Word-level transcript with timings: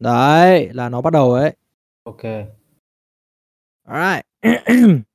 Đấy, 0.00 0.68
là 0.72 0.88
nó 0.88 1.00
bắt 1.00 1.12
đầu 1.12 1.32
ấy. 1.32 1.52
OK. 2.04 2.22
Alright. 3.84 4.26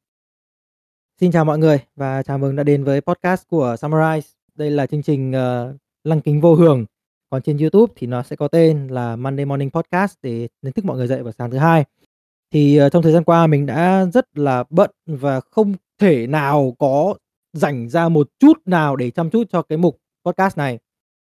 Xin 1.20 1.32
chào 1.32 1.46
mọi 1.46 1.58
người 1.58 1.80
và 1.96 2.24
chào 2.24 2.38
mừng 2.38 2.56
đã 2.56 2.64
đến 2.64 2.84
với 2.84 3.02
podcast 3.02 3.48
của 3.48 3.76
Summarize. 3.80 4.22
Đây 4.56 4.72
là 4.72 4.86
chương 4.86 5.04
trình, 5.04 5.32
ờ, 5.32 5.74
Lăng 6.04 6.22
Kính 6.22 6.42
Vô 6.42 6.56
Hường, 6.56 6.86
còn 7.30 7.42
trên 7.42 7.58
YouTube 7.58 7.94
thì 7.96 8.08
nó 8.08 8.24
sẽ 8.24 8.36
có 8.36 8.48
tên 8.48 8.88
là 8.88 9.16
Monday 9.16 9.46
Morning 9.46 9.70
Podcast 9.70 10.16
để 10.22 10.48
đánh 10.62 10.74
thức 10.74 10.86
mọi 10.86 10.98
người 10.98 11.08
dậy 11.08 11.24
vào 11.24 11.34
sáng 11.38 11.52
thứ 11.52 11.58
Hai. 11.58 11.86
Thì, 12.52 12.78
ờ, 12.78 12.90
trong 12.90 13.04
thời 13.04 13.14
gian 13.14 13.24
qua 13.24 13.48
mình 13.48 13.66
đã 13.66 14.06
rất 14.14 14.38
là 14.38 14.64
bận 14.70 14.92
và 15.06 15.40
không 15.40 15.74
thể 16.00 16.28
nào 16.28 16.76
có 16.80 17.16
rảnh 17.54 17.90
ra 17.90 18.10
một 18.10 18.30
chút 18.40 18.62
nào 18.66 18.96
để 18.96 19.12
chăm 19.12 19.30
chút 19.30 19.44
cho 19.50 19.62
cái 19.62 19.78
mục 19.78 19.98
podcast 20.26 20.58
này. 20.58 20.80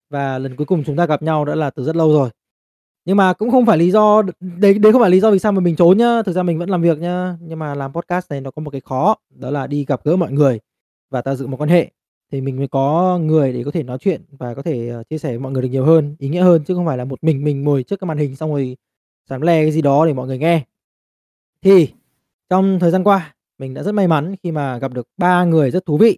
Và 0.10 0.40
lần 0.40 0.56
cuối 0.56 0.66
cùng 0.66 0.84
chúng 0.84 0.96
ta 0.96 1.06
gặp 1.06 1.22
nhau 1.22 1.46
đã 1.46 1.56
là 1.56 1.70
từ 1.70 1.84
rất 1.84 1.96
lâu 1.96 2.14
rồi. 2.14 2.30
Nhưng 3.06 3.18
mà 3.18 3.34
cũng 3.34 3.52
không 3.52 3.66
phải 3.66 3.78
lý 3.78 3.92
do 3.92 4.22
đấy 4.40 4.74
đấy 4.80 4.92
không 4.92 5.02
phải 5.02 5.10
lý 5.10 5.20
do 5.20 5.32
vì 5.32 5.40
sao 5.40 5.52
mà 5.52 5.60
mình 5.60 5.76
trốn 5.76 5.98
nhá, 5.98 6.22
thực 6.26 6.34
ra 6.34 6.44
mình 6.44 6.60
vẫn 6.60 6.70
làm 6.70 6.82
việc 6.82 6.98
nhá. 7.00 7.38
Nhưng 7.42 7.60
mà 7.60 7.76
làm 7.76 7.94
podcast 7.94 8.32
này 8.32 8.42
nó 8.42 8.52
có 8.52 8.62
một 8.62 8.72
cái 8.72 8.82
khó, 8.82 9.16
đó 9.30 9.50
là 9.52 9.68
đi 9.68 9.86
gặp 9.86 10.02
gỡ 10.04 10.16
mọi 10.16 10.32
người 10.32 10.60
và 11.10 11.22
tạo 11.22 11.36
dựng 11.36 11.52
một 11.52 11.58
quan 11.62 11.70
hệ, 11.70 11.92
thì 12.32 12.42
mình 12.42 12.58
mới 12.58 12.68
có 12.68 13.18
người 13.22 13.54
để 13.54 13.64
có 13.64 13.72
thể 13.72 13.84
nói 13.84 13.98
chuyện 14.02 14.22
và 14.32 14.54
có 14.54 14.62
thể, 14.62 14.90
ờ, 14.90 15.04
chia 15.04 15.18
sẻ 15.18 15.30
với 15.30 15.40
mọi 15.40 15.52
người 15.52 15.62
được 15.62 15.70
nhiều 15.70 15.86
hơn, 15.86 16.16
ý 16.20 16.30
nghĩa 16.30 16.42
hơn, 16.42 16.64
chứ 16.64 16.76
không 16.76 16.86
phải 16.86 16.98
là 16.98 17.06
một 17.06 17.24
mình 17.24 17.44
mình 17.44 17.64
ngồi 17.64 17.84
trước 17.84 18.00
cái 18.00 18.08
màn 18.08 18.18
hình 18.18 18.36
xong 18.36 18.52
rồi 18.52 18.78
dám 19.30 19.42
le 19.42 19.64
cái 19.64 19.72
gì 19.72 19.82
đó 19.82 20.06
để 20.06 20.14
mọi 20.14 20.28
người 20.28 20.38
nghe. 20.38 20.64
Thì 21.62 21.90
trong 22.50 22.80
thời 22.80 22.92
gian 22.92 23.04
qua, 23.04 23.36
mình 23.60 23.74
đã 23.74 23.84
rất 23.84 23.92
may 23.92 24.08
mắn 24.08 24.36
khi 24.44 24.52
mà 24.52 24.78
gặp 24.78 24.94
được 24.94 25.08
ba 25.18 25.44
người 25.46 25.72
rất 25.72 25.86
thú 25.86 25.98
vị. 25.98 26.18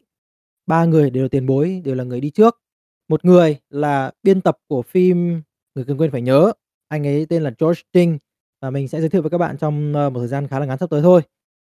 ba 0.67 0.86
người 0.86 1.09
đều 1.09 1.23
là 1.23 1.30
tiền 1.30 1.45
bối, 1.45 1.81
đều 1.86 1.95
là 1.95 2.04
người 2.04 2.22
đi 2.22 2.30
trước. 2.30 2.62
Một 3.09 3.26
người 3.26 3.58
là 3.70 4.12
biên 4.23 4.42
tập 4.42 4.58
của 4.67 4.81
phim 4.81 5.42
Người 5.76 5.86
Cần 5.86 5.98
Quên 5.98 6.12
Phải 6.12 6.22
Nhớ, 6.22 6.54
anh 6.88 7.08
ấy 7.08 7.26
tên 7.30 7.44
là 7.44 7.52
George 7.59 7.82
Ting 7.91 8.18
và 8.62 8.70
mình 8.70 8.88
sẽ 8.88 9.00
giới 9.00 9.09
thiệu 9.09 9.22
với 9.22 9.31
các 9.31 9.38
bạn 9.38 9.58
trong, 9.58 9.94
ờ, 9.94 10.09
một 10.09 10.20
thời 10.20 10.28
gian 10.28 10.48
khá 10.48 10.59
là 10.59 10.66
ngắn 10.66 10.78
sắp 10.78 10.89
tới 10.89 11.02
thôi. 11.02 11.22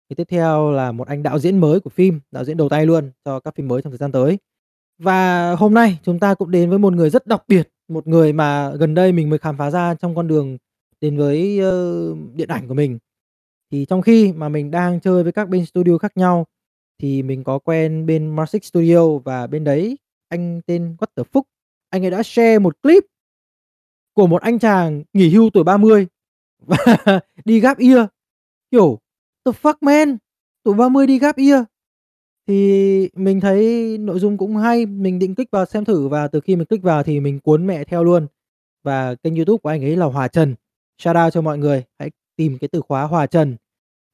Thì 0.10 0.16
tiếp 0.16 0.24
theo 0.30 0.72
là 0.72 0.92
một 0.92 1.08
anh 1.08 1.24
đạo 1.24 1.40
diễn 1.40 1.58
mới 1.58 1.80
của 1.80 1.90
phim, 1.90 2.20
đạo 2.32 2.44
diễn 2.44 2.58
đầu 2.58 2.70
tay 2.70 2.86
luôn 2.86 3.12
cho 3.26 3.40
các 3.40 3.56
phim 3.56 3.68
mới 3.68 3.82
trong 3.82 3.92
thời 3.92 3.98
gian 3.98 4.12
tới. 4.12 4.38
Và 4.98 5.52
hôm 5.56 5.74
nay 5.74 6.00
chúng 6.04 6.20
ta 6.20 6.34
cũng 6.34 6.52
đến 6.52 6.70
với 6.70 6.80
một 6.80 6.94
người 6.94 7.10
rất 7.10 7.28
đặc 7.28 7.44
biệt, 7.48 7.70
một 7.88 8.08
người 8.08 8.34
mà 8.34 8.72
gần 8.76 8.94
đây 8.94 9.12
mình 9.12 9.30
mới 9.30 9.40
khám 9.40 9.58
phá 9.58 9.72
ra 9.72 9.96
trong 9.96 10.16
con 10.16 10.28
đường 10.28 10.58
đến 11.02 11.18
với, 11.18 11.60
ờ, 11.60 12.16
điện 12.36 12.50
ảnh 12.50 12.68
của 12.68 12.74
mình. 12.74 12.98
Thì 13.72 13.86
trong 13.86 14.02
khi 14.02 14.34
mà 14.34 14.50
mình 14.50 14.72
đang 14.72 15.00
chơi 15.00 15.24
với 15.24 15.32
các 15.32 15.50
bên 15.50 15.66
studio 15.66 15.98
khác 15.98 16.18
nhau, 16.18 16.46
thì 17.02 17.24
mình 17.24 17.44
có 17.44 17.60
quen 17.60 18.06
bên 18.06 18.36
Marsic 18.36 18.66
Studio 18.66 19.18
và 19.18 19.48
bên 19.48 19.64
đấy 19.64 19.98
anh 20.30 20.62
tên 20.66 20.96
What 21.00 21.08
the 21.16 21.24
Phúc, 21.24 21.48
anh 21.90 22.06
ấy 22.06 22.12
đã 22.12 22.24
share 22.24 22.60
một 22.60 22.82
clip 22.82 23.04
của 24.20 24.28
một 24.28 24.42
anh 24.42 24.60
chàng 24.60 25.04
nghỉ 25.14 25.30
hưu 25.30 25.50
tuổi 25.50 25.64
30 25.64 26.08
và 26.66 26.78
đi 27.46 27.60
gap 27.60 27.78
year. 27.78 28.06
Kiểu, 28.72 29.00
the 29.46 29.52
fuck 29.52 29.74
man, 29.82 30.18
tuổi 30.64 30.74
30 30.74 31.08
đi 31.08 31.20
gap 31.20 31.38
year. 31.38 31.64
Thì 32.48 33.10
mình 33.16 33.40
thấy 33.40 33.98
nội 33.98 34.20
dung 34.20 34.38
cũng 34.38 34.58
hay, 34.58 34.86
mình 34.86 35.20
định 35.20 35.36
kích 35.36 35.52
vào 35.52 35.66
xem 35.66 35.86
thử 35.86 36.08
và 36.08 36.28
từ 36.28 36.40
khi 36.40 36.56
mình 36.56 36.66
kích 36.66 36.84
vào 36.84 37.04
thì 37.04 37.20
mình 37.20 37.40
cuốn 37.40 37.68
mẹ 37.68 37.84
theo 37.84 38.04
luôn. 38.04 38.28
Và 38.84 39.16
kênh 39.16 39.36
YouTube 39.36 39.58
của 39.58 39.70
anh 39.70 39.84
ấy 39.84 39.96
là 39.96 40.06
Hòa 40.06 40.28
Trần. 40.28 40.56
Shout 40.98 41.18
out 41.26 41.34
cho 41.34 41.42
mọi 41.42 41.58
người, 41.58 41.84
hãy 42.00 42.12
tìm 42.36 42.58
cái 42.58 42.68
từ 42.68 42.82
khóa 42.82 43.04
Hòa 43.04 43.26
Trần, 43.26 43.56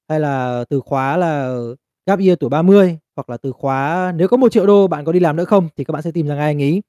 hay 0.09 0.19
là 0.19 0.65
từ 0.69 0.79
khóa 0.79 1.17
là 1.17 1.57
gap 2.05 2.19
year 2.19 2.37
tuổi 2.39 2.49
30 2.49 2.97
hoặc 3.15 3.29
là 3.29 3.37
từ 3.37 3.51
khóa 3.51 4.11
nếu 4.15 4.27
có 4.27 4.37
một 4.37 4.51
triệu 4.51 4.65
đô 4.65 4.87
bạn 4.87 5.05
có 5.05 5.11
đi 5.11 5.19
làm 5.19 5.35
nữa 5.35 5.45
không 5.45 5.69
thì 5.77 5.83
các 5.83 5.91
bạn 5.91 6.01
sẽ 6.01 6.11
tìm 6.11 6.27
ra 6.27 6.35
ngay 6.35 6.45
anh 6.45 6.61
ấy. 6.61 6.81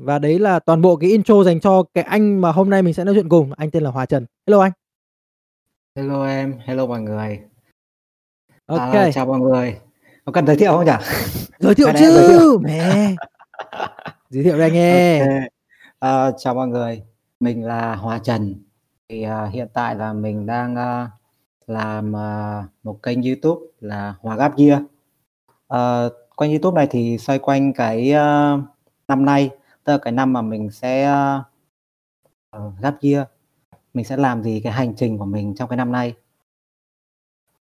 Và 0.00 0.18
đấy 0.18 0.38
là 0.38 0.58
toàn 0.58 0.82
bộ 0.82 0.96
cái 0.96 1.10
intro 1.10 1.44
dành 1.44 1.60
cho 1.60 1.82
cái 1.94 2.04
anh 2.04 2.40
mà 2.40 2.52
hôm 2.52 2.70
nay 2.70 2.82
mình 2.82 2.94
sẽ 2.94 3.04
nói 3.04 3.14
chuyện 3.14 3.28
cùng, 3.28 3.52
anh 3.56 3.70
tên 3.70 3.82
là 3.82 3.90
Hòa 3.90 4.06
Trần. 4.06 4.26
Hello 4.46 4.60
anh. 4.60 4.72
Hello 5.96 6.26
em, 6.26 6.58
hello 6.64 6.86
mọi 6.86 7.00
người. 7.00 7.40
OK. 8.66 8.92
À, 8.92 9.10
chào 9.12 9.26
mọi 9.26 9.38
người. 9.38 9.78
Có 10.24 10.32
cần 10.32 10.46
giới 10.46 10.56
thiệu 10.56 10.72
không 10.72 10.84
nhỉ? 10.84 10.92
Giới 11.58 11.74
thiệu 11.74 11.86
em 11.86 11.96
giới 11.96 12.12
chứ, 12.12 12.38
thiệu? 12.38 12.58
mẹ. 12.58 13.14
Giới 14.30 14.44
thiệu 14.44 14.58
đây 14.58 14.70
nghe. 14.70 15.20
OK. 15.20 15.28
Ờ, 15.98 16.32
chào 16.38 16.54
mọi 16.54 16.68
người, 16.68 17.02
mình 17.40 17.64
là 17.64 17.94
Hòa 17.94 18.18
Trần. 18.18 18.54
Thì, 19.08 19.22
à, 19.22 19.44
hiện 19.44 19.68
tại 19.74 19.94
là 19.94 20.12
mình 20.12 20.46
đang, 20.46 20.76
a, 20.76 21.10
làm, 21.66 22.16
à, 22.16 22.64
một 22.82 23.02
kênh 23.02 23.22
YouTube 23.22 23.66
là 23.80 24.14
Hòa 24.20 24.36
Gap 24.36 24.56
Year. 24.56 24.80
Ờ, 25.66 26.10
kênh 26.40 26.50
YouTube 26.50 26.76
này 26.76 26.86
thì 26.90 27.18
xoay 27.18 27.38
quanh 27.38 27.72
cái, 27.72 28.12
a, 28.12 28.56
năm 29.08 29.24
nay, 29.24 29.50
tức 29.88 29.92
là 29.92 29.98
cái 29.98 30.12
năm 30.12 30.32
mà 30.32 30.42
mình 30.42 30.70
sẽ, 30.70 31.04
a, 31.04 31.42
ờ, 32.50 32.72
gap 32.80 32.94
year. 33.00 33.26
Mình 33.94 34.04
sẽ 34.04 34.16
làm 34.16 34.42
gì, 34.42 34.60
cái 34.64 34.72
hành 34.72 34.94
trình 34.96 35.18
của 35.18 35.24
mình 35.24 35.54
trong 35.54 35.68
cái 35.68 35.76
năm 35.76 35.92
nay. 35.92 36.14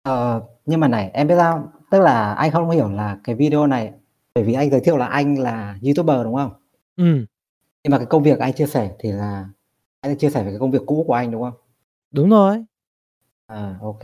Ờ, 0.03 0.43
nhưng 0.67 0.81
mà 0.81 0.89
này, 0.89 1.11
em 1.15 1.29
biết 1.29 1.35
sao? 1.39 1.73
Tức 1.91 2.01
là 2.01 2.35
anh 2.35 2.51
không 2.51 2.71
hiểu 2.71 2.89
là 2.89 3.19
cái 3.25 3.35
video 3.35 3.67
này 3.67 3.93
bởi 4.35 4.45
vì 4.45 4.53
anh 4.55 4.71
giới 4.71 4.81
thiệu 4.81 4.97
là 4.97 5.07
anh 5.07 5.39
là 5.39 5.79
YouTuber, 5.85 6.25
đúng 6.25 6.35
không? 6.35 6.51
Ừm. 6.97 7.27
Nhưng 7.85 7.91
mà 7.91 7.99
cái 7.99 8.07
công 8.07 8.23
việc 8.23 8.39
anh 8.39 8.53
chia 8.53 8.67
sẻ 8.67 8.91
thì 8.99 9.13
là 9.13 9.49
anh 10.01 10.19
chia 10.19 10.31
sẻ 10.31 10.45
về 10.45 10.51
cái 10.51 10.59
công 10.59 10.71
việc 10.71 10.83
cũ 10.87 11.05
của 11.07 11.15
anh, 11.15 11.31
đúng 11.31 11.43
không? 11.43 11.55
Đúng 12.11 12.31
rồi. 12.31 12.65
À, 13.47 13.79
OK. 13.83 14.03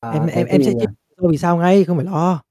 À, 0.00 0.10
Em 0.12 0.26
em 0.26 0.46
em 0.46 0.60
thì, 0.60 0.64
sẽ 0.64 0.72
chia 0.80 0.86
vì 1.30 1.38
sao 1.38 1.56
ngay, 1.56 1.84
không 1.84 1.96
phải 1.96 2.06
lo. 2.06 2.42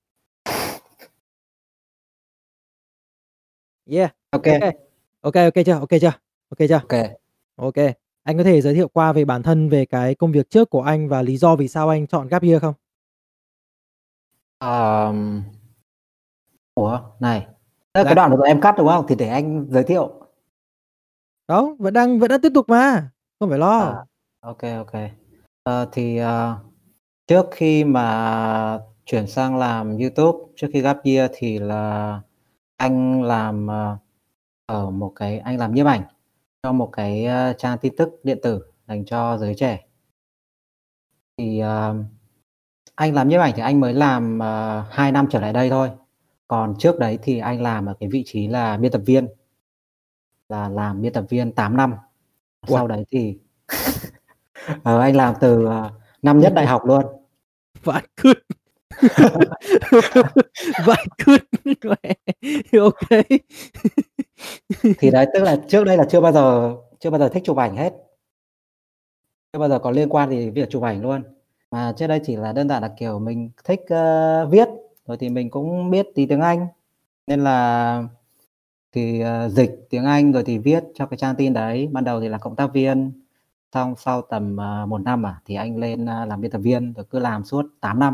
Yeah. 3.89 4.11
OK. 4.31 4.43
OK. 4.61 4.73
OK, 5.21 5.35
OK 5.35 5.65
chưa? 5.65 5.79
OK 5.79 5.89
chưa? 6.01 6.11
OK 6.49 6.59
chưa? 6.69 6.79
OK. 6.89 7.11
OK. 7.55 7.75
Anh 8.23 8.37
có 8.37 8.43
thể 8.43 8.61
giới 8.61 8.73
thiệu 8.73 8.87
qua 8.87 9.13
về 9.13 9.25
bản 9.25 9.43
thân, 9.43 9.69
về 9.69 9.85
cái 9.85 10.15
công 10.15 10.31
việc 10.31 10.49
trước 10.49 10.69
của 10.69 10.81
anh 10.81 11.09
và 11.09 11.21
lý 11.21 11.37
do 11.37 11.55
vì 11.55 11.67
sao 11.67 11.89
anh 11.89 12.07
chọn 12.07 12.27
gap 12.27 12.43
year 12.43 12.61
không? 12.61 12.73
Ờm. 14.59 15.43
Ủa, 16.75 16.99
này, 17.19 17.39
là 17.39 17.47
cái 17.93 18.05
Dạ. 18.05 18.13
đoạn 18.13 18.31
rồi 18.35 18.47
em 18.47 18.61
cắt, 18.61 18.75
đúng 18.77 18.87
không? 18.87 19.05
Thì 19.07 19.15
để 19.15 19.27
anh 19.27 19.67
giới 19.69 19.83
thiệu. 19.83 20.13
Đâu, 21.47 21.75
vẫn 21.79 21.93
đang 21.93 22.19
vẫn 22.19 22.29
đang 22.29 22.41
tiếp 22.41 22.51
tục 22.53 22.69
mà, 22.69 23.09
không 23.39 23.49
phải 23.49 23.59
lo. 23.59 23.79
À, 23.79 24.05
OK, 24.39 24.61
OK. 24.77 24.93
Ờ, 25.63 25.89
thì, 25.91 26.17
ờ, 26.17 26.57
trước 27.27 27.45
khi 27.51 27.83
mà 27.83 28.79
chuyển 29.05 29.27
sang 29.27 29.57
làm 29.57 29.97
YouTube, 29.97 30.37
trước 30.55 30.67
khi 30.73 30.81
gap 30.81 31.03
year 31.03 31.31
thì 31.35 31.59
là 31.59 32.21
anh 32.77 33.23
làm, 33.23 33.67
ờ, 33.67 33.97
ở 34.65 34.89
một 34.91 35.13
cái 35.15 35.39
anh 35.39 35.57
làm 35.57 35.73
nhiếp 35.73 35.85
ảnh 35.87 36.01
cho 36.63 36.71
một 36.73 36.89
cái, 36.93 37.25
a, 37.25 37.53
trang 37.53 37.77
tin 37.81 37.95
tức 37.97 38.09
điện 38.23 38.39
tử 38.43 38.61
dành 38.87 39.05
cho 39.05 39.37
giới 39.37 39.55
trẻ. 39.55 39.79
Thì, 41.37 41.59
ờ, 41.59 41.95
anh 42.95 43.13
làm 43.15 43.29
nhiếp 43.29 43.41
ảnh 43.41 43.53
thì 43.55 43.61
anh 43.61 43.79
mới 43.79 43.93
làm, 43.93 44.39
ờ, 44.39 44.85
2 44.91 45.11
năm 45.11 45.27
trở 45.31 45.39
lại 45.41 45.53
đây 45.53 45.69
thôi. 45.69 45.89
Còn 46.47 46.75
trước 46.79 46.99
đấy 46.99 47.19
thì 47.23 47.39
anh 47.39 47.61
làm 47.61 47.85
ở 47.85 47.93
cái 47.99 48.09
vị 48.13 48.23
trí 48.25 48.47
là 48.47 48.77
biên 48.77 48.91
tập 48.91 49.01
viên. 49.05 49.27
Là 50.49 50.69
làm 50.69 51.01
biên 51.01 51.13
tập 51.13 51.25
viên 51.29 51.51
8 51.51 51.77
năm. 51.77 51.91
Uầy. 52.67 52.77
Sau 52.79 52.87
đấy 52.87 53.05
thì 53.11 53.39
ờ, 54.83 54.99
anh 55.01 55.15
làm 55.15 55.33
từ, 55.41 55.65
ờ, 55.65 55.91
năm 56.21 56.39
nhất 56.39 56.53
đại 56.55 56.65
học 56.67 56.81
luôn. 56.85 57.05
Vãi 57.83 58.03
cứt. 58.17 58.37
vài 60.85 61.05
cứt. 61.25 61.41
OK. 62.79 63.21
Thì 64.99 65.11
đấy, 65.11 65.27
tức 65.33 65.43
là 65.43 65.57
trước 65.67 65.83
đây 65.83 65.97
là 65.97 66.05
chưa 66.09 66.21
bao 66.21 66.31
giờ 66.31 66.75
chưa 66.99 67.09
bao 67.09 67.19
giờ 67.19 67.29
thích 67.29 67.43
chụp 67.45 67.57
ảnh 67.57 67.75
hết. 67.75 67.93
Chưa 69.53 69.59
bao 69.59 69.69
giờ 69.69 69.79
có 69.79 69.91
liên 69.91 70.09
quan 70.09 70.29
gì 70.29 70.49
việc 70.49 70.69
chụp 70.69 70.83
ảnh 70.83 71.01
luôn. 71.01 71.23
Mà 71.71 71.93
trước 71.97 72.07
đây 72.07 72.21
chỉ 72.25 72.35
là 72.35 72.53
đơn 72.53 72.69
giản 72.69 72.81
là, 72.81 72.93
kiểu, 72.97 73.19
mình 73.19 73.49
thích, 73.63 73.81
uh, 73.81 74.51
viết, 74.51 74.67
rồi 75.05 75.17
thì 75.17 75.29
mình 75.29 75.49
cũng 75.49 75.89
biết 75.91 76.07
tí 76.15 76.25
tiếng 76.25 76.41
Anh, 76.41 76.67
nên 77.27 77.43
là 77.43 78.03
thì, 78.93 79.23
uh, 79.23 79.51
dịch 79.51 79.71
tiếng 79.89 80.05
Anh 80.05 80.31
rồi 80.33 80.43
thì 80.43 80.57
viết 80.57 80.83
cho 80.93 81.05
cái 81.05 81.17
trang 81.17 81.35
tin 81.35 81.53
đấy. 81.53 81.89
Ban 81.91 82.03
đầu 82.03 82.21
thì 82.21 82.27
là 82.29 82.37
cộng 82.37 82.55
tác 82.55 82.73
viên, 82.73 83.11
xong 83.73 83.95
sau 83.97 84.21
tầm, 84.21 84.57
uh, 84.83 84.89
một 84.89 85.01
năm 85.01 85.25
à, 85.25 85.41
thì 85.45 85.55
anh 85.55 85.77
lên, 85.77 86.03
uh, 86.03 86.27
làm 86.27 86.41
biên 86.41 86.51
tập 86.51 86.59
viên, 86.59 86.93
rồi 86.93 87.05
cứ 87.09 87.19
làm 87.19 87.43
suốt 87.45 87.65
8 87.81 87.99
năm. 87.99 88.13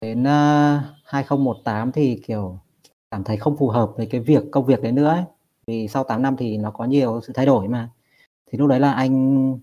Đến, 0.00 0.24
a, 0.26 0.82
2018 1.04 1.92
thì, 1.92 2.20
kiểu, 2.26 2.58
cảm 3.10 3.24
thấy 3.24 3.36
không 3.36 3.56
phù 3.56 3.68
hợp 3.68 3.92
với 3.96 4.06
cái 4.06 4.20
việc 4.20 4.42
công 4.52 4.66
việc 4.66 4.82
đấy 4.82 4.92
nữa 4.92 5.06
ấy. 5.08 5.22
Vì 5.66 5.88
sau 5.88 6.04
8 6.04 6.22
năm 6.22 6.36
thì 6.38 6.56
nó 6.58 6.70
có 6.70 6.84
nhiều 6.84 7.20
sự 7.26 7.32
thay 7.36 7.46
đổi 7.46 7.68
mà. 7.68 7.90
Thì 8.52 8.58
lúc 8.58 8.68
đấy 8.68 8.80
là 8.80 8.92
anh 8.92 9.58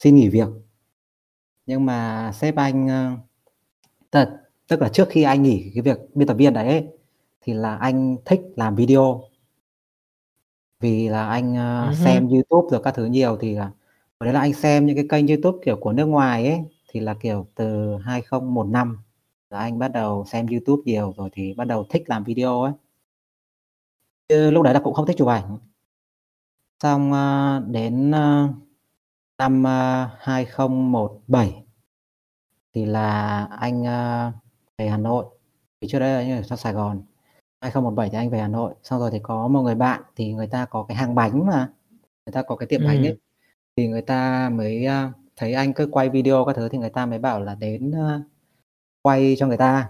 xin 0.00 0.16
nghỉ 0.16 0.28
việc. 0.28 0.48
Nhưng 1.66 1.86
mà 1.86 2.32
sếp 2.34 2.56
anh, 2.56 2.88
ơ 2.88 3.10
tức 4.12 4.20
là 4.20 4.38
tức 4.68 4.82
là 4.82 4.88
trước 4.88 5.08
khi 5.10 5.22
anh 5.24 5.42
nghỉ 5.42 5.72
cái 5.74 5.82
việc 5.82 5.98
biên 6.16 6.28
tập 6.28 6.34
viên 6.34 6.54
đấy 6.54 6.68
ấy, 6.68 6.88
thì 7.42 7.54
là 7.54 7.76
anh 7.76 8.16
thích 8.26 8.40
làm 8.56 8.76
video. 8.76 9.22
Vì 10.80 11.08
là 11.08 11.28
anh, 11.28 11.54
Ừm 11.56 11.86
hưm. 11.86 11.94
xem 11.94 12.28
YouTube 12.28 12.68
rồi 12.70 12.80
các 12.84 12.94
thứ 12.94 13.04
nhiều 13.04 13.36
thì 13.40 13.54
là 13.54 13.70
đấy 14.20 14.32
là 14.32 14.40
anh 14.40 14.52
xem 14.54 14.86
những 14.86 14.96
cái 14.96 15.06
kênh 15.08 15.26
YouTube, 15.26 15.58
kiểu, 15.64 15.76
của 15.76 15.92
nước 15.92 16.04
ngoài 16.06 16.46
ấy, 16.46 16.60
thì 16.92 17.00
là, 17.00 17.14
kiểu, 17.14 17.46
từ 17.54 17.96
2015 18.04 18.96
là 19.50 19.58
anh 19.58 19.78
bắt 19.78 19.88
đầu 19.88 20.24
xem 20.24 20.46
YouTube 20.46 20.82
nhiều 20.86 21.12
rồi 21.16 21.28
thì 21.32 21.54
bắt 21.54 21.64
đầu 21.64 21.84
thích 21.90 22.02
làm 22.06 22.24
video 22.24 22.62
ấy. 22.62 22.72
Chứ 24.28 24.50
lúc 24.50 24.62
đấy 24.62 24.74
là 24.74 24.80
cũng 24.80 24.94
không 24.94 25.06
thích 25.06 25.16
chụp 25.18 25.28
ảnh. 25.28 25.58
Xong, 26.82 27.12
a, 27.12 27.60
đến, 27.60 28.10
a, 28.14 28.48
năm, 29.38 29.66
a, 29.66 30.10
2017 30.18 31.64
thì 32.74 32.86
là 32.86 33.44
anh, 33.44 33.82
về 34.78 34.88
Hà 34.88 34.96
Nội, 34.96 35.24
thì 35.80 35.88
trước 35.90 35.98
đấy 35.98 36.12
là 36.12 36.18
anh 36.18 36.38
ở 36.38 36.42
trong 36.42 36.58
Sài 36.58 36.72
Gòn. 36.72 37.02
2017 37.60 38.10
thì 38.10 38.18
anh 38.18 38.30
về 38.30 38.40
Hà 38.40 38.48
Nội, 38.48 38.74
xong 38.82 39.00
rồi 39.00 39.10
thì 39.10 39.18
có 39.22 39.48
một 39.48 39.62
người 39.62 39.74
bạn 39.74 40.02
thì 40.16 40.32
người 40.32 40.46
ta 40.46 40.64
có 40.66 40.82
cái 40.82 40.96
hàng 40.96 41.14
bánh 41.14 41.46
mà, 41.46 41.68
người 42.26 42.32
ta 42.32 42.42
có 42.42 42.56
cái 42.56 42.66
tiệm 42.66 42.80
bánh 42.86 42.96
Ừm. 42.96 43.06
ấy, 43.06 43.18
thì 43.76 43.88
người 43.88 44.02
ta 44.02 44.50
mới, 44.50 44.86
thấy 45.36 45.52
anh 45.54 45.72
cứ 45.74 45.88
quay 45.92 46.08
video 46.08 46.44
các 46.44 46.56
thứ 46.56 46.68
thì 46.68 46.78
người 46.78 46.90
ta 46.90 47.06
mới 47.06 47.18
bảo 47.18 47.40
là 47.40 47.54
đến, 47.54 47.92
quay 49.02 49.36
cho 49.38 49.46
người 49.46 49.56
ta. 49.56 49.88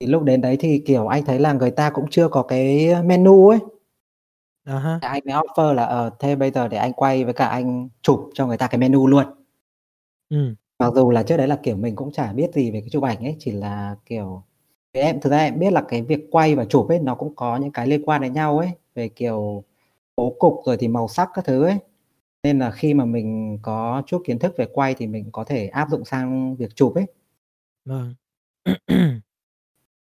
Thì 0.00 0.06
lúc 0.08 0.22
đến 0.24 0.40
đấy 0.40 0.56
thì, 0.60 0.82
kiểu, 0.86 1.06
anh 1.08 1.24
thấy 1.24 1.38
là 1.40 1.52
người 1.52 1.70
ta 1.72 1.90
cũng 1.90 2.06
chưa 2.10 2.28
có 2.28 2.42
cái 2.42 2.90
menu 3.04 3.48
ấy. 3.50 3.60
Thì 5.00 5.08
anh 5.08 5.22
mới 5.26 5.34
offer 5.34 5.72
là, 5.74 5.84
ờ, 5.84 6.10
thế 6.18 6.36
bây 6.36 6.50
giờ 6.50 6.68
để 6.68 6.76
anh 6.76 6.92
quay 6.92 7.24
với 7.24 7.32
cả 7.34 7.46
anh 7.46 7.88
chụp 8.02 8.20
cho 8.34 8.46
người 8.46 8.56
ta 8.56 8.66
cái 8.66 8.78
menu 8.78 9.06
luôn. 9.06 9.26
Ừm. 10.30 10.54
Mặc 10.78 10.92
dù 10.94 11.10
là 11.10 11.22
trước 11.22 11.36
đấy 11.36 11.48
là, 11.48 11.56
kiểu, 11.62 11.76
mình 11.76 11.96
cũng 11.96 12.12
chả 12.12 12.32
biết 12.32 12.54
gì 12.54 12.70
về 12.70 12.80
cái 12.80 12.90
chụp 12.90 13.02
ảnh 13.04 13.24
ấy, 13.24 13.36
chỉ 13.38 13.50
là, 13.52 13.96
kiểu 14.06 14.42
thì 14.94 15.00
em 15.00 15.20
thực 15.20 15.30
ra 15.30 15.38
em 15.38 15.58
biết 15.58 15.72
là 15.72 15.82
cái 15.88 16.02
việc 16.02 16.20
quay 16.30 16.54
và 16.56 16.64
chụp 16.64 16.88
ấy, 16.88 16.98
nó 17.00 17.14
cũng 17.14 17.36
có 17.36 17.56
những 17.56 17.72
cái 17.72 17.86
liên 17.86 18.02
quan 18.06 18.22
đến 18.22 18.32
nhau 18.32 18.58
ấy, 18.58 18.70
về, 18.94 19.08
kiểu, 19.08 19.64
bố 20.16 20.36
cục 20.40 20.54
rồi 20.66 20.76
thì 20.78 20.88
màu 20.88 21.08
sắc 21.08 21.30
các 21.34 21.44
thứ 21.46 21.64
ấy. 21.64 21.78
Nên 22.44 22.58
là 22.58 22.70
khi 22.70 22.94
mà 22.94 23.04
mình 23.04 23.58
có 23.62 24.02
chút 24.06 24.22
kiến 24.26 24.38
thức 24.38 24.54
về 24.58 24.66
quay 24.74 24.94
thì 24.94 25.06
mình 25.06 25.30
có 25.32 25.44
thể 25.44 25.68
áp 25.68 25.88
dụng 25.90 26.04
sang 26.06 26.56
việc 26.56 26.76
chụp 26.76 26.94
ấy. 26.96 27.06
Vâng. 27.84 28.14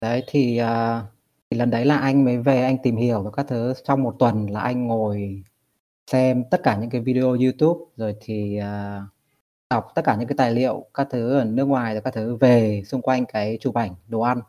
Đấy, 0.01 0.23
thì, 0.27 0.57
à, 0.57 1.03
thì 1.51 1.57
lần 1.57 1.69
đấy 1.71 1.85
là 1.85 1.97
anh 1.97 2.25
mới 2.25 2.37
về 2.37 2.63
anh 2.63 2.77
tìm 2.83 2.97
hiểu 2.97 3.23
và 3.23 3.31
các 3.31 3.45
thứ, 3.49 3.73
trong 3.83 4.03
1 4.03 4.15
tuần 4.19 4.47
là 4.51 4.61
anh 4.61 4.87
ngồi 4.87 5.43
xem 6.11 6.43
tất 6.51 6.61
cả 6.63 6.77
những 6.81 6.89
cái 6.89 7.01
video 7.01 7.25
YouTube, 7.33 7.79
rồi 7.97 8.15
thì, 8.21 8.57
à, 8.57 9.03
đọc 9.69 9.87
tất 9.95 10.01
cả 10.05 10.17
những 10.19 10.29
cái 10.29 10.35
tài 10.37 10.51
liệu 10.53 10.85
các 10.93 11.07
thứ 11.11 11.39
ở 11.39 11.45
nước 11.45 11.65
ngoài 11.65 11.93
rồi 11.95 12.01
các 12.03 12.13
thứ 12.15 12.35
về 12.35 12.83
xung 12.87 13.01
quanh 13.03 13.25
cái 13.27 13.57
chụp 13.61 13.75
ảnh 13.75 13.95
đồ 14.07 14.21
ăn. 14.21 14.41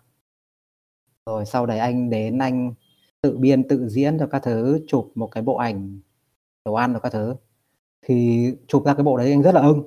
Rồi 1.26 1.46
sau 1.46 1.66
đấy 1.66 1.78
anh 1.78 2.10
đến 2.10 2.38
anh 2.38 2.74
tự 3.20 3.38
biên 3.38 3.68
tự 3.68 3.88
diễn 3.88 4.18
rồi 4.18 4.28
các 4.32 4.42
thứ, 4.42 4.80
chụp 4.88 5.12
một 5.14 5.26
cái 5.32 5.42
bộ 5.42 5.56
ảnh 5.56 6.00
đồ 6.64 6.74
ăn 6.74 6.92
rồi 6.92 7.00
các 7.00 7.12
thứ. 7.12 7.36
Thì 8.02 8.46
chụp 8.68 8.84
ra 8.86 8.94
cái 8.94 9.04
bộ 9.04 9.16
đấy 9.18 9.30
anh 9.32 9.42
rất 9.42 9.54
là 9.54 9.60
ưng. 9.62 9.84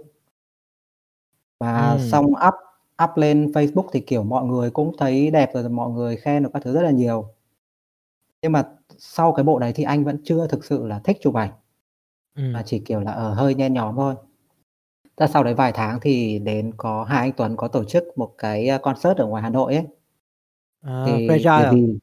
Và 1.59 1.91
Ừm. 1.91 1.99
xong 2.11 2.25
up 2.47 2.53
up 3.03 3.09
lên 3.17 3.45
Facebook 3.53 3.87
thì, 3.93 3.99
kiểu, 3.99 4.23
mọi 4.23 4.45
người 4.45 4.69
cũng 4.69 4.97
thấy 4.97 5.31
đẹp 5.31 5.51
rồi 5.53 5.69
mọi 5.69 5.89
người 5.89 6.15
khen 6.15 6.43
rồi 6.43 6.51
các 6.53 6.63
thứ 6.63 6.73
rất 6.73 6.81
là 6.81 6.91
nhiều. 6.91 7.29
Nhưng 8.41 8.51
mà 8.51 8.63
sau 8.97 9.33
cái 9.33 9.43
bộ 9.43 9.59
đấy 9.59 9.71
thì 9.75 9.83
anh 9.83 10.03
vẫn 10.03 10.17
chưa 10.23 10.47
thực 10.47 10.65
sự 10.65 10.87
là 10.87 10.99
thích 11.03 11.17
chụp 11.21 11.35
ảnh. 11.35 11.51
Ừm. 12.35 12.53
Mà 12.53 12.63
chỉ, 12.65 12.79
kiểu 12.79 12.99
là, 12.99 13.11
ờ, 13.11 13.33
hơi 13.33 13.55
nhen 13.55 13.73
nhóm 13.73 13.95
thôi. 13.95 14.15
Thế 15.17 15.27
sau 15.27 15.43
đấy 15.43 15.53
vài 15.53 15.71
tháng 15.71 15.99
thì 16.01 16.39
đến 16.39 16.71
có 16.77 17.03
hai 17.03 17.19
anh 17.19 17.31
Tuấn 17.37 17.55
có 17.57 17.67
tổ 17.67 17.83
chức 17.83 18.03
một 18.17 18.33
cái, 18.37 18.67
a, 18.67 18.77
concert 18.77 19.17
ở 19.17 19.25
ngoài 19.25 19.43
Hà 19.43 19.49
Nội 19.49 19.75
ấy. 19.75 19.87
À, 20.81 21.03
Thì 21.05 21.27
Fragile 21.27 21.65
à? 21.65 21.71
vì 21.71 21.99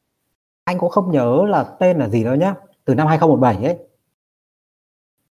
anh 0.63 0.77
cũng 0.79 0.89
không 0.89 1.11
nhớ 1.11 1.45
là 1.49 1.63
tên 1.63 1.97
là 1.97 2.09
gì 2.09 2.23
đâu 2.23 2.35
nhá, 2.35 2.55
từ 2.85 2.95
năm 2.95 3.07
2017 3.07 3.63
ấy. 3.63 3.77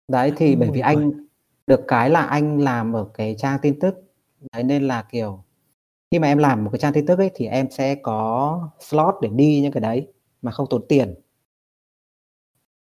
Đấy, 0.08 0.32
thì 0.36 0.56
bởi 0.56 0.70
vì 0.70 0.80
2017. 0.80 0.94
anh 0.94 1.26
được 1.66 1.80
cái 1.88 2.10
là 2.10 2.22
anh 2.22 2.60
làm 2.60 2.92
ở 2.96 3.06
cái 3.14 3.34
trang 3.38 3.58
tin 3.62 3.80
tức, 3.80 3.94
đấy, 4.52 4.62
nên 4.62 4.82
là, 4.88 5.04
kiểu, 5.10 5.44
khi 6.10 6.18
mà 6.18 6.28
em 6.28 6.38
làm 6.38 6.64
một 6.64 6.70
cái 6.72 6.78
trang 6.78 6.92
tin 6.92 7.06
tức 7.06 7.18
ấy 7.18 7.30
thì 7.34 7.46
em 7.46 7.70
sẽ 7.70 7.94
có 7.94 8.70
slot 8.80 9.14
để 9.22 9.28
đi 9.32 9.60
những 9.60 9.72
cái 9.72 9.80
đấy 9.80 10.06
mà 10.42 10.50
không 10.50 10.66
tốn 10.70 10.82
tiền. 10.88 11.14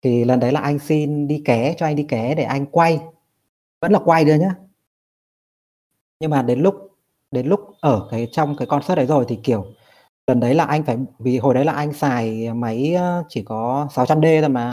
Thì 0.03 0.25
lần 0.25 0.41
đấy 0.41 0.53
là 0.53 0.61
anh 0.61 0.79
xin 0.79 1.29
đi 1.29 1.43
ké, 1.45 1.75
cho 1.79 1.87
anh 1.87 1.97
đi 1.97 2.03
ké 2.03 2.35
để 2.35 2.43
anh 2.45 2.67
quay, 2.67 3.01
vẫn 3.81 3.93
là 3.93 3.99
quay 3.99 4.25
thôi 4.25 4.39
nhá. 4.39 4.55
Nhưng 6.21 6.31
mà 6.31 6.43
đến 6.43 6.61
lúc 6.61 6.75
đến 7.31 7.47
lúc 7.47 7.61
ở 7.81 8.09
cái 8.11 8.29
trong 8.33 8.57
cái 8.57 8.67
concert 8.67 8.97
đấy 8.97 9.07
rồi 9.07 9.25
thì, 9.29 9.39
kiểu, 9.43 9.67
lần 10.27 10.41
đấy 10.41 10.55
là 10.55 10.65
anh 10.65 10.85
phải 10.85 10.99
vì 11.19 11.39
hồi 11.39 11.55
đấy 11.55 11.65
là 11.65 11.73
anh 11.73 11.93
xài 11.93 12.55
máy, 12.55 12.97
chỉ 13.29 13.43
có 13.43 13.89
600D 13.91 14.41
thôi 14.41 14.49
mà, 14.49 14.71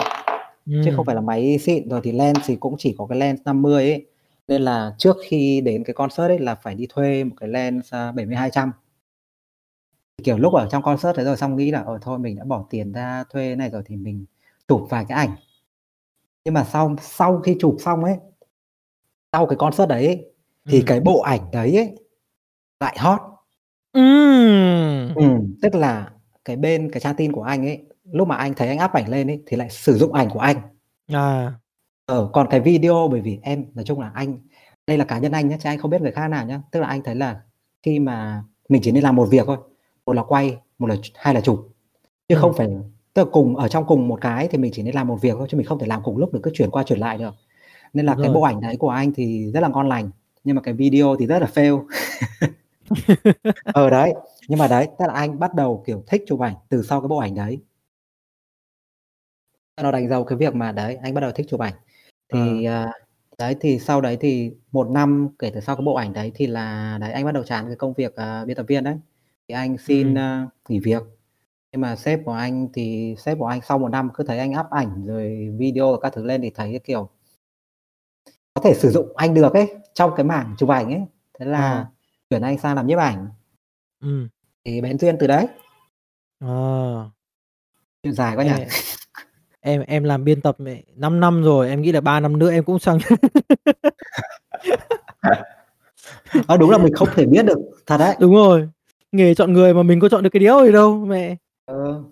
chứ 0.66 0.94
không 0.96 1.06
phải 1.06 1.16
là 1.16 1.22
máy 1.22 1.58
xịn, 1.58 1.90
rồi 1.90 2.02
thì 2.04 2.12
lens 2.12 2.40
thì 2.46 2.56
cũng 2.56 2.76
chỉ 2.78 2.96
có 2.98 3.06
cái 3.06 3.18
lens 3.18 3.42
50 3.46 3.92
ấy. 3.92 4.06
Nên 4.52 4.62
là 4.62 4.94
trước 4.98 5.18
khi 5.28 5.62
đến 5.62 5.84
cái 5.84 5.94
concert 5.94 6.28
ấy 6.30 6.40
là 6.40 6.56
phải 6.56 6.76
đi 6.76 6.88
thuê 6.90 7.24
một 7.24 7.36
cái 7.40 7.50
lens, 7.50 7.94
a, 7.94 8.12
70-200. 8.12 8.72
Kiểu, 10.24 10.38
lúc 10.38 10.54
ở 10.54 10.68
trong 10.72 10.84
concert 10.84 11.16
thế 11.18 11.24
rồi 11.24 11.38
xong 11.38 11.56
nghĩ 11.56 11.72
là, 11.72 11.82
ờ, 11.86 12.00
thôi 12.02 12.20
mình 12.20 12.36
đã 12.36 12.44
bỏ 12.44 12.66
tiền 12.70 12.92
ra 12.92 13.24
thuê 13.30 13.56
này 13.56 13.70
rồi 13.70 13.82
thì 13.86 13.96
mình 13.98 14.26
chụp 14.68 14.82
vài 14.90 15.06
cái 15.10 15.18
ảnh. 15.18 15.36
Nhưng 16.46 16.54
mà 16.54 16.64
sau 16.64 16.96
sau 17.02 17.42
khi 17.42 17.56
chụp 17.60 17.76
xong 17.80 18.04
ấy, 18.04 18.16
sau 19.34 19.46
cái 19.46 19.58
concert 19.58 19.90
đấy 19.90 20.08
ấy, 20.08 20.26
thì 20.70 20.78
Ừm. 20.80 20.86
cái 20.88 21.00
bộ 21.00 21.22
ảnh 21.22 21.42
đấy 21.52 21.78
ấy 21.78 21.96
lại 22.80 22.98
hot. 23.00 23.22
Ừm! 23.94 25.16
Ừm, 25.16 25.56
tức 25.62 25.76
là 25.76 26.12
cái 26.46 26.56
bên 26.56 26.92
cái 26.92 27.02
trang 27.02 27.16
tin 27.18 27.32
của 27.32 27.44
anh 27.44 27.66
ấy, 27.66 27.80
lúc 28.12 28.28
mà 28.28 28.36
anh 28.36 28.54
thấy 28.54 28.68
anh 28.68 28.80
up 28.86 28.92
ảnh 28.94 29.10
lên 29.10 29.28
ấy 29.28 29.44
thì 29.48 29.58
lại 29.58 29.70
sử 29.70 29.98
dụng 29.98 30.14
ảnh 30.14 30.30
của 30.30 30.40
anh. 30.40 30.58
À. 31.14 31.54
Ờ, 32.12 32.30
còn 32.34 32.48
cái 32.50 32.60
video 32.60 33.08
bởi 33.12 33.22
vì 33.22 33.40
em 33.42 33.66
nói 33.74 33.86
chung 33.86 34.00
là 34.00 34.12
anh 34.14 34.38
đây 34.88 34.98
là 34.98 35.06
cá 35.06 35.18
nhân 35.18 35.32
anh 35.32 35.48
nhá, 35.50 35.58
chứ 35.60 35.70
anh 35.70 35.78
không 35.78 35.92
biết 35.92 36.02
người 36.02 36.12
khác 36.12 36.28
nào 36.28 36.46
nhá. 36.46 36.62
Tức 36.72 36.80
là 36.80 36.88
anh 36.88 37.02
thấy 37.04 37.16
là 37.16 37.42
khi 37.84 38.00
mà 38.00 38.44
mình 38.70 38.82
chỉ 38.84 38.92
nên 38.92 39.04
làm 39.04 39.16
một 39.16 39.26
việc 39.26 39.44
thôi, 39.48 39.58
một 40.06 40.14
là 40.14 40.24
quay, 40.24 40.58
một 40.80 40.88
là 40.88 40.96
hai 41.16 41.34
là 41.34 41.42
chụp, 41.42 41.70
chứ 42.30 42.36
Ừm. 42.36 42.42
không 42.42 42.54
phải 42.58 42.68
tức 43.14 43.24
là 43.26 43.30
cùng 43.34 43.56
ở 43.56 43.68
trong 43.68 43.86
cùng 43.88 44.08
một 44.08 44.22
cái 44.22 44.48
thì 44.48 44.58
mình 44.58 44.72
chỉ 44.76 44.84
nên 44.84 44.96
làm 44.96 45.08
một 45.08 45.22
việc 45.22 45.36
thôi, 45.38 45.48
chứ 45.52 45.58
mình 45.58 45.66
không 45.68 45.80
thể 45.80 45.88
làm 45.88 46.02
cùng 46.04 46.18
lúc 46.18 46.34
được, 46.34 46.40
cứ 46.44 46.52
chuyển 46.54 46.72
qua 46.72 46.84
chuyển 46.84 47.00
lại 47.00 47.18
được. 47.18 47.36
Nên 47.94 48.06
là 48.06 48.14
Đúng 48.14 48.22
cái 48.24 48.30
rồi. 48.30 48.36
bộ 48.36 48.42
ảnh 48.42 48.62
đấy 48.62 48.78
của 48.78 48.90
anh 48.90 49.14
thì 49.14 49.52
rất 49.54 49.60
là 49.60 49.68
ngon 49.68 49.90
lành, 49.90 50.10
nhưng 50.44 50.56
mà 50.56 50.62
cái 50.62 50.74
video 50.74 51.16
thì 51.20 51.26
rất 51.28 51.40
là 51.40 51.48
fail. 51.56 51.86
Ờ, 53.64 53.90
đấy, 53.90 54.14
nhưng 54.48 54.60
mà 54.60 54.68
đấy, 54.68 54.88
tức 55.00 55.06
là 55.08 55.14
anh 55.14 55.40
bắt 55.40 55.54
đầu, 55.54 55.84
kiểu, 55.88 56.04
thích 56.08 56.24
chụp 56.28 56.40
ảnh 56.40 56.56
từ 56.70 56.84
sau 56.84 57.02
cái 57.02 57.08
bộ 57.08 57.18
ảnh 57.18 57.36
đấy. 57.36 57.60
Nó 59.82 59.92
đánh 59.92 60.10
dấu 60.10 60.24
cái 60.24 60.38
việc 60.38 60.56
mà 60.56 60.72
đấy, 60.72 60.98
anh 61.04 61.14
bắt 61.14 61.22
đầu 61.22 61.32
thích 61.32 61.46
chụp 61.50 61.60
ảnh. 61.60 61.74
Ờ. 62.32 62.40
Thì, 62.46 62.66
à, 62.66 62.92
đấy, 63.38 63.56
thì 63.62 63.80
sau 63.80 64.02
đấy 64.02 64.18
thì 64.22 64.52
1 64.72 64.90
năm 64.90 65.30
kể 65.40 65.52
từ 65.54 65.60
sau 65.60 65.76
cái 65.76 65.84
bộ 65.86 65.94
ảnh 65.96 66.14
đấy 66.14 66.32
thì 66.36 66.48
là 66.48 66.98
đấy, 67.02 67.12
anh 67.12 67.26
bắt 67.26 67.32
đầu 67.32 67.44
chán 67.44 67.66
cái 67.68 67.76
công 67.76 67.94
việc, 67.94 68.16
à, 68.16 68.46
biên 68.46 68.58
tập 68.58 68.66
viên 68.68 68.84
đấy, 68.84 68.96
thì 69.48 69.56
anh 69.56 69.78
xin, 69.78 70.08
Ừm. 70.08 70.18
a, 70.18 70.48
nghỉ 70.70 70.80
việc. 70.80 71.04
Nhưng 71.72 71.82
mà 71.82 71.96
sếp 71.96 72.20
của 72.26 72.34
anh 72.34 72.68
thì 72.74 73.16
sếp 73.20 73.38
của 73.40 73.46
anh 73.48 73.62
sau 73.68 73.80
1 73.80 73.90
năm 73.90 74.10
cứ 74.14 74.24
thấy 74.24 74.40
anh 74.40 74.52
up 74.60 74.66
ảnh 74.72 75.06
rồi 75.08 75.50
video 75.58 75.86
rồi 75.92 76.00
các 76.02 76.14
thứ 76.14 76.24
lên 76.26 76.42
thì 76.42 76.50
thấy, 76.56 76.80
kiểu 76.84 77.10
có 78.54 78.62
thể 78.64 78.74
sử 78.74 78.90
dụng 78.92 79.14
anh 79.16 79.34
được 79.34 79.54
ấy, 79.54 79.68
trong 79.94 80.12
cái 80.18 80.24
mảng 80.24 80.56
chụp 80.58 80.70
ảnh 80.70 80.86
ấy, 80.92 81.02
thế 81.40 81.46
là 81.46 81.86
tuyển 82.30 82.42
anh 82.42 82.58
sang 82.58 82.76
làm 82.76 82.88
nhiếp 82.88 83.00
ảnh. 83.00 83.28
Ừm. 84.02 84.30
Thì 84.66 84.82
bén 84.82 85.00
duyên 85.00 85.18
từ 85.20 85.28
đấy. 85.28 85.48
Ờ. 86.40 87.10
Chuyện 88.04 88.14
dài 88.14 88.36
quá 88.36 88.44
nhỉ? 88.46 88.52
Em 89.62 89.82
em 89.88 90.04
làm 90.04 90.24
biên 90.24 90.42
tập 90.42 90.56
mẹ 90.60 90.82
5 90.96 91.20
năm 91.20 91.44
rồi, 91.44 91.70
em 91.70 91.82
nghĩ 91.82 91.92
là 91.92 92.02
3 92.02 92.20
năm 92.20 92.40
nữa 92.40 92.52
em 92.52 92.64
cũng 92.64 92.80
sang 92.80 92.98
Ơ, 96.48 96.58
đúng 96.62 96.70
là 96.72 96.78
mình 96.78 96.94
không 96.94 97.08
thể 97.16 97.26
biết 97.26 97.46
được, 97.46 97.60
thật 97.88 97.98
đấy. 97.98 98.16
Đúng 98.20 98.36
rồi, 98.36 98.70
nghề 99.12 99.36
chọn 99.36 99.54
người 99.54 99.74
mà 99.74 99.84
mình 99.84 100.00
có 100.00 100.10
chọn 100.10 100.24
được 100.24 100.30
cái 100.34 100.40
đéo 100.40 100.66
gì 100.66 100.72
đâu, 100.72 101.06
mẹ. 101.06 101.36
Ờ. 101.66 102.04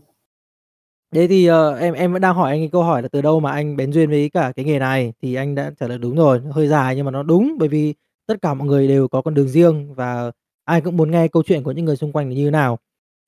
Thế 1.15 1.27
thì, 1.27 1.45
ờ, 1.45 1.75
em 1.77 1.93
em 1.93 2.13
vẫn 2.13 2.21
đang 2.21 2.35
hỏi 2.35 2.51
anh 2.51 2.59
cái 2.61 2.69
câu 2.71 2.83
hỏi 2.83 3.01
là 3.01 3.07
từ 3.07 3.21
đâu 3.21 3.39
mà 3.39 3.51
anh 3.51 3.75
bén 3.75 3.91
duyên 3.93 4.09
với 4.09 4.29
cả 4.29 4.51
cái 4.55 4.65
nghề 4.65 4.79
này, 4.79 5.13
thì 5.21 5.35
anh 5.35 5.55
đã 5.55 5.71
trả 5.79 5.87
lời 5.87 5.97
đúng 5.97 6.15
rồi, 6.15 6.41
hơi 6.51 6.67
dài 6.67 6.95
nhưng 6.95 7.05
mà 7.05 7.11
nó 7.11 7.23
đúng, 7.23 7.55
bởi 7.59 7.69
vì 7.69 7.93
tất 8.27 8.35
cả 8.41 8.53
mọi 8.53 8.67
người 8.67 8.87
đều 8.87 9.07
có 9.07 9.21
con 9.21 9.33
đường 9.33 9.47
riêng 9.47 9.93
và 9.95 10.31
ai 10.65 10.81
cũng 10.81 10.97
muốn 10.97 11.11
nghe 11.11 11.27
câu 11.27 11.43
chuyện 11.43 11.63
của 11.63 11.71
những 11.71 11.85
người 11.85 11.95
xung 11.95 12.11
quanh 12.11 12.29
là 12.29 12.35
như 12.35 12.45
thế 12.45 12.51
nào. 12.51 12.79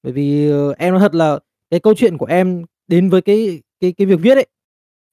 Bởi 0.03 0.13
vì, 0.13 0.51
ờ, 0.51 0.73
em 0.77 0.93
nói 0.93 0.99
thật 0.99 1.15
là 1.15 1.39
cái 1.71 1.79
câu 1.79 1.93
chuyện 1.97 2.17
của 2.17 2.25
em 2.25 2.63
đến 2.87 3.09
với 3.09 3.21
cái 3.21 3.61
cái 3.81 3.93
cái 3.93 4.07
việc 4.07 4.19
viết 4.21 4.35
ấy, 4.35 4.47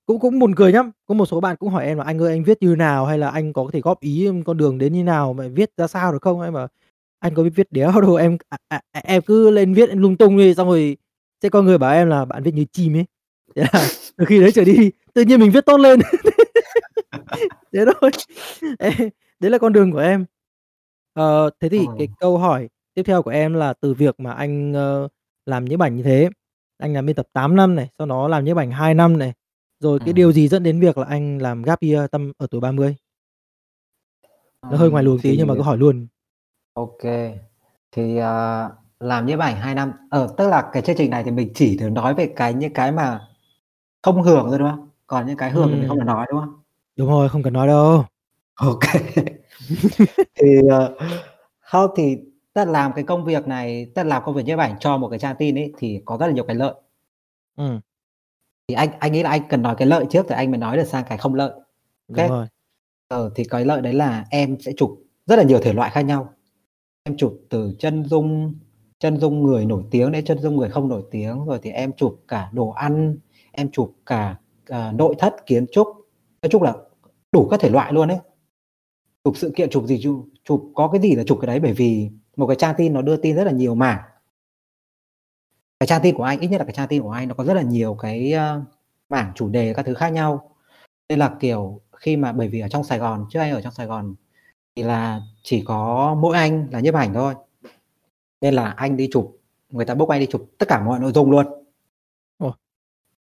cũng 0.07 0.21
cũng 0.21 0.39
buồn 0.39 0.55
cười 0.57 0.73
nhá. 0.73 0.83
Có 1.07 1.15
một 1.15 1.27
số 1.27 1.41
bạn 1.41 1.57
cũng 1.61 1.71
hỏi 1.71 1.87
em 1.87 1.99
là 1.99 2.05
"Anh 2.05 2.19
ơi, 2.23 2.33
anh 2.33 2.45
viết 2.45 2.59
như 2.63 2.77
nào? 2.77 3.07
Hay 3.07 3.19
là 3.19 3.31
anh 3.31 3.53
có 3.53 3.71
thể 3.73 3.81
góp 3.83 4.01
ý 4.01 4.29
con 4.47 4.57
đường 4.59 4.79
đến 4.79 4.93
như 4.93 5.05
nào? 5.05 5.33
Mà 5.35 5.49
viết 5.55 5.71
ra 5.77 5.87
sao 5.89 6.13
được 6.13 6.23
không?" 6.23 6.43
Em 6.43 6.55
bảo: 6.55 6.69
"Anh 7.21 7.35
có 7.35 7.43
biết 7.43 7.51
viết 7.57 7.69
đéo 7.73 7.93
đâu, 8.03 8.17
em 8.17 8.39
à, 8.51 8.59
à, 8.69 8.81
à, 8.93 9.03
em 9.05 9.23
cứ 9.23 9.51
lên 9.51 9.75
viết 9.75 9.91
lung 9.95 10.17
tung 10.17 10.39
đi, 10.39 10.55
xong 10.55 10.69
rồi 10.69 10.97
sẽ 11.43 11.49
có 11.49 11.63
người 11.63 11.79
bảo 11.79 11.93
em 11.95 12.09
là 12.09 12.25
bạn 12.25 12.43
viết 12.43 12.55
như 12.55 12.65
chim 12.73 12.97
ấy." 12.97 13.05
Thế 13.57 13.63
là 13.73 13.89
từ 14.19 14.25
khi 14.27 14.41
đấy 14.41 14.53
trở 14.53 14.65
đi, 14.65 14.93
tự 15.15 15.23
nhiên 15.23 15.41
mình 15.41 15.51
viết 15.53 15.67
tốt 15.67 15.79
lên. 15.79 16.01
Thế 17.75 17.85
thôi. 18.03 18.13
Đấy 19.41 19.51
là 19.53 19.59
con 19.59 19.73
đường 19.75 19.93
của 19.93 19.99
em. 19.99 20.27
Ờ, 21.15 21.51
thế 21.61 21.69
thì 21.69 21.87
Ờ. 21.89 21.95
cái 21.99 22.09
câu 22.21 22.39
hỏi 22.39 22.69
tiếp 22.95 23.03
theo 23.05 23.23
của 23.23 23.31
em 23.31 23.55
là 23.55 23.75
từ 23.81 23.95
việc 23.95 24.21
mà 24.21 24.33
anh, 24.33 24.73
ơ, 24.75 25.09
làm 25.47 25.65
nhiếp 25.65 25.81
ảnh 25.81 25.97
như 25.97 26.03
thế, 26.03 26.31
anh 26.79 26.95
làm 26.95 27.07
biên 27.07 27.17
tập 27.17 27.27
8 27.33 27.57
năm 27.57 27.75
này, 27.77 27.89
sau 27.99 28.07
đó 28.07 28.29
làm 28.29 28.45
nhiếp 28.45 28.57
ảnh 28.57 28.71
2 28.71 28.95
năm 28.95 29.19
này, 29.19 29.33
rồi 29.81 29.99
cái 29.99 30.07
Ừm. 30.09 30.15
điều 30.15 30.33
gì 30.33 30.49
dẫn 30.49 30.63
đến 30.63 30.81
việc 30.81 30.99
là 30.99 31.07
anh 31.09 31.39
làm 31.39 31.63
gap 31.63 31.81
year 31.81 32.11
tăm 32.11 32.33
ở 32.39 32.47
tuổi 32.51 32.61
30? 32.61 32.97
Nó 34.63 34.77
hơi 34.77 34.91
ngoài 34.91 35.03
Ừm, 35.05 35.07
luồng 35.13 35.19
tí 35.23 35.29
nhưng 35.31 35.39
thì 35.39 35.45
mà 35.45 35.55
cứ 35.55 35.63
hỏi 35.63 35.79
luôn. 35.79 36.07
Kê. 37.03 37.39
Thì, 37.93 38.17
ờ, 38.17 38.71
làm 39.01 39.27
nhiếp 39.27 39.39
ảnh 39.39 39.57
2 39.57 39.75
năm, 39.75 39.93
ờ, 40.11 40.29
tức 40.39 40.49
là 40.49 40.71
cái 40.73 40.83
chương 40.83 40.97
trình 40.97 41.11
này 41.11 41.25
thì 41.25 41.31
mình 41.31 41.53
chỉ 41.55 41.77
được 41.79 41.89
nói 41.91 42.15
về 42.15 42.33
cái 42.37 42.55
những 42.55 42.73
cái 42.75 42.93
mà 42.93 43.21
thông 44.03 44.25
thường 44.25 44.47
thôi, 44.51 44.59
đúng 44.59 44.69
không? 44.71 44.89
còn 45.07 45.27
những 45.27 45.37
cái 45.37 45.51
hưởng 45.51 45.71
thì 45.71 45.77
mình 45.77 45.89
không 45.89 45.99
Ừm. 45.99 46.07
cần 46.07 46.07
nói, 46.07 46.27
đúng 46.31 46.41
không? 46.41 46.55
Đúng 46.97 47.09
rồi, 47.11 47.29
không 47.29 47.43
cần 47.43 47.53
nói 47.53 47.67
đâu. 47.67 48.05
OK. 48.57 48.81
Thì, 50.41 50.49
ờ, 50.71 50.97
không 51.61 51.91
thì 51.97 52.17
là 52.55 52.65
làm 52.65 52.93
cái 52.93 53.05
công 53.05 53.25
việc 53.25 53.47
này, 53.49 53.87
là 53.95 54.05
làm 54.05 54.23
công 54.25 54.35
việc 54.35 54.45
nhiếp 54.45 54.59
ảnh 54.59 54.77
cho 54.81 54.97
một 54.99 55.09
cái 55.09 55.19
trang 55.19 55.37
tin 55.39 55.55
ấy 55.59 55.73
thì 55.79 56.03
có 56.05 56.17
rất 56.17 56.27
là 56.27 56.33
nhiều 56.33 56.45
cái 56.45 56.57
lợi. 56.57 56.75
Ừm. 57.57 57.81
Thì 58.69 58.75
anh 58.75 58.89
anh 59.01 59.13
nghĩ 59.13 59.23
là 59.23 59.31
anh 59.31 59.43
cần 59.49 59.63
nói 59.63 59.75
cái 59.79 59.89
lợi 59.89 60.07
trước 60.11 60.29
rồi 60.29 60.37
anh 60.37 60.51
mới 60.51 60.59
nói 60.59 60.77
được 60.77 60.85
sang 60.85 61.05
cái 61.09 61.19
không 61.19 61.35
lợi. 61.35 61.53
Đúng 62.09 62.19
OK. 62.19 62.31
rồi. 62.31 62.47
Ờ, 63.09 63.31
thì 63.37 63.45
cái 63.45 63.65
lợi 63.65 63.83
đấy 63.83 63.93
là 63.95 64.27
em 64.31 64.57
sẽ 64.61 64.73
chụp 64.77 64.91
rất 65.27 65.37
là 65.37 65.43
nhiều 65.45 65.61
thể 65.61 65.73
loại 65.73 65.91
khác 65.91 66.03
nhau. 66.03 66.35
Em 67.05 67.17
chụp 67.17 67.41
từ 67.51 67.75
chân 67.79 68.05
dung 68.07 68.55
chân 69.01 69.19
dung 69.21 69.43
người 69.45 69.67
nổi 69.67 69.85
tiếng 69.91 70.13
đến 70.13 70.25
chân 70.25 70.39
dung 70.41 70.57
người 70.57 70.71
không 70.71 70.89
nổi 70.89 71.03
tiếng, 71.13 71.47
rồi 71.47 71.61
thì 71.63 71.71
em 71.71 71.93
chụp 71.93 72.21
cả 72.29 72.51
đồ 72.53 72.71
ăn, 72.71 73.17
em 73.53 73.71
chụp 73.73 73.95
cả, 74.07 74.37
ờ, 74.69 74.93
nội 74.97 75.15
thất, 75.19 75.47
kiến 75.47 75.67
trúc, 75.73 75.89
nói 76.43 76.51
chung 76.51 76.63
là 76.63 76.75
đủ 77.33 77.49
các 77.51 77.61
thể 77.61 77.71
loại 77.71 77.93
luôn 77.93 78.09
ấy. 78.09 78.19
Chụp 79.25 79.37
sự 79.37 79.53
kiện, 79.57 79.71
chụp 79.71 79.85
gì 79.87 80.01
chụp 80.03 80.27
chụp 80.45 80.73
có 80.75 80.89
cái 80.89 81.01
gì 81.03 81.15
là 81.17 81.25
chụp 81.27 81.39
cái 81.43 81.47
đấy, 81.47 81.61
bởi 81.61 81.73
vì 81.73 82.11
một 82.39 82.47
cái 82.47 82.57
trang 82.57 82.75
tin 82.79 82.93
nó 82.93 83.03
đưa 83.03 83.17
tin 83.17 83.37
rất 83.37 83.45
là 83.45 83.53
nhiều 83.53 83.75
mảng. 83.75 83.99
Cái 85.81 85.87
trang 85.87 86.01
tin 86.03 86.15
của 86.15 86.23
anh, 86.23 86.41
ít 86.41 86.49
nhất 86.49 86.59
là 86.59 86.65
cái 86.65 86.75
trang 86.75 86.89
tin 86.89 87.03
của 87.03 87.11
anh 87.11 87.29
nó 87.29 87.35
có 87.35 87.45
rất 87.45 87.55
là 87.55 87.63
nhiều 87.63 87.95
cái, 87.95 88.33
ơ, 88.33 88.63
mảng 89.09 89.33
chủ 89.35 89.49
đề 89.49 89.75
các 89.75 89.87
thứ 89.87 89.95
khác 89.95 90.09
nhau. 90.09 90.51
Nên 91.09 91.19
là, 91.19 91.37
kiểu, 91.41 91.81
khi 91.97 92.17
mà 92.17 92.33
bởi 92.33 92.49
vì 92.49 92.61
ở 92.61 92.69
trong 92.69 92.85
Sài 92.85 92.99
Gòn, 92.99 93.27
trước 93.31 93.41
anh 93.41 93.53
ở 93.53 93.61
trong 93.61 93.73
Sài 93.73 93.87
Gòn 93.87 94.15
thì 94.77 94.83
là 94.83 95.23
chỉ 95.43 95.63
có 95.65 96.15
mỗi 96.21 96.37
anh 96.37 96.69
là 96.73 96.81
nhiếp 96.81 96.95
ảnh 96.95 97.15
thôi. 97.15 97.35
Nên 98.41 98.55
là 98.55 98.71
anh 98.71 98.97
đi 98.97 99.09
chụp, 99.13 99.39
người 99.71 99.85
ta 99.85 99.95
book 99.95 100.09
anh 100.09 100.21
đi 100.21 100.27
chụp 100.27 100.51
tất 100.59 100.69
cả 100.69 100.83
mọi 100.85 100.99
nội 101.01 101.13
dung 101.13 101.31
luôn. 101.31 101.47
Ồ. 102.39 102.55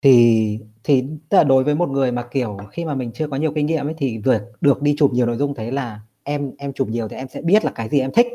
Thì 0.02 0.60
thì 0.84 1.04
tức 1.28 1.38
là 1.38 1.44
đối 1.44 1.64
với 1.64 1.74
một 1.74 1.88
người 1.88 2.12
mà, 2.12 2.22
kiểu, 2.30 2.56
khi 2.72 2.84
mà 2.84 2.94
mình 2.94 3.12
chưa 3.14 3.28
có 3.28 3.36
nhiều 3.36 3.52
kinh 3.54 3.66
nghiệm 3.66 3.86
ấy, 3.88 3.94
thì 3.98 4.18
việc 4.18 4.42
được 4.60 4.82
đi 4.82 4.94
chụp 4.98 5.12
nhiều 5.12 5.26
nội 5.26 5.36
dung 5.36 5.54
thế 5.54 5.70
là 5.70 6.00
em 6.22 6.52
em 6.58 6.72
chụp 6.72 6.88
nhiều 6.88 7.08
thì 7.08 7.16
em 7.16 7.28
sẽ 7.28 7.42
biết 7.42 7.64
là 7.64 7.72
cái 7.74 7.88
gì 7.88 8.00
em 8.00 8.12
thích 8.12 8.26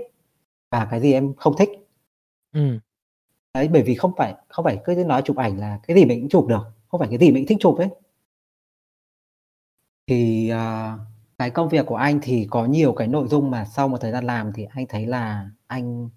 và 0.73 0.87
cái 0.91 0.99
gì 0.99 1.13
em 1.13 1.33
không 1.37 1.53
thích. 1.57 1.69
Ừm. 2.53 2.79
Đấy, 3.53 3.69
bởi 3.73 3.83
vì 3.83 3.95
không 3.95 4.11
phải 4.17 4.35
không 4.49 4.65
phải 4.65 4.79
cứ 4.85 5.03
nói 5.07 5.21
chụp 5.25 5.37
ảnh 5.37 5.59
là 5.59 5.79
cái 5.87 5.97
gì 5.97 6.05
mình 6.05 6.19
cũng 6.21 6.29
chụp 6.29 6.47
được, 6.47 6.63
không 6.87 6.99
phải 6.99 7.09
cái 7.09 7.17
gì 7.17 7.31
mình 7.31 7.45
thích 7.47 7.57
chụp 7.61 7.77
ấy. 7.77 7.87
Thì, 10.07 10.49
ờ, 10.49 10.91
cái 11.37 11.49
công 11.49 11.69
việc 11.69 11.85
của 11.85 11.95
anh 11.95 12.19
thì 12.23 12.47
có 12.49 12.65
nhiều 12.65 12.93
cái 12.93 13.07
nội 13.07 13.27
dung 13.27 13.51
mà 13.51 13.65
sau 13.65 13.87
một 13.87 13.97
thời 14.01 14.11
gian 14.11 14.25
làm 14.25 14.51
thì 14.55 14.65
anh 14.75 14.85
thấy 14.89 15.05
là 15.05 15.49
anh 15.67 16.09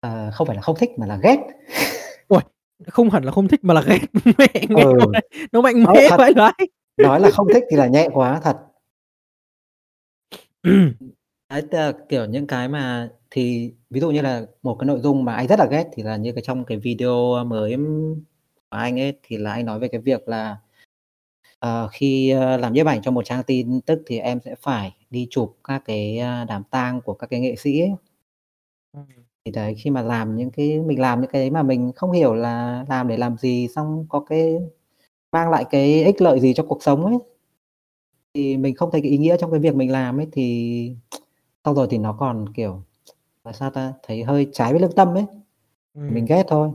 ờ, 0.00 0.30
không 0.34 0.46
phải 0.46 0.56
là 0.56 0.62
không 0.62 0.76
thích 0.78 0.90
mà 0.98 1.06
là 1.06 1.16
ghét. 1.22 1.38
Uầy, 2.28 2.42
không 2.86 3.10
hẳn 3.10 3.24
là 3.24 3.32
không 3.32 3.48
thích 3.48 3.60
mà 3.64 3.74
là 3.74 3.82
ghét. 3.82 3.98
Mẹ, 4.38 4.66
nghe 4.68 4.82
Ừ. 4.82 5.12
nó 5.52 5.60
mạnh 5.60 5.82
Nói 5.82 5.94
mẽ 5.94 6.16
vãi 6.18 6.34
đái. 6.34 6.54
Nói 6.96 7.20
là 7.20 7.30
không 7.30 7.46
thích 7.54 7.64
thì 7.70 7.76
là 7.76 7.86
nhẹ 7.86 8.08
quá, 8.12 8.40
thật. 8.42 8.56
Đấy, 11.48 11.62
tức 11.70 11.78
là, 11.78 11.92
kiểu, 12.08 12.24
những 12.26 12.46
cái 12.46 12.68
mà 12.68 13.08
thì 13.30 13.72
ví 13.90 14.00
dụ 14.00 14.10
như 14.10 14.20
là 14.22 14.46
một 14.62 14.76
cái 14.80 14.86
nội 14.86 15.00
dung 15.00 15.24
mà 15.24 15.34
anh 15.34 15.46
rất 15.48 15.58
là 15.58 15.66
ghét 15.70 15.84
thì 15.92 16.02
là 16.02 16.16
như 16.16 16.32
cái 16.32 16.42
trong 16.46 16.64
cái 16.64 16.78
video 16.78 17.44
mới 17.44 17.76
của 17.76 18.76
anh 18.76 19.00
ấy, 19.00 19.12
thì 19.22 19.36
là 19.36 19.52
anh 19.52 19.66
nói 19.66 19.78
về 19.80 19.88
cái 19.88 20.00
việc 20.00 20.28
là, 20.28 20.56
ờ, 21.60 21.88
khi, 21.92 22.30
ơ, 22.30 22.56
làm 22.56 22.72
nhiếp 22.72 22.86
ảnh 22.86 23.02
cho 23.02 23.12
một 23.12 23.24
trang 23.26 23.42
tin 23.44 23.82
tức 23.82 24.02
thì 24.06 24.18
em 24.18 24.40
sẽ 24.46 24.54
phải 24.62 24.92
đi 25.10 25.26
chụp 25.30 25.56
các 25.64 25.82
cái, 25.86 26.18
a, 26.18 26.44
đám 26.44 26.62
tang 26.70 27.00
của 27.02 27.14
các 27.14 27.28
cái 27.30 27.40
nghệ 27.40 27.56
sĩ 27.56 27.80
ấy. 27.80 27.90
Ừm. 28.92 29.04
Thì 29.46 29.52
đấy, 29.52 29.74
khi 29.78 29.90
mà 29.90 30.02
làm 30.02 30.36
những 30.36 30.50
cái 30.52 30.80
mình 30.80 31.00
làm 31.00 31.20
những 31.22 31.30
cái 31.30 31.42
đấy 31.42 31.50
mà 31.52 31.64
mình 31.64 31.92
không 31.96 32.12
hiểu 32.12 32.34
là 32.34 32.84
làm 32.88 33.08
để 33.08 33.18
làm 33.18 33.38
gì, 33.38 33.68
xong 33.76 34.06
có 34.10 34.20
cái 34.20 34.58
mang 35.32 35.50
lại 35.50 35.64
cái 35.70 36.04
ích 36.04 36.22
lợi 36.22 36.40
gì 36.40 36.54
cho 36.54 36.64
cuộc 36.68 36.82
sống 36.84 37.06
ấy. 37.06 37.16
Thì 38.34 38.56
mình 38.56 38.74
không 38.76 38.90
thấy 38.92 39.00
cái 39.02 39.10
ý 39.10 39.18
nghĩa 39.18 39.36
trong 39.40 39.50
cái 39.50 39.60
việc 39.60 39.74
mình 39.74 39.92
làm 39.92 40.18
ấy, 40.20 40.26
thì 40.32 40.96
xong 41.64 41.74
rồi 41.74 41.86
thì 41.90 41.98
nó 41.98 42.12
còn, 42.12 42.52
kiểu, 42.54 42.82
là 43.44 43.52
sao 43.52 43.70
ta, 43.70 43.94
thấy 44.02 44.24
hơi 44.24 44.48
trái 44.52 44.72
với 44.72 44.80
lương 44.82 44.92
tâm 44.96 45.14
ấy. 45.14 45.24
Mình 45.94 46.16
Ừm. 46.16 46.26
ghét 46.26 46.44
thôi. 46.48 46.70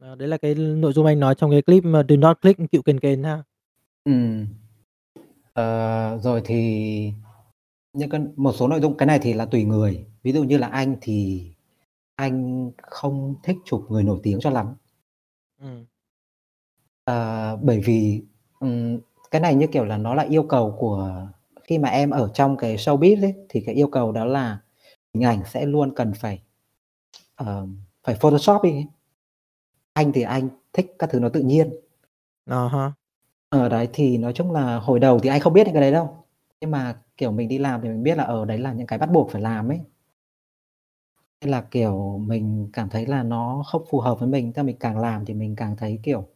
Ờ, 0.00 0.16
đấy 0.16 0.28
là 0.28 0.36
cái 0.38 0.54
nội 0.56 0.92
dung 0.92 1.06
anh 1.06 1.20
nói 1.20 1.34
trong 1.36 1.52
cái 1.52 1.62
clip 1.62 1.84
mà 1.84 2.02
"Do 2.08 2.16
not 2.16 2.42
click" 2.42 2.60
Cựu 2.72 2.82
Kền 2.82 3.00
Kền 3.00 3.24
ha. 3.24 3.42
Ừm. 4.04 4.46
Ờ, 5.54 6.18
rồi 6.22 6.42
thì 6.44 7.12
những 7.94 8.10
cái 8.10 8.22
một 8.36 8.52
số 8.52 8.68
nội 8.68 8.80
dung 8.80 8.96
cái 8.96 9.06
này 9.06 9.18
thì 9.22 9.32
là 9.34 9.46
tùy 9.46 9.64
người. 9.64 10.06
Ví 10.22 10.32
dụ 10.32 10.44
như 10.44 10.58
là 10.58 10.68
anh 10.68 10.96
thì 11.02 11.46
anh 12.16 12.70
không 12.82 13.34
thích 13.44 13.56
chụp 13.64 13.86
người 13.90 14.04
nổi 14.04 14.20
tiếng 14.22 14.40
cho 14.40 14.50
lắm. 14.50 14.74
Ừm. 15.60 15.86
Ờ, 17.04 17.56
bởi 17.62 17.80
vì, 17.84 18.22
ừm, 18.60 18.98
cái 19.30 19.40
này, 19.40 19.54
như 19.54 19.66
kiểu 19.66 19.84
là, 19.84 19.96
nó 19.96 20.14
là 20.14 20.22
yêu 20.22 20.42
cầu 20.42 20.76
của 20.78 21.28
khi 21.72 21.78
mà 21.78 21.88
em 21.88 22.10
ở 22.10 22.30
trong 22.34 22.56
cái 22.56 22.76
showbiz 22.76 23.22
ấy, 23.22 23.34
thì 23.48 23.60
cái 23.66 23.74
yêu 23.74 23.86
cầu 23.88 24.12
đó 24.12 24.24
là 24.24 24.58
hình 25.14 25.24
ảnh 25.24 25.42
sẽ 25.46 25.66
luôn 25.66 25.94
cần 25.96 26.12
phải, 26.14 26.42
ờ, 27.36 27.66
phải 28.04 28.14
photoshop 28.14 28.62
đi 28.64 28.70
ấy. 28.72 28.86
Anh 29.94 30.12
thì 30.12 30.22
anh 30.22 30.48
thích 30.72 30.86
các 30.98 31.10
thứ 31.12 31.18
nó 31.20 31.28
tự 31.28 31.40
nhiên. 31.40 31.70
À 32.46 32.68
ha. 32.72 32.92
Ờ, 33.48 33.68
đấy, 33.68 33.88
thì 33.92 34.18
nói 34.18 34.32
chung 34.32 34.52
là 34.52 34.76
hồi 34.78 35.00
đầu 35.00 35.18
thì 35.18 35.28
anh 35.28 35.40
không 35.40 35.52
biết 35.52 35.64
những 35.66 35.74
cái 35.74 35.80
đấy 35.82 35.92
đâu. 35.92 36.24
Nhưng 36.60 36.70
mà, 36.70 36.96
kiểu, 37.16 37.32
mình 37.32 37.48
đi 37.48 37.58
làm 37.58 37.80
thì 37.82 37.88
mình 37.88 38.02
biết 38.02 38.16
là, 38.18 38.24
ờ, 38.24 38.44
đấy 38.44 38.58
là 38.58 38.72
những 38.72 38.86
cái 38.86 38.98
bắt 38.98 39.10
buộc 39.12 39.30
phải 39.30 39.42
làm 39.42 39.68
ấy. 39.68 39.80
Nên 41.40 41.50
là, 41.50 41.60
kiểu, 41.70 42.18
mình 42.26 42.68
cảm 42.72 42.88
thấy 42.88 43.06
là 43.06 43.22
nó 43.22 43.62
không 43.66 43.84
phù 43.90 44.00
hợp 44.00 44.18
với 44.20 44.28
mình, 44.28 44.52
là 44.56 44.62
mình 44.62 44.76
càng 44.80 44.98
làm 44.98 45.24
thì 45.24 45.34
mình 45.34 45.56
càng 45.56 45.76
thấy, 45.76 45.98
kiểu 46.02 46.28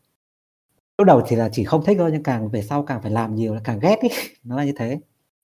lúc 0.99 1.07
đầu 1.07 1.23
thì 1.26 1.37
là 1.37 1.49
chỉ 1.52 1.64
không 1.64 1.85
thích 1.85 1.97
thôi, 2.00 2.11
nhưng 2.12 2.23
càng 2.23 2.49
về 2.49 2.62
sau 2.62 2.83
càng 2.83 3.02
phải 3.02 3.11
làm 3.11 3.35
nhiều 3.35 3.55
là 3.55 3.61
càng 3.64 3.78
ghét 3.81 3.97
ấy, 4.00 4.11
nó 4.45 4.57
là 4.57 4.64
như 4.64 4.73
thế. 4.76 4.99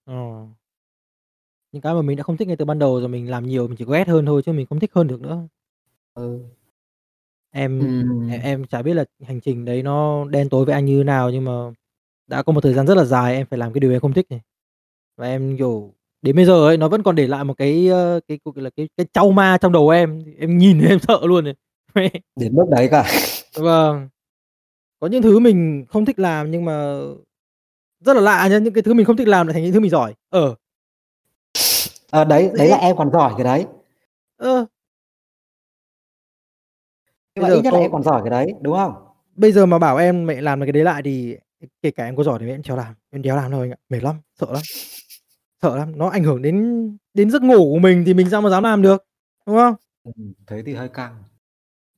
Ờ. 0.06 0.46
Những 1.72 1.82
cái 1.82 1.94
mà 1.94 2.02
mình 2.02 2.16
đã 2.16 2.22
không 2.22 2.36
thích 2.36 2.48
ngay 2.48 2.56
từ 2.56 2.64
ban 2.64 2.78
đầu 2.78 3.00
rồi 3.00 3.08
mình 3.08 3.30
làm 3.30 3.46
nhiều 3.46 3.68
mình 3.68 3.76
chỉ 3.76 3.84
ghét 3.88 4.08
hơn 4.08 4.26
thôi 4.26 4.42
chứ 4.46 4.52
mình 4.52 4.66
không 4.66 4.80
thích 4.80 4.90
hơn 4.94 5.06
được 5.06 5.20
nữa. 5.20 5.48
Ừ. 6.14 6.38
Em 7.52 7.80
em 7.80 7.80
Ừm. 8.30 8.30
em 8.42 8.64
chả 8.66 8.82
biết 8.82 8.94
là 8.94 9.04
hành 9.22 9.40
trình 9.40 9.64
đấy 9.64 9.82
nó 9.82 10.24
đen 10.30 10.48
tối 10.48 10.64
với 10.64 10.74
anh 10.74 10.84
như 10.84 10.98
thế 10.98 11.04
nào, 11.04 11.30
nhưng 11.30 11.44
mà 11.44 11.52
đã 12.28 12.42
có 12.42 12.52
một 12.52 12.60
thời 12.60 12.74
gian 12.74 12.86
rất 12.86 12.94
là 12.96 13.04
dài 13.04 13.34
em 13.36 13.46
phải 13.50 13.58
làm 13.58 13.72
cái 13.72 13.80
điều 13.80 13.92
em 13.92 14.00
không 14.00 14.12
thích 14.12 14.26
này. 14.30 14.40
Và 15.18 15.26
em, 15.28 15.56
kiểu, 15.58 15.94
đến 16.22 16.36
bây 16.36 16.44
giờ 16.46 16.66
ấy, 16.68 16.76
nó 16.76 16.88
vẫn 16.88 17.02
còn 17.02 17.16
để 17.16 17.26
lại 17.28 17.44
một 17.44 17.54
cái, 17.58 17.88
ơ, 17.88 18.20
cái, 18.28 18.38
gọi 18.44 18.64
là, 18.64 18.70
cái 18.76 18.88
cái 18.96 19.06
trauma 19.14 19.58
trong 19.58 19.72
đầu 19.72 19.88
em, 19.90 20.20
em 20.38 20.58
nhìn 20.58 20.80
em 20.80 20.98
sợ 21.00 21.20
luôn 21.24 21.44
này. 21.44 21.54
Đến 22.40 22.56
mức 22.56 22.64
đấy 22.70 22.88
cơ 22.90 22.98
à? 22.98 23.04
Vâng. 23.56 24.08
Có 25.00 25.06
những 25.08 25.22
thứ 25.22 25.38
mình 25.38 25.84
không 25.88 26.04
thích 26.04 26.18
làm 26.18 26.50
nhưng 26.50 26.64
mà 26.64 26.98
rất 28.04 28.14
là 28.14 28.20
lạ 28.20 28.48
nha, 28.48 28.58
những 28.58 28.74
cái 28.74 28.82
thứ 28.82 28.94
mình 28.94 29.06
không 29.06 29.16
thích 29.16 29.28
làm 29.28 29.46
lại 29.46 29.54
thành 29.54 29.62
những 29.62 29.72
thứ 29.72 29.80
mình 29.80 29.90
giỏi. 29.90 30.14
Ờ. 30.30 30.54
Ờ, 32.10 32.24
đấy, 32.24 32.50
đấy 32.54 32.68
là 32.68 32.76
em 32.76 32.96
còn 32.96 33.10
giỏi 33.12 33.32
cái 33.36 33.44
đấy. 33.44 33.66
Ơ. 34.36 34.66
Nhưng 37.34 37.42
mà 37.42 37.48
giờ 37.48 37.54
ít 37.54 37.60
nhất 37.62 37.72
là 37.72 37.80
em 37.80 37.92
còn 37.92 38.02
giỏi 38.02 38.20
cái 38.24 38.30
đấy, 38.30 38.54
đúng 38.60 38.76
không? 38.76 38.94
Bây 39.36 39.52
giờ 39.52 39.66
mà 39.66 39.78
bảo 39.78 39.96
em 39.96 40.26
mẹ 40.26 40.40
làm 40.40 40.60
được 40.60 40.66
cái 40.66 40.72
đấy 40.72 40.84
lại 40.84 41.02
thì 41.02 41.36
kể 41.82 41.90
cả 41.90 42.04
em 42.04 42.16
có 42.16 42.22
giỏi 42.22 42.38
thì 42.40 42.46
em 42.48 42.56
cũng 42.56 42.62
chả 42.62 42.76
làm, 42.76 42.94
em 43.10 43.22
đéo 43.22 43.36
làm 43.36 43.50
đâu 43.50 43.60
anh 43.60 43.70
ạ, 43.70 43.76
mệt 43.88 44.02
lắm, 44.02 44.16
sợ 44.40 44.46
lắm. 44.52 44.62
Sợ 45.62 45.76
lắm, 45.76 45.98
nó 45.98 46.08
ảnh 46.08 46.24
hưởng 46.24 46.42
đến 46.42 46.96
đến 47.14 47.30
giấc 47.30 47.42
ngủ 47.42 47.72
của 47.72 47.78
mình 47.78 48.02
thì 48.06 48.14
mình 48.14 48.30
sao 48.30 48.40
mà 48.40 48.50
dám 48.50 48.62
làm 48.62 48.82
được, 48.82 49.04
đúng 49.46 49.56
không? 49.56 49.74
Ừm, 50.04 50.32
thế 50.46 50.62
thì 50.66 50.74
hơi 50.74 50.88
căng. 50.88 51.14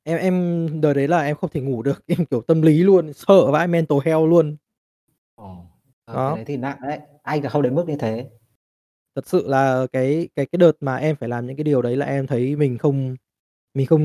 Em 0.05 0.19
em 0.19 0.69
đợt 0.81 0.93
đấy 0.95 1.09
là 1.09 1.23
em 1.23 1.37
không 1.37 1.51
thể 1.51 1.61
ngủ 1.61 1.83
được, 1.83 2.05
em, 2.07 2.27
kiểu, 2.27 2.43
tâm 2.43 2.63
lý 2.63 2.83
luôn, 2.83 3.13
sợ 3.13 3.51
vãi 3.51 3.67
mental 3.69 3.99
health 4.05 4.25
luôn. 4.29 4.57
Ồ, 5.35 5.67
ờ, 6.05 6.15
cái 6.15 6.17
Đó. 6.17 6.35
đấy 6.37 6.45
thì 6.45 6.57
nặng 6.57 6.79
đấy, 6.83 6.99
anh 7.23 7.43
là 7.43 7.51
không 7.51 7.63
đến 7.63 7.75
mức 7.75 7.89
như 7.89 7.97
thế. 7.99 8.29
Thật 9.17 9.27
sự 9.29 9.49
là 9.49 9.87
cái 9.93 10.29
cái 10.37 10.47
cái 10.47 10.59
đợt 10.59 10.73
mà 10.81 10.97
em 10.97 11.17
phải 11.17 11.29
làm 11.29 11.47
những 11.47 11.57
cái 11.57 11.65
điều 11.65 11.83
đấy 11.83 11.97
là 11.97 12.07
em 12.07 12.27
thấy 12.27 12.57
mình 12.57 12.79
không 12.79 13.17
mình 13.75 13.87
không 13.87 14.03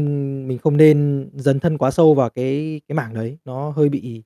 mình 0.48 0.58
không 0.58 0.78
nên 0.78 1.30
dấn 1.34 1.60
thân 1.60 1.78
quá 1.78 1.92
sâu 1.92 2.14
vào 2.14 2.30
cái 2.30 2.82
cái 2.88 2.96
mảng 2.96 3.14
đấy, 3.14 3.38
nó 3.46 3.70
hơi 3.70 3.90
bị 3.90 4.24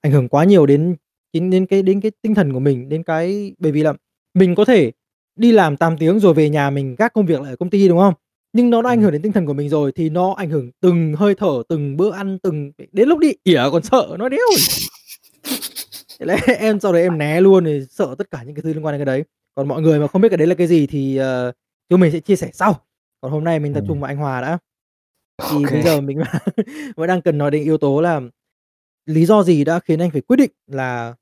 ảnh 0.00 0.12
hưởng 0.12 0.28
quá 0.28 0.44
nhiều 0.44 0.66
đến 0.66 0.96
đến 1.32 1.50
đến 1.50 1.66
cái 1.66 1.82
đến 1.82 2.00
cái 2.00 2.12
tinh 2.22 2.34
thần 2.34 2.52
của 2.52 2.60
mình, 2.60 2.88
đến 2.88 3.02
cái 3.02 3.54
bởi 3.58 3.72
vì 3.72 3.82
là 3.82 3.92
mình 4.34 4.54
có 4.54 4.64
thể 4.64 4.92
đi 5.36 5.52
làm 5.52 5.76
8 5.76 5.98
tiếng 5.98 6.20
rồi 6.20 6.34
về 6.34 6.50
nhà 6.50 6.70
mình 6.70 6.94
gác 6.98 7.12
công 7.14 7.26
việc 7.26 7.40
lại 7.40 7.52
ở 7.52 7.56
công 7.56 7.70
ty, 7.70 7.88
đúng 7.88 7.98
không? 7.98 8.14
Nhưng 8.52 8.70
nó 8.70 8.82
đã 8.82 8.90
ảnh 8.90 8.98
Ừm. 8.98 9.02
hưởng 9.02 9.12
đến 9.12 9.22
tinh 9.22 9.32
thần 9.32 9.46
của 9.46 9.52
mình 9.52 9.68
rồi 9.68 9.92
thì 9.92 10.10
nó 10.10 10.34
ảnh 10.36 10.50
hưởng 10.50 10.70
từng 10.80 11.14
hơi 11.14 11.34
thở, 11.34 11.62
từng 11.68 11.96
bữa 11.96 12.12
ăn, 12.12 12.38
từng 12.42 12.72
đến 12.92 13.08
lúc 13.08 13.18
đi 13.18 13.32
ỉa 13.44 13.62
còn 13.72 13.82
sợ 13.82 14.16
nói 14.18 14.30
đéo. 14.30 14.40
Thế 16.20 16.26
là 16.26 16.36
em 16.58 16.80
sau 16.80 16.92
đấy 16.92 17.02
em 17.02 17.18
né 17.18 17.40
luôn 17.40 17.64
rồi, 17.64 17.86
sợ 17.90 18.14
tất 18.18 18.30
cả 18.30 18.42
những 18.42 18.54
cái 18.54 18.62
thứ 18.62 18.72
liên 18.72 18.84
quan 18.86 18.92
đến 18.92 18.98
cái 19.06 19.06
đấy. 19.16 19.24
Còn 19.54 19.68
mọi 19.68 19.82
người 19.82 19.98
mà 20.00 20.06
không 20.06 20.22
biết 20.22 20.28
cái 20.28 20.36
đấy 20.38 20.46
là 20.46 20.54
cái 20.54 20.66
gì 20.66 20.86
thì, 20.86 21.16
ờ, 21.16 21.52
chúng 21.88 22.00
mình 22.00 22.12
sẽ 22.12 22.20
chia 22.20 22.36
sẻ 22.36 22.50
sau. 22.52 22.74
Còn 23.20 23.32
hôm 23.32 23.44
nay 23.44 23.60
mình 23.60 23.74
tập 23.74 23.84
trung 23.86 23.96
Ừm. 23.96 24.00
vào 24.00 24.08
anh 24.08 24.16
Hòa 24.16 24.40
đã. 24.40 24.58
Thì 25.50 25.64
bây 25.64 25.70
kê. 25.70 25.82
giờ 25.82 26.00
mình 26.00 26.18
vẫn 26.96 27.08
đang 27.08 27.22
cần 27.22 27.38
nói 27.38 27.50
đến 27.50 27.64
yếu 27.64 27.78
tố 27.78 28.00
là 28.00 28.20
lý 29.06 29.26
do 29.26 29.42
gì 29.42 29.64
đã 29.64 29.80
khiến 29.80 29.98
anh 29.98 30.10
phải 30.10 30.20
quyết 30.20 30.36
định 30.36 30.50
là 30.66 31.14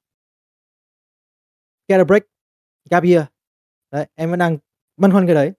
get 1.89 2.01
a 2.01 2.05
break, 2.05 2.23
gap 2.91 3.05
year. 3.05 3.23
Đấy, 3.91 4.07
em 4.15 4.31
vẫn 4.31 4.39
đang 4.39 4.59
băn 4.97 5.13
khoăn 5.13 5.27
cái 5.27 5.35
đấy. 5.35 5.53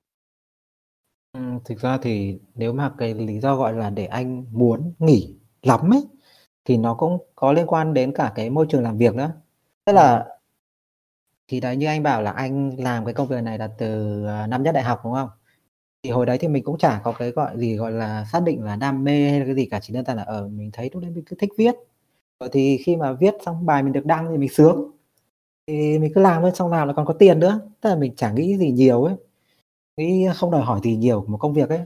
Ừm, 1.34 1.60
thực 1.66 1.80
ra 1.80 1.98
thì 1.98 2.40
nếu 2.56 2.74
mà 2.74 2.92
cái 2.98 3.14
lý 3.14 3.40
do, 3.40 3.56
gọi 3.56 3.74
là, 3.74 3.90
để 3.90 4.06
anh 4.06 4.46
muốn 4.52 4.94
nghỉ 5.00 5.36
lắm 5.62 5.94
ấy, 5.94 6.02
thì 6.68 6.78
nó 6.78 6.94
cũng 6.94 7.18
có 7.36 7.52
liên 7.54 7.68
quan 7.68 7.94
đến 7.94 8.14
cả 8.16 8.32
cái 8.36 8.50
môi 8.50 8.66
trường 8.70 8.84
làm 8.84 8.98
việc 8.98 9.16
nữa. 9.16 9.32
Tức 9.86 9.94
là 9.94 10.26
thì 11.48 11.60
đấy 11.60 11.76
như 11.78 11.86
anh 11.88 12.04
bảo 12.04 12.22
là 12.22 12.32
anh 12.32 12.76
làm 12.80 13.06
cái 13.06 13.14
công 13.14 13.28
việc 13.28 13.42
này 13.44 13.58
là 13.58 13.68
từ 13.78 14.24
ờ, 14.26 14.48
năm 14.48 14.64
nhất 14.64 14.72
đại 14.72 14.84
học 14.84 15.02
đúng 15.04 15.14
không? 15.14 15.30
Thì 16.04 16.10
hồi 16.12 16.26
đấy 16.26 16.38
thì 16.42 16.48
mình 16.48 16.64
cũng 16.64 16.78
chả 16.78 17.02
có 17.04 17.14
cái 17.20 17.32
gọi 17.32 17.58
gì 17.60 17.76
gọi 17.78 17.92
là 17.92 18.26
xác 18.34 18.44
định 18.44 18.64
là 18.64 18.76
đam 18.76 19.04
mê 19.04 19.30
hay 19.30 19.40
là 19.40 19.46
cái 19.46 19.56
gì 19.56 19.66
cả 19.66 19.80
chỉ 19.84 19.94
đơn 19.94 20.06
giản 20.06 20.18
là 20.18 20.24
ở 20.24 20.42
ờ, 20.42 20.48
mình 20.48 20.72
thấy 20.74 20.90
lúc 20.94 21.04
đấy 21.04 21.12
mình 21.16 21.24
cứ 21.28 21.36
thích 21.40 21.50
viết. 21.58 21.76
Rồi 22.40 22.50
thì 22.54 22.78
khi 22.86 22.96
mà 22.98 23.14
viết 23.14 23.36
xong 23.46 23.66
bài 23.66 23.84
mình 23.84 23.94
được 23.94 24.06
đăng 24.06 24.28
thì 24.32 24.38
mình 24.38 24.50
sướng. 24.50 24.92
Thì 25.68 26.00
mình 26.00 26.12
cứ 26.16 26.22
làm 26.22 26.42
thôi 26.42 26.52
xong 26.56 26.72
làm 26.72 26.88
là 26.88 26.94
còn 26.96 27.06
có 27.06 27.14
tiền 27.14 27.40
nữa. 27.40 27.62
Tức 27.82 27.90
là 27.90 27.98
mình 27.98 28.14
chẳng 28.18 28.36
nghĩ 28.36 28.58
gì 28.58 28.72
nhiều 28.72 29.04
ấy. 29.04 29.16
Nghĩ 29.98 30.28
không 30.36 30.52
đòi 30.52 30.62
hỏi 30.62 30.82
gì 30.84 30.98
nhiều 30.98 31.26
một 31.28 31.38
công 31.38 31.54
việc 31.54 31.70
ấy. 31.70 31.82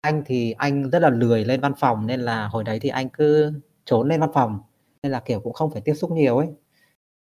Anh 0.00 0.22
thì 0.26 0.52
anh 0.52 0.90
rất 0.90 0.98
là 0.98 1.10
lười 1.10 1.44
lên 1.44 1.60
văn 1.60 1.72
phòng 1.78 2.06
nên 2.06 2.20
là 2.20 2.48
hồi 2.48 2.64
đấy 2.64 2.78
thì 2.82 2.88
anh 2.88 3.08
cứ 3.08 3.52
trốn 3.84 4.08
lên 4.08 4.20
văn 4.20 4.30
phòng 4.34 4.60
nên 5.02 5.12
là 5.12 5.20
kiểu 5.20 5.40
cũng 5.40 5.52
không 5.52 5.70
phải 5.70 5.82
tiếp 5.84 5.94
xúc 5.94 6.10
nhiều 6.10 6.38
ấy. 6.38 6.48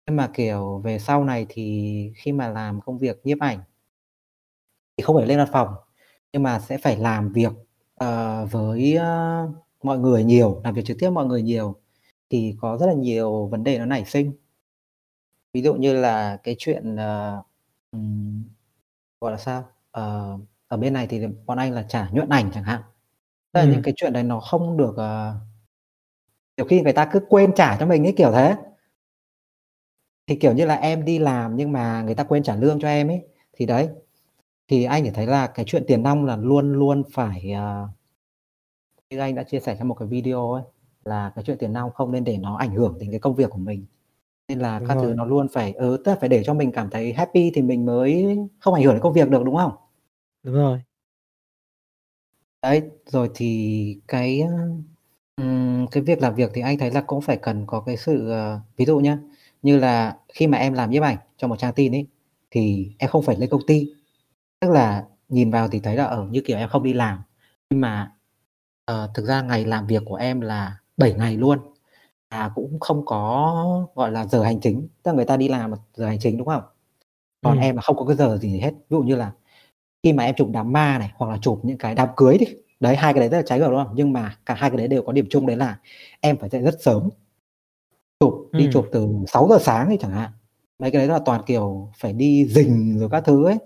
Nhưng 0.07 0.17
mà, 0.17 0.31
kiểu, 0.35 0.79
về 0.85 0.99
sau 0.99 1.25
này 1.25 1.47
thì 1.49 2.13
khi 2.17 2.33
mà 2.33 2.49
làm 2.49 2.81
công 2.81 2.99
việc 2.99 3.21
nhiếp 3.25 3.39
ảnh 3.41 3.61
thì 4.97 5.03
không 5.05 5.17
phải 5.17 5.27
lên 5.27 5.39
văn 5.39 5.49
phòng, 5.53 5.69
nhưng 6.33 6.43
mà 6.43 6.59
sẽ 6.61 6.79
phải 6.79 6.97
làm 6.97 7.33
việc, 7.33 7.53
uh, 8.05 8.53
với, 8.53 8.97
uh, 8.99 9.51
mọi 9.83 9.99
người 9.99 10.25
nhiều, 10.25 10.61
làm 10.65 10.75
việc 10.75 10.85
trực 10.85 10.97
tiếp 11.01 11.11
mọi 11.11 11.27
người 11.27 11.43
nhiều, 11.43 11.77
thì 12.31 12.57
có 12.61 12.77
rất 12.79 12.87
là 12.87 12.93
nhiều 12.95 13.47
vấn 13.47 13.65
đề 13.65 13.79
nó 13.79 13.87
nảy 13.87 14.05
sinh. 14.05 14.33
Ví 15.53 15.63
dụ 15.63 15.75
như 15.75 15.95
là 15.95 16.37
cái 16.43 16.57
chuyện, 16.59 16.95
uh, 16.95 17.47
um, 17.93 18.45
gọi 19.21 19.33
là 19.33 19.39
sao? 19.39 19.65
uh, 19.99 20.41
ở 20.69 20.77
bên 20.77 20.93
này 20.93 21.07
thì 21.07 21.21
bọn 21.47 21.59
anh 21.59 21.73
là 21.73 21.83
trả 21.89 22.09
nhuận 22.13 22.29
ảnh 22.29 22.51
chẳng 22.55 22.65
hạn. 22.65 22.83
Tức 23.55 23.61
là 23.61 23.67
những 23.67 23.75
Ừm. 23.75 23.83
cái 23.83 23.95
chuyện 23.97 24.13
đấy 24.13 24.23
nó 24.23 24.41
không 24.41 24.77
được, 24.77 24.97
nhiều 26.57 26.67
khi 26.67 26.83
người 26.83 26.93
ta 26.93 27.05
cứ 27.13 27.21
quên 27.29 27.53
trả 27.55 27.77
cho 27.81 27.87
mình 27.87 28.07
ấy, 28.07 28.15
kiểu 28.17 28.33
thế. 28.33 28.57
Thì, 30.27 30.37
kiểu 30.37 30.53
như 30.53 30.65
là, 30.67 30.75
em 30.75 31.05
đi 31.05 31.19
làm 31.19 31.57
nhưng 31.57 31.73
mà 31.73 32.03
người 32.03 32.15
ta 32.15 32.25
quên 32.25 32.43
trả 32.43 32.55
lương 32.57 32.81
cho 32.81 32.89
em 32.89 33.09
ấy, 33.09 33.21
thì 33.53 33.67
đấy, 33.67 33.89
thì 34.69 34.85
anh 34.85 35.05
chỉ 35.05 35.11
thấy 35.11 35.27
là 35.27 35.47
cái 35.47 35.65
chuyện 35.69 35.85
tiền 35.89 36.03
nong 36.03 36.27
là 36.27 36.37
luôn 36.37 36.73
luôn 36.75 37.03
phải, 37.15 37.53
ờ 37.53 37.89
như 39.11 39.19
anh 39.19 39.35
đã 39.35 39.43
chia 39.43 39.61
sẻ 39.61 39.77
trong 39.79 39.89
một 39.89 39.95
cái 39.95 40.09
video 40.09 40.51
ấy, 40.53 40.63
là 41.05 41.33
cái 41.35 41.45
chuyện 41.45 41.59
tiền 41.59 41.73
nong 41.73 41.91
không 41.95 42.13
nên 42.13 42.25
để 42.25 42.37
nó 42.39 42.57
ảnh 42.57 42.71
hưởng 42.75 42.99
đến 42.99 43.11
cái 43.11 43.21
công 43.21 43.35
việc 43.35 43.51
của 43.51 43.59
mình. 43.59 43.87
Nên 44.49 44.59
là 44.61 44.81
Đúng 44.81 44.89
các 44.89 44.99
thứ 45.03 45.07
rồi. 45.07 45.17
nó 45.17 45.27
luôn 45.27 45.49
phải 45.53 45.73
ừ, 45.73 45.99
tức 46.07 46.13
là 46.13 46.19
phải 46.21 46.29
để 46.29 46.43
cho 46.45 46.55
mình 46.55 46.73
cảm 46.73 46.91
thấy 46.91 47.13
happy 47.13 47.53
thì 47.55 47.63
mình 47.63 47.87
mới 47.87 48.39
không 48.61 48.75
ảnh 48.75 48.85
hưởng 48.85 48.95
đến 48.95 49.03
công 49.03 49.13
việc 49.13 49.31
được, 49.31 49.45
đúng 49.45 49.57
không? 49.57 49.73
Đúng 50.47 50.55
rồi. 50.55 50.81
Đấy, 52.63 52.83
rồi 53.07 53.31
thì 53.35 53.99
cái, 54.09 54.43
ừm, 55.37 55.87
cái 55.91 56.03
việc 56.03 56.23
làm 56.23 56.35
việc 56.35 56.51
thì 56.55 56.61
anh 56.63 56.79
thấy 56.79 56.91
là 56.91 57.01
cũng 57.01 57.21
phải 57.21 57.37
cần 57.37 57.65
có 57.67 57.81
cái 57.81 57.97
sự, 57.97 58.31
ờ 58.31 58.61
ví 58.77 58.85
dụ 58.85 58.99
nhá, 58.99 59.19
như 59.63 59.79
là 59.79 60.17
khi 60.35 60.47
mà 60.47 60.59
em 60.59 60.73
làm 60.73 60.91
nhiếp 60.91 61.03
ảnh 61.03 61.17
cho 61.37 61.49
một 61.49 61.57
trang 61.59 61.73
tin 61.75 61.93
ấy, 61.95 62.07
thì 62.51 62.91
em 62.99 63.11
không 63.11 63.23
phải 63.23 63.37
lên 63.37 63.51
công 63.51 63.67
ty. 63.67 63.87
Tức 64.61 64.71
là 64.71 65.05
nhìn 65.31 65.53
vào 65.53 65.69
thì 65.69 65.81
thấy 65.81 65.97
là, 65.97 66.05
ờ, 66.05 66.27
như 66.31 66.43
kiểu 66.47 66.59
em 66.59 66.69
không 66.71 66.85
đi 66.85 66.95
làm, 66.95 67.19
nhưng 67.71 67.83
mà, 67.83 68.13
ờ, 68.87 69.11
thực 69.15 69.27
ra 69.27 69.43
ngày 69.43 69.67
làm 69.67 69.87
việc 69.89 70.03
của 70.07 70.17
em 70.17 70.41
là 70.41 70.79
7 70.97 71.15
ngày 71.15 71.37
luôn, 71.39 71.59
và 72.33 72.51
cũng 72.57 72.81
không 72.81 73.07
có, 73.07 73.89
gọi 73.97 74.13
là, 74.13 74.27
giờ 74.27 74.45
hành 74.45 74.61
chính, 74.63 74.89
tức 75.05 75.13
là 75.13 75.17
người 75.17 75.27
ta 75.27 75.39
đi 75.39 75.49
làm 75.49 75.73
là 75.73 75.79
giờ 75.95 76.07
hành 76.09 76.21
chính, 76.21 76.39
đúng 76.39 76.49
không? 76.49 76.63
Còn 77.43 77.55
Ừm. 77.55 77.63
em 77.63 77.77
là 77.77 77.83
không 77.83 77.97
có 77.97 78.07
cái 78.07 78.17
giờ 78.17 78.39
gì 78.39 78.61
hết. 78.61 78.73
Ví 78.75 78.87
dụ 78.99 79.03
như 79.03 79.17
là 79.17 79.33
khi 80.07 80.13
mà 80.13 80.25
em 80.25 80.35
chụp 80.35 80.49
đám 80.53 80.73
ma 80.73 80.99
này, 80.99 81.11
hoặc 81.17 81.31
là 81.31 81.39
chụp 81.43 81.61
những 81.65 81.79
cái 81.79 81.95
đám 81.95 82.09
cưới 82.17 82.39
đi, 82.39 82.47
đấy, 82.81 82.97
hai 82.97 83.13
cái 83.15 83.21
đấy 83.21 83.29
rất 83.29 83.37
là 83.39 83.43
trái 83.47 83.59
ngược, 83.59 83.69
đúng 83.71 83.85
không? 83.85 83.93
Nhưng 83.97 84.13
mà 84.13 84.37
cả 84.47 84.55
hai 84.55 84.71
cái 84.71 84.77
đấy 84.79 84.89
đều 84.89 85.03
có 85.03 85.13
điểm 85.13 85.27
chung 85.31 85.47
đấy 85.47 85.57
là 85.57 85.79
em 86.21 86.39
phải 86.39 86.49
dậy 86.51 86.63
rất 86.63 86.83
sớm. 86.83 87.11
Chụp, 88.21 88.35
đi 88.53 88.65
Ừm. 88.65 88.73
chụp 88.73 88.87
từ 88.93 89.09
6:00 89.29 89.59
sáng 89.61 89.89
đi 89.91 89.97
chẳng 90.01 90.11
hạn. 90.13 90.31
Mấy 90.79 90.91
cái 90.91 90.99
đấy 91.01 91.09
là 91.09 91.19
toàn, 91.27 91.43
kiểu, 91.47 91.91
phải 91.99 92.13
đi 92.13 92.47
rình 92.51 92.99
rồi 92.99 93.09
các 93.13 93.25
thứ 93.27 93.45
ấy, 93.47 93.57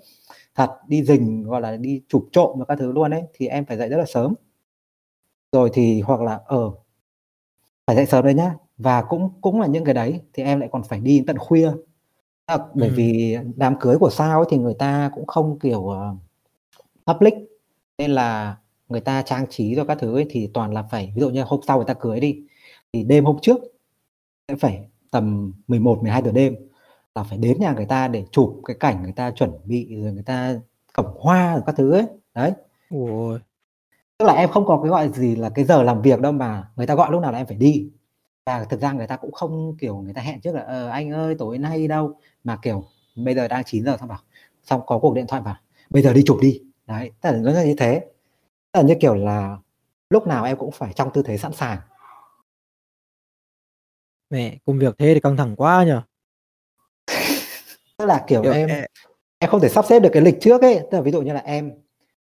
thật, 0.57 0.71
đi 0.89 1.05
rình, 1.05 1.45
gọi 1.45 1.61
là, 1.61 1.77
đi 1.77 2.03
chụp 2.09 2.25
trộm 2.33 2.59
rồi 2.59 2.67
các 2.69 2.79
thứ 2.79 2.93
luôn 2.93 3.11
ấy, 3.11 3.23
thì 3.35 3.47
em 3.49 3.65
phải 3.67 3.77
dậy 3.79 3.89
rất 3.89 3.97
là 3.99 4.05
sớm. 4.07 4.35
Rồi 5.53 5.71
thì 5.73 6.01
hoặc 6.01 6.21
là, 6.21 6.41
ờ 6.47 6.71
phải 7.87 7.97
dậy 7.97 8.07
sớm 8.07 8.25
đấy 8.25 8.35
nhá, 8.35 8.55
và 8.79 9.03
cũng 9.03 9.31
cũng 9.41 9.61
là 9.61 9.67
những 9.67 9.85
cái 9.85 9.95
đấy 9.95 10.21
thì 10.33 10.43
em 10.43 10.61
lại 10.61 10.69
còn 10.73 10.83
phải 10.83 11.01
đi 11.01 11.25
tận 11.27 11.39
khuya. 11.39 11.71
À, 12.47 12.59
bởi 12.75 12.89
Ừm. 12.89 12.97
vì 12.97 13.37
đám 13.57 13.75
cưới 13.81 13.99
của 13.99 14.11
sao 14.11 14.41
ấy 14.41 14.47
thì 14.51 14.59
người 14.59 14.75
ta 14.79 15.11
cũng 15.15 15.27
không, 15.27 15.59
kiểu, 15.59 15.89
ờ, 15.89 16.15
public, 17.07 17.35
nên 17.99 18.11
là 18.11 18.57
người 18.89 19.01
ta 19.01 19.23
trang 19.23 19.47
trí 19.51 19.75
rồi 19.75 19.87
các 19.89 19.99
thứ 20.01 20.15
ấy 20.19 20.27
thì 20.31 20.51
toàn 20.55 20.75
là 20.75 20.83
phải 20.83 21.13
ví 21.17 21.21
dụ 21.21 21.31
như 21.31 21.43
hôm 21.43 21.61
sau 21.67 21.77
người 21.79 21.87
ta 21.87 21.95
cưới 21.95 22.21
đi, 22.21 22.43
thì 22.93 23.05
đêm 23.05 23.25
hôm 23.25 23.39
trước 23.43 23.59
sẽ 24.49 24.57
phải 24.57 24.89
tầm 25.13 25.55
11:00-12:00 25.69 26.33
đêm 26.33 26.57
là 27.15 27.25
phải 27.25 27.39
đến 27.39 27.61
nhà 27.61 27.73
người 27.75 27.87
ta 27.87 28.09
để 28.09 28.25
chụp 28.33 28.63
cái 28.67 28.77
cảnh 28.81 29.03
người 29.03 29.13
ta 29.13 29.33
chuẩn 29.33 29.51
bị, 29.65 29.97
rồi 30.03 30.13
người 30.15 30.25
ta 30.25 30.55
cầm 30.95 31.07
hoa 31.21 31.55
rồi 31.55 31.63
các 31.67 31.77
thứ 31.79 31.93
ấy, 31.93 32.05
đấy. 32.35 32.53
Ôi! 32.91 33.41
Tức 34.19 34.27
là 34.27 34.35
em 34.35 34.51
không 34.51 34.67
có 34.67 34.81
cái, 34.85 34.91
gọi 34.91 35.11
gì 35.11 35.37
là, 35.37 35.51
cái 35.51 35.67
giờ 35.67 35.83
làm 35.85 36.03
việc 36.03 36.21
đâu 36.21 36.33
mà 36.33 36.69
người 36.77 36.87
ta 36.89 36.95
gọi 36.97 37.13
lúc 37.13 37.23
nào 37.23 37.33
là 37.33 37.39
em 37.39 37.47
phải 37.49 37.57
đi. 37.59 37.91
Và 38.47 38.65
thực 38.71 38.81
ra 38.81 38.93
người 38.93 39.07
ta 39.09 39.17
cũng 39.17 39.33
không, 39.33 39.77
kiểu, 39.81 39.99
người 39.99 40.15
ta 40.15 40.23
hẹn 40.23 40.41
trước 40.43 40.53
là 40.57 40.63
"Ờ, 40.63 40.89
anh 40.89 41.11
ơi 41.13 41.37
tối 41.39 41.59
nay 41.59 41.89
đâu?" 41.89 42.15
Mà, 42.45 42.59
kiểu, 42.63 42.85
bây 43.17 43.35
giờ 43.37 43.49
đang 43.49 43.65
9:00 43.67 43.99
xong 44.01 44.09
bảo 44.11 44.21
xong 44.65 44.83
có 44.87 44.99
cuộc 45.01 45.15
điện 45.15 45.27
thoại 45.29 45.43
bảo 45.43 45.57
"Bây 45.91 46.03
giờ 46.03 46.15
đi 46.15 46.23
chụp 46.27 46.39
đi." 46.43 46.63
Đấy, 46.91 47.11
tức 47.21 47.31
là 47.31 47.37
nó 47.39 47.53
là 47.53 47.65
như 47.65 47.75
thế. 47.79 48.01
Tức 48.73 48.81
là 48.81 48.83
như 48.83 48.95
kiểu 49.01 49.15
là 49.15 49.57
lúc 50.11 50.27
nào 50.27 50.45
em 50.45 50.57
cũng 50.57 50.71
phải 50.71 50.93
trong 50.93 51.11
tư 51.15 51.23
thế 51.23 51.39
sẵn 51.39 51.53
sàng. 51.53 51.79
Mẹ, 54.31 54.59
công 54.67 54.79
việc 54.79 54.95
thế 54.99 55.15
thì 55.15 55.21
căng 55.21 55.37
thẳng 55.37 55.57
quá 55.57 55.85
nhỉ? 55.85 55.93
Tức 57.99 58.07
là, 58.07 58.25
kiểu, 58.29 58.43
Kiểu, 58.43 58.53
em 58.53 58.69
e 58.69 58.87
em 59.39 59.51
không 59.51 59.61
thể 59.61 59.69
sắp 59.69 59.85
xếp 59.89 60.01
được 60.01 60.11
cái 60.13 60.23
lịch 60.23 60.37
trước 60.41 60.63
ấy, 60.63 60.81
tức 60.91 60.99
là 60.99 61.03
ví 61.03 61.11
dụ 61.13 61.23
như 61.23 61.33
là 61.33 61.41
em 61.41 61.73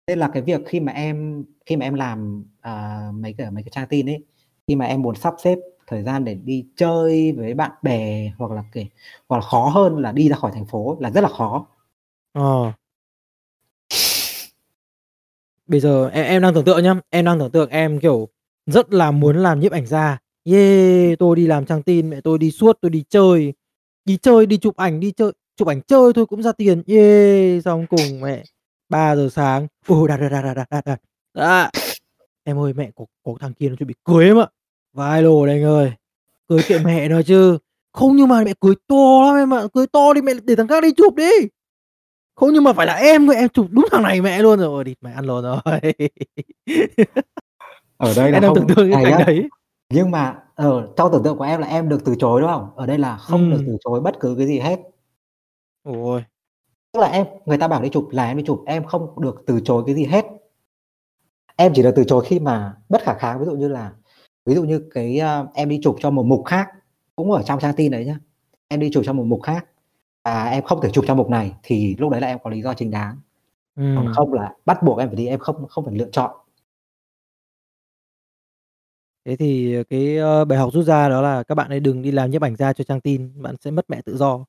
nên 0.06 0.18
là 0.18 0.30
cái 0.34 0.42
việc 0.42 0.60
khi 0.66 0.80
mà 0.80 0.92
em 0.92 1.44
khi 1.66 1.76
mà 1.76 1.86
em 1.86 1.94
làm, 1.94 2.44
à, 2.60 3.00
mấy 3.14 3.34
cái 3.38 3.50
mấy 3.50 3.62
cái 3.64 3.70
trang 3.72 3.86
tin 3.88 4.06
ấy, 4.10 4.24
khi 4.68 4.76
mà 4.76 4.84
em 4.86 5.02
muốn 5.02 5.14
sắp 5.14 5.34
xếp 5.44 5.58
thời 5.86 6.02
gian 6.02 6.24
để 6.24 6.34
đi 6.34 6.66
chơi 6.76 7.32
với 7.32 7.54
bạn 7.54 7.70
bè 7.82 8.30
hoặc 8.38 8.52
là 8.52 8.64
kể 8.72 8.86
hoặc 9.28 9.36
là 9.38 9.42
khó 9.42 9.68
hơn 9.68 9.98
là 9.98 10.12
đi 10.12 10.28
ra 10.28 10.36
khỏi 10.36 10.52
thành 10.54 10.66
phố 10.66 10.96
là 11.00 11.10
rất 11.10 11.20
là 11.20 11.28
khó. 11.28 11.66
Ờ. 12.32 12.72
Bây 15.70 15.80
giờ 15.80 16.08
em 16.12 16.24
em 16.24 16.42
đang 16.42 16.54
tưởng 16.54 16.64
tượng 16.64 16.82
nhá, 16.82 16.94
em 17.10 17.24
đang 17.24 17.38
tưởng 17.38 17.50
tượng 17.50 17.70
em, 17.70 18.00
kiểu, 18.00 18.28
rất 18.66 18.92
là 18.92 19.10
muốn 19.10 19.36
làm 19.36 19.60
nhiếp 19.60 19.72
ảnh 19.72 19.86
gia. 19.86 20.18
Yeah, 20.44 21.18
tôi 21.18 21.36
đi 21.36 21.46
làm 21.46 21.66
trang 21.66 21.82
tin, 21.82 22.10
mẹ 22.10 22.20
tôi 22.20 22.38
đi 22.38 22.50
suốt, 22.50 22.78
tôi 22.80 22.90
đi 22.90 23.04
chơi, 23.08 23.52
đi 24.04 24.16
chơi, 24.16 24.46
đi 24.46 24.56
chụp 24.56 24.76
ảnh, 24.76 25.00
đi 25.00 25.12
chơi 25.12 25.32
chụp 25.56 25.68
ảnh 25.68 25.80
chơi 25.82 26.12
thôi 26.14 26.26
cũng 26.26 26.42
ra 26.42 26.52
tiền. 26.52 26.82
Yeah, 26.86 27.64
xong 27.64 27.86
cùng 27.86 28.20
mẹ 28.20 28.44
3:00 28.88 29.28
sáng, 29.28 29.66
ồ 29.86 30.06
đạt 30.06 30.20
đạt 30.20 30.32
đạt 30.32 30.44
đạt 30.44 30.56
đạt 30.56 30.68
đạt 30.70 30.84
à. 30.84 30.98
Dạ. 31.34 31.70
Em 32.44 32.58
ơi, 32.58 32.72
mẹ 32.72 32.90
có 32.96 33.04
có 33.24 33.34
thằng 33.40 33.52
kia 33.54 33.68
nó 33.68 33.76
chuẩn 33.76 33.86
bị 33.86 33.94
cưới 34.04 34.26
em 34.26 34.38
ạ. 34.40 34.46
vai 34.92 35.22
lồ 35.22 35.46
đây 35.46 35.54
anh 35.54 35.64
ơi, 35.64 35.92
cưới 36.48 36.60
kệ 36.68 36.78
mẹ 36.78 37.08
nó 37.08 37.22
chứ. 37.22 37.58
Không 37.92 38.16
nhưng 38.16 38.28
mà 38.28 38.42
mẹ 38.44 38.52
cưới 38.60 38.74
to 38.88 39.22
lắm 39.26 39.36
em 39.36 39.54
ạ, 39.54 39.62
cưới 39.74 39.86
to 39.86 40.14
thì 40.14 40.22
mẹ 40.22 40.32
để 40.44 40.56
thằng 40.56 40.68
khác 40.68 40.82
đi 40.82 40.92
chụp 40.96 41.14
đi. 41.14 41.32
Không 42.40 42.52
nhưng 42.52 42.64
mà 42.64 42.72
phải 42.72 42.86
là 42.86 42.94
em 42.94 43.28
cơ, 43.28 43.34
em 43.34 43.48
chụp 43.48 43.66
đúng 43.70 43.86
thằng 43.90 44.02
này 44.02 44.20
mẹ 44.20 44.38
luôn 44.42 44.58
rồi, 44.58 44.84
địt 44.84 44.98
mẹ 45.00 45.12
ăn 45.12 45.24
lồn 45.24 45.44
rồi. 45.44 45.60
Ở 47.96 48.14
đây 48.16 48.30
là 48.30 48.36
Em 48.36 48.42
đang 48.42 48.54
tưởng 48.54 48.66
không 48.68 48.76
tượng 48.76 48.92
cái 48.92 49.04
cảnh 49.04 49.26
đấy. 49.26 49.48
nhưng 49.90 50.10
mà, 50.10 50.36
ờ, 50.54 50.88
trong 50.96 51.12
tưởng 51.12 51.22
tượng 51.22 51.38
của 51.38 51.44
em 51.44 51.60
là 51.60 51.66
em 51.66 51.88
được 51.88 52.04
từ 52.04 52.14
chối, 52.18 52.40
đúng 52.40 52.50
không? 52.50 52.70
Ở 52.76 52.86
đây 52.86 52.98
là 52.98 53.16
không 53.16 53.50
được 53.50 53.56
Ừm. 53.56 53.66
từ 53.66 53.76
chối 53.84 54.00
bất 54.00 54.20
cứ 54.20 54.34
cái 54.38 54.46
gì 54.46 54.58
hết. 54.58 54.80
Ôi. 55.84 56.24
Tức 56.92 57.00
là 57.00 57.06
em 57.06 57.26
người 57.46 57.58
ta 57.58 57.68
bảo 57.68 57.82
đi 57.82 57.88
chụp 57.88 58.08
là 58.10 58.28
em 58.28 58.36
đi 58.36 58.42
chụp, 58.46 58.62
em 58.66 58.84
không 58.84 59.20
được 59.20 59.42
từ 59.46 59.60
chối 59.64 59.82
cái 59.86 59.94
gì 59.94 60.04
hết. 60.04 60.26
Em 61.56 61.72
chỉ 61.74 61.82
được 61.82 61.92
từ 61.96 62.04
chối 62.04 62.24
khi 62.24 62.38
mà 62.38 62.74
bất 62.88 63.02
khả 63.02 63.14
kháng, 63.14 63.38
ví 63.40 63.46
dụ 63.46 63.52
như 63.52 63.68
là 63.68 63.92
ví 64.46 64.54
dụ 64.54 64.62
như 64.64 64.82
cái, 64.94 65.18
a, 65.18 65.44
em 65.54 65.68
đi 65.68 65.80
chụp 65.82 65.96
cho 66.00 66.10
một 66.10 66.26
mục 66.26 66.44
khác, 66.46 66.68
cũng 67.16 67.32
ở 67.32 67.42
trong 67.42 67.58
trang 67.60 67.74
tin 67.76 67.92
đấy 67.92 68.04
nhá, 68.04 68.18
em 68.68 68.80
đi 68.80 68.90
chụp 68.92 69.02
cho 69.06 69.12
một 69.12 69.24
mục 69.24 69.42
khác 69.42 69.66
và 70.24 70.44
em 70.50 70.62
không 70.64 70.80
thể 70.82 70.90
chụp 70.92 71.04
trong 71.08 71.16
mục 71.18 71.28
này 71.30 71.52
thì 71.62 71.96
lúc 71.98 72.10
đấy 72.12 72.20
là 72.20 72.26
em 72.26 72.38
có 72.44 72.50
lý 72.50 72.62
do 72.62 72.74
chính 72.74 72.90
đáng. 72.90 73.16
Còn 73.96 74.06
Ừm. 74.06 74.14
không 74.14 74.32
là 74.32 74.54
bắt 74.66 74.82
buộc 74.82 74.98
em 74.98 75.08
phải 75.08 75.16
đi, 75.16 75.26
em 75.26 75.38
không 75.38 75.68
không 75.68 75.84
phải 75.84 75.94
lựa 75.96 76.08
chọn. 76.12 76.30
Thế 79.24 79.36
thì, 79.36 79.74
ờ, 79.74 79.82
cái, 79.90 80.16
ơ, 80.16 80.44
bài 80.44 80.58
học 80.58 80.70
rút 80.72 80.84
ra 80.86 81.08
đó 81.08 81.22
là 81.22 81.42
các 81.42 81.54
bạn 81.54 81.68
ấy 81.70 81.80
đừng 81.80 82.02
đi 82.02 82.10
làm 82.10 82.30
nhiếp 82.30 82.42
ảnh 82.42 82.56
gia 82.56 82.72
cho 82.72 82.84
trang 82.84 83.00
tin, 83.00 83.42
bạn 83.42 83.54
sẽ 83.60 83.70
mất 83.70 83.84
mẹ 83.90 84.00
tự 84.04 84.16
do. 84.16 84.44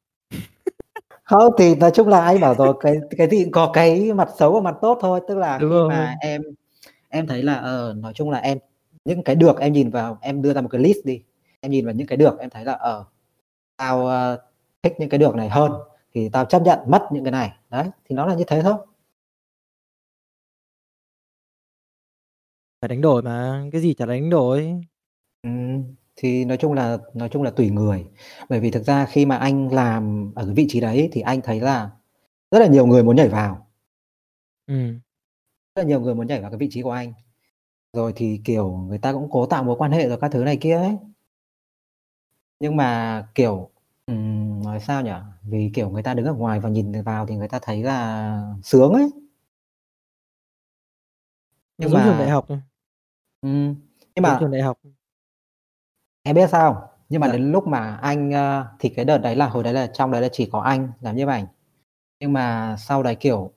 Không, 1.23 1.53
thì 1.59 1.75
nói 1.75 1.91
chung 1.93 2.07
là 2.07 2.21
anh 2.25 2.39
bảo 2.39 2.55
rồi, 2.55 2.73
cái 2.81 2.95
cái 3.17 3.29
gì 3.29 3.45
có 3.51 3.71
cái 3.73 4.13
mặt 4.13 4.29
xấu 4.39 4.53
và 4.53 4.61
mặt 4.71 4.77
tốt 4.81 4.97
thôi. 5.01 5.21
Tức 5.27 5.35
là 5.37 5.59
Đúng 5.59 5.69
khi 5.71 5.75
mà 5.89 5.95
rồi. 5.95 6.07
em 6.21 6.41
em 7.09 7.27
thấy 7.27 7.43
là, 7.43 7.55
ờ, 7.55 7.93
nói 7.97 8.13
chung 8.15 8.29
là 8.31 8.39
em 8.39 8.57
những 9.05 9.23
cái 9.23 9.35
được 9.35 9.59
em 9.59 9.73
nhìn 9.73 9.89
vào 9.91 10.17
em 10.21 10.41
đưa 10.41 10.53
ra 10.53 10.61
một 10.61 10.69
cái 10.71 10.81
list 10.81 10.97
đi, 11.05 11.21
em 11.61 11.71
nhìn 11.71 11.85
vào 11.85 11.93
những 11.95 12.07
cái 12.07 12.17
được 12.17 12.39
em 12.39 12.49
thấy 12.49 12.65
là, 12.65 12.73
ờ, 12.73 13.05
tao, 13.77 14.07
ơ, 14.07 14.41
thích 14.83 14.93
những 14.99 15.09
cái 15.09 15.17
được 15.19 15.35
này 15.35 15.49
hơn 15.49 15.71
thì 16.13 16.29
tao 16.29 16.45
chấp 16.45 16.61
nhận 16.61 16.79
mất 16.87 17.01
những 17.11 17.23
cái 17.23 17.31
này. 17.31 17.51
Đấy, 17.69 17.85
thì 18.09 18.15
nó 18.15 18.25
là 18.25 18.35
như 18.35 18.43
thế 18.47 18.61
thôi. 18.63 18.75
Phải 22.81 22.87
đánh 22.89 23.01
đổi 23.01 23.21
mà, 23.21 23.63
cái 23.71 23.81
gì 23.81 23.93
chả 23.93 24.05
đánh 24.05 24.29
đổi. 24.29 24.73
Ừm, 25.43 25.83
thì 26.15 26.45
nói 26.45 26.57
chung 26.57 26.73
là 26.73 26.97
nói 27.13 27.29
chung 27.29 27.43
là 27.43 27.51
tùy 27.51 27.69
người. 27.69 28.05
Bởi 28.49 28.59
vì 28.59 28.71
thực 28.71 28.83
ra 28.85 29.05
khi 29.05 29.25
mà 29.25 29.37
anh 29.37 29.73
làm 29.73 30.31
ở 30.35 30.45
cái 30.45 30.53
vị 30.55 30.65
trí 30.69 30.81
đấy 30.81 31.09
thì 31.11 31.21
anh 31.21 31.41
thấy 31.41 31.59
là 31.61 31.89
rất 32.51 32.59
là 32.59 32.67
nhiều 32.67 32.85
người 32.87 33.03
muốn 33.03 33.15
nhảy 33.15 33.29
vào. 33.29 33.67
Ừm. 34.67 34.93
Rất 35.75 35.83
là 35.83 35.89
nhiều 35.89 36.01
người 36.01 36.15
muốn 36.15 36.27
nhảy 36.27 36.41
vào 36.41 36.51
cái 36.51 36.57
vị 36.59 36.67
trí 36.71 36.81
của 36.81 36.91
anh. 36.91 37.13
Rồi 37.93 38.13
thì, 38.17 38.41
kiểu, 38.45 38.71
người 38.89 38.99
ta 38.99 39.13
cũng 39.13 39.29
cố 39.31 39.47
tạo 39.47 39.63
mối 39.65 39.77
quan 39.79 39.91
hệ 39.93 40.09
rồi 40.09 40.19
các 40.21 40.31
thứ 40.33 40.45
này 40.45 40.57
kia 40.61 40.75
ấy. 40.77 40.97
Nhưng 42.59 42.75
mà, 42.77 43.23
kiểu, 43.35 43.69
ừm, 44.05 44.63
nói 44.63 44.79
sao 44.79 45.01
nhỉ? 45.03 45.11
Vì, 45.43 45.71
kiểu, 45.73 45.89
người 45.89 46.03
ta 46.03 46.13
đứng 46.13 46.25
ở 46.25 46.33
ngoài 46.33 46.59
và 46.59 46.69
nhìn 46.69 47.01
vào 47.03 47.25
thì 47.25 47.35
người 47.35 47.47
ta 47.47 47.59
thấy 47.61 47.83
là 47.83 48.53
sướng 48.63 48.93
ấy. 48.93 49.09
Nó 51.77 51.87
Nhưng 51.87 51.89
giống 51.89 52.03
trường 52.03 52.17
đại 52.17 52.27
mà 52.27 52.33
học. 52.33 52.45
Ừm, 53.41 53.75
nhưng 54.15 54.23
Giống 54.25 54.39
trường 54.39 54.51
mà 54.51 54.57
đại 54.57 54.61
học. 54.61 54.77
Em 56.23 56.35
biết 56.35 56.49
sao 56.49 56.73
không? 56.73 56.83
Nhưng 57.09 57.21
mà 57.21 57.27
Dạ. 57.27 57.33
đến 57.33 57.51
lúc 57.51 57.67
mà 57.67 57.95
anh, 58.01 58.31
ơ 58.31 58.65
thì 58.79 58.89
cái 58.89 59.05
đợt 59.05 59.17
đấy 59.17 59.35
là 59.35 59.47
hồi 59.49 59.63
đấy 59.63 59.73
là 59.73 59.87
trong 59.93 60.11
đấy 60.11 60.21
là 60.21 60.29
chỉ 60.31 60.45
có 60.51 60.59
anh 60.59 60.91
làm 61.01 61.15
nhiếp 61.15 61.27
ảnh. 61.27 61.45
Nhưng 62.19 62.33
mà 62.33 62.75
sau 62.79 63.03
đấy, 63.03 63.15
kiểu, 63.15 63.51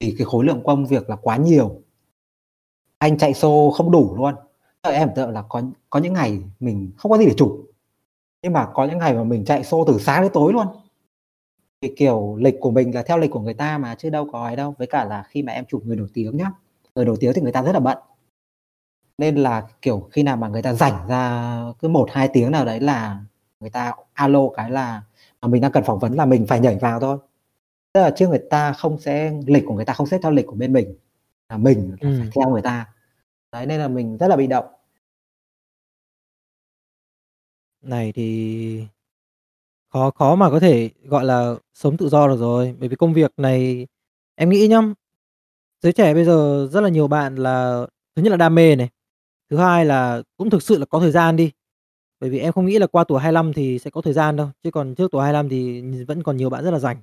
vì 0.00 0.14
cái 0.18 0.24
khối 0.26 0.46
lượng 0.46 0.62
công 0.66 0.86
việc 0.86 1.10
là 1.10 1.16
quá 1.16 1.36
nhiều. 1.36 1.82
Anh 2.98 3.18
chạy 3.18 3.32
show 3.32 3.70
không 3.70 3.90
đủ 3.90 4.16
luôn. 4.16 4.34
Tức 4.82 4.90
là 4.90 4.96
em 4.98 5.08
tưởng 5.08 5.14
tượng 5.16 5.30
là 5.30 5.42
có 5.48 5.62
có 5.90 6.00
những 6.00 6.12
ngày 6.12 6.42
mình 6.60 6.90
không 6.96 7.10
có 7.12 7.18
gì 7.18 7.26
để 7.26 7.34
chụp, 7.36 7.65
nhưng 8.46 8.52
mà 8.52 8.66
có 8.74 8.84
những 8.84 8.98
ngày 8.98 9.14
mà 9.14 9.24
mình 9.24 9.44
chạy 9.44 9.62
show 9.62 9.84
từ 9.84 9.98
sáng 9.98 10.22
đến 10.22 10.30
tối 10.34 10.52
luôn. 10.52 10.66
Thì, 11.82 11.92
kiểu, 11.96 12.36
lịch 12.40 12.56
của 12.60 12.70
mình 12.70 12.94
là 12.94 13.02
theo 13.02 13.18
lịch 13.18 13.30
của 13.30 13.40
người 13.40 13.54
ta 13.54 13.78
mà 13.78 13.94
chứ 13.94 14.10
đâu 14.10 14.28
có 14.32 14.44
ấy 14.44 14.56
đâu. 14.56 14.74
Với 14.78 14.86
cả 14.86 15.04
là 15.04 15.22
khi 15.28 15.42
mà 15.42 15.52
em 15.52 15.64
chụp 15.64 15.82
người 15.84 15.96
nổi 15.96 16.08
tiếng 16.14 16.36
nhá, 16.36 16.50
người 16.94 17.04
nổi 17.04 17.16
tiếng 17.20 17.32
thì 17.34 17.42
người 17.42 17.52
ta 17.52 17.62
rất 17.62 17.72
là 17.72 17.80
bận. 17.80 17.98
Nên 19.18 19.36
là, 19.36 19.66
kiểu, 19.82 20.08
khi 20.12 20.22
nào 20.22 20.36
mà 20.36 20.48
người 20.48 20.62
ta 20.62 20.72
rảnh 20.72 21.08
ra 21.08 21.56
cứ 21.78 21.88
1-2 21.88 22.28
tiếng 22.32 22.50
nào 22.50 22.64
đấy 22.64 22.80
là 22.80 23.20
người 23.60 23.70
ta 23.70 23.92
alo 24.12 24.48
cái 24.56 24.70
là, 24.70 25.02
à, 25.40 25.48
mình 25.48 25.62
đang 25.62 25.72
cần 25.72 25.84
phỏng 25.84 25.98
vấn 25.98 26.14
là 26.14 26.24
mình 26.24 26.46
phải 26.46 26.60
nhảy 26.60 26.78
vào 26.80 27.00
thôi. 27.00 27.18
Tức 27.92 28.00
là 28.00 28.10
chứ 28.10 28.28
người 28.28 28.42
ta 28.50 28.72
không 28.72 28.98
sẽ 28.98 29.32
lịch 29.46 29.64
của 29.66 29.74
người 29.74 29.84
ta 29.84 29.92
không 29.92 30.06
xếp 30.06 30.18
theo 30.22 30.32
lịch 30.32 30.46
của 30.46 30.56
bên 30.56 30.72
mình, 30.72 30.94
là 31.48 31.56
mình 31.56 31.96
là 32.00 32.10
phải 32.18 32.28
theo 32.34 32.50
người 32.50 32.62
ta. 32.62 32.86
Đấy, 33.52 33.66
nên 33.66 33.80
là 33.80 33.88
mình 33.88 34.16
rất 34.16 34.28
là 34.28 34.36
bị 34.36 34.46
động. 34.46 34.64
Này 37.86 38.12
thì 38.12 38.86
khó 39.92 40.10
khó 40.10 40.34
mà 40.34 40.50
có 40.50 40.60
thể, 40.60 40.90
gọi 41.04 41.24
là, 41.24 41.54
sống 41.74 41.96
tự 41.96 42.08
do 42.08 42.28
được 42.28 42.36
rồi. 42.36 42.74
Bởi 42.80 42.88
vì 42.88 42.96
công 42.96 43.12
việc 43.14 43.32
này 43.36 43.86
em 44.36 44.50
nghĩ 44.50 44.68
nhá, 44.68 44.80
giới 45.82 45.92
trẻ 45.92 46.14
bây 46.14 46.24
giờ 46.24 46.68
rất 46.72 46.80
là 46.80 46.88
nhiều 46.88 47.08
bạn 47.08 47.36
là 47.36 47.86
thứ 48.16 48.22
nhất 48.22 48.30
là 48.30 48.36
đam 48.36 48.54
mê 48.54 48.76
này, 48.76 48.88
thứ 49.50 49.56
hai 49.56 49.84
là 49.86 50.22
cũng 50.36 50.50
thực 50.50 50.62
sự 50.62 50.78
là 50.78 50.86
có 50.86 51.00
thời 51.00 51.10
gian 51.10 51.36
đi. 51.36 51.52
Bởi 52.20 52.30
vì 52.30 52.38
em 52.38 52.52
không 52.52 52.66
nghĩ 52.66 52.78
là 52.78 52.86
qua 52.86 53.04
tuổi 53.04 53.20
25 53.20 53.52
thì 53.52 53.78
sẽ 53.78 53.90
có 53.90 54.00
thời 54.02 54.12
gian 54.14 54.36
đâu, 54.36 54.48
chứ 54.64 54.70
còn 54.70 54.94
trước 54.94 55.12
tuổi 55.12 55.22
25 55.22 55.48
thì 55.48 55.82
vẫn 56.04 56.22
còn 56.22 56.36
nhiều 56.36 56.50
bạn 56.50 56.64
rất 56.64 56.70
là 56.70 56.78
rảnh. 56.78 57.02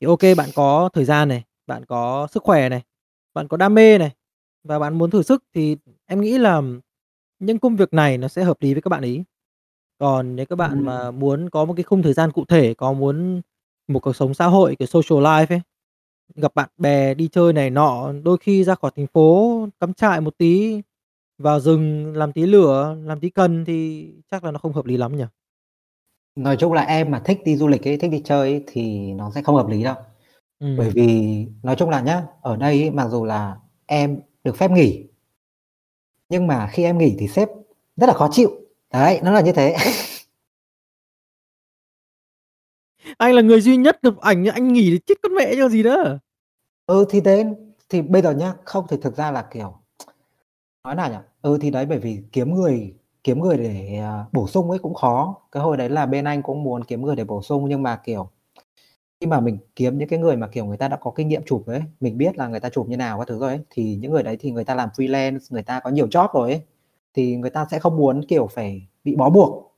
Thì 0.00 0.06
ô 0.06 0.16
kê, 0.16 0.34
bạn 0.34 0.50
có 0.54 0.90
thời 0.94 1.04
gian 1.04 1.28
này, 1.28 1.44
bạn 1.66 1.84
có 1.86 2.28
sức 2.32 2.42
khỏe 2.44 2.68
này, 2.68 2.82
bạn 3.34 3.48
có 3.48 3.56
đam 3.56 3.74
mê 3.74 3.98
này, 3.98 4.10
và 4.64 4.78
bạn 4.78 4.98
muốn 4.98 5.10
thử 5.10 5.22
sức 5.22 5.44
thì 5.54 5.76
em 6.06 6.20
nghĩ 6.20 6.38
là 6.38 6.62
những 7.40 7.58
công 7.58 7.76
việc 7.76 7.94
này 7.94 8.18
nó 8.18 8.28
sẽ 8.28 8.44
hợp 8.44 8.56
lý 8.62 8.74
với 8.74 8.82
các 8.82 8.88
bạn 8.90 9.02
ấy. 9.02 9.24
Còn 10.02 10.36
nếu 10.36 10.46
các 10.46 10.56
bạn 10.56 10.70
Ừm. 10.74 10.84
mà 10.84 11.10
muốn 11.10 11.50
có 11.50 11.64
một 11.64 11.74
cái 11.76 11.82
khung 11.84 12.02
thời 12.02 12.12
gian 12.12 12.32
cụ 12.32 12.44
thể, 12.48 12.74
có 12.74 12.92
muốn 12.92 13.40
một 13.88 14.00
cuộc 14.00 14.16
sống 14.16 14.34
xã 14.34 14.46
hội, 14.46 14.76
kiểu, 14.78 14.86
social 14.86 15.24
life 15.26 15.46
ấy, 15.48 15.60
gặp 16.36 16.54
bạn 16.54 16.68
bè, 16.78 17.14
đi 17.14 17.28
chơi 17.32 17.52
này 17.52 17.70
nọ, 17.70 18.12
đôi 18.24 18.36
khi 18.40 18.64
ra 18.64 18.74
khỏi 18.74 18.90
thành 18.96 19.06
phố, 19.06 19.58
cắm 19.80 19.94
trại 19.94 20.20
một 20.20 20.34
tí, 20.38 20.82
vào 21.38 21.60
rừng 21.60 22.16
làm 22.16 22.32
tí 22.32 22.42
lửa, 22.46 22.96
làm 23.04 23.20
tí 23.20 23.30
cần 23.30 23.64
thì 23.64 24.08
chắc 24.30 24.44
là 24.44 24.50
nó 24.50 24.58
không 24.58 24.72
hợp 24.72 24.86
lý 24.86 24.96
lắm 24.96 25.16
nhỉ? 25.16 25.24
Nói 26.36 26.56
chung 26.56 26.72
là 26.72 26.82
em 26.82 27.10
mà 27.10 27.22
thích 27.24 27.38
đi 27.44 27.56
du 27.56 27.68
lịch 27.68 27.88
ấy, 27.88 27.96
thích 27.96 28.10
đi 28.10 28.22
chơi 28.24 28.50
ấy 28.50 28.64
thì 28.66 29.12
nó 29.14 29.30
sẽ 29.34 29.42
không 29.42 29.56
hợp 29.56 29.68
lý 29.68 29.82
đâu. 29.82 29.94
Bởi 30.60 30.88
Ừm. 30.88 30.94
vì 30.94 31.46
nói 31.62 31.76
chung 31.76 31.90
là 31.90 32.00
nhá, 32.00 32.22
ở 32.42 32.56
đây 32.56 32.82
ấy, 32.82 32.90
mặc 32.90 33.08
dù 33.08 33.24
là 33.24 33.56
em 33.86 34.20
được 34.44 34.56
phép 34.56 34.70
nghỉ 34.70 35.04
nhưng 36.28 36.46
mà 36.46 36.66
khi 36.72 36.84
em 36.84 36.98
nghỉ 36.98 37.16
thì 37.18 37.28
sếp 37.28 37.48
rất 37.96 38.06
là 38.06 38.12
khó 38.14 38.28
chịu. 38.32 38.50
Đấy, 38.92 39.20
nó 39.22 39.32
là 39.32 39.40
như 39.40 39.52
thế. 39.52 39.76
Anh 43.18 43.34
là 43.34 43.42
người 43.42 43.60
duy 43.60 43.76
nhất 43.76 43.98
chụp 44.02 44.20
ảnh 44.20 44.44
anh 44.46 44.72
nghỉ 44.72 44.90
thì 44.90 44.98
chết 45.06 45.14
con 45.22 45.34
mẹ 45.34 45.54
còn 45.60 45.70
gì 45.70 45.82
nữa. 45.82 46.18
Ừ, 46.86 47.04
thì 47.10 47.20
đấy, 47.20 47.44
thì 47.88 48.02
bây 48.02 48.22
giờ 48.22 48.30
nhá, 48.32 48.52
không 48.64 48.84
thì 48.88 48.96
thực 49.02 49.16
ra 49.16 49.30
là, 49.30 49.42
kiểu, 49.52 49.74
nói 50.84 50.94
nào 50.94 51.10
nhỉ? 51.10 51.16
Ừ, 51.42 51.58
thì 51.60 51.70
đấy, 51.70 51.86
bởi 51.86 51.98
vì 51.98 52.22
kiếm 52.32 52.54
người 52.54 52.94
kiếm 53.24 53.40
người 53.40 53.56
để, 53.58 53.96
à, 53.98 54.24
bổ 54.32 54.46
sung 54.48 54.70
ấy 54.70 54.78
cũng 54.78 54.94
khó. 54.94 55.36
Cái 55.52 55.62
hồi 55.62 55.76
đấy 55.76 55.88
là 55.88 56.06
bên 56.06 56.24
anh 56.24 56.42
cũng 56.42 56.62
muốn 56.62 56.84
kiếm 56.84 57.02
người 57.02 57.16
để 57.16 57.24
bổ 57.24 57.42
sung 57.42 57.68
nhưng 57.68 57.82
mà, 57.82 57.96
kiểu, 58.04 58.30
khi 59.20 59.26
mà 59.26 59.40
mình 59.40 59.58
kiếm 59.76 59.98
những 59.98 60.08
cái 60.08 60.18
người 60.18 60.36
mà, 60.36 60.46
kiểu, 60.48 60.64
người 60.66 60.76
ta 60.76 60.88
đã 60.88 60.96
có 61.00 61.10
kinh 61.16 61.28
nghiệm 61.28 61.42
chụp 61.46 61.66
ấy, 61.66 61.82
mình 62.00 62.18
biết 62.18 62.38
là 62.38 62.48
người 62.48 62.60
ta 62.60 62.68
chụp 62.70 62.88
như 62.88 62.96
nào 62.96 63.18
các 63.18 63.28
thứ 63.28 63.38
rồi 63.40 63.48
ấy, 63.50 63.60
thì 63.70 63.96
những 64.00 64.12
người 64.12 64.22
đấy 64.22 64.36
thì 64.40 64.50
người 64.52 64.64
ta 64.64 64.74
làm 64.74 64.88
freelance, 64.96 65.38
người 65.50 65.62
ta 65.62 65.80
có 65.80 65.90
nhiều 65.90 66.06
job 66.08 66.28
rồi 66.34 66.50
ấy, 66.52 66.62
thì 67.14 67.36
người 67.36 67.50
ta 67.50 67.66
sẽ 67.70 67.78
không 67.78 67.96
muốn, 67.96 68.24
kiểu, 68.28 68.46
phải 68.46 68.86
bị 69.04 69.16
bó 69.16 69.30
buộc. 69.30 69.76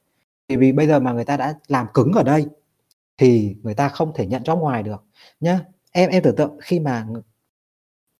Bởi 0.48 0.58
vì 0.58 0.72
bây 0.72 0.86
giờ 0.86 1.00
mà 1.00 1.12
người 1.12 1.24
ta 1.24 1.36
đã 1.36 1.54
làm 1.68 1.86
cứng 1.94 2.12
ở 2.12 2.22
đây 2.22 2.46
thì 3.18 3.56
người 3.62 3.74
ta 3.74 3.88
không 3.88 4.12
thể 4.14 4.26
nhận 4.26 4.42
job 4.42 4.58
ngoài 4.58 4.82
được. 4.82 5.04
Nhá, 5.40 5.60
em 5.92 6.10
em 6.10 6.22
tưởng 6.22 6.36
tượng 6.36 6.58
khi 6.62 6.80
mà 6.80 7.06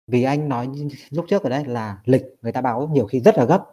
vì 0.07 0.23
anh 0.23 0.49
nói 0.49 0.69
lúc 1.09 1.25
trước 1.29 1.43
ở 1.43 1.49
đây 1.49 1.65
là 1.65 1.97
lịch 2.05 2.23
người 2.41 2.51
ta 2.51 2.61
báo 2.61 2.89
nhiều 2.93 3.05
khi 3.05 3.19
rất 3.19 3.37
là 3.37 3.45
gấp. 3.45 3.63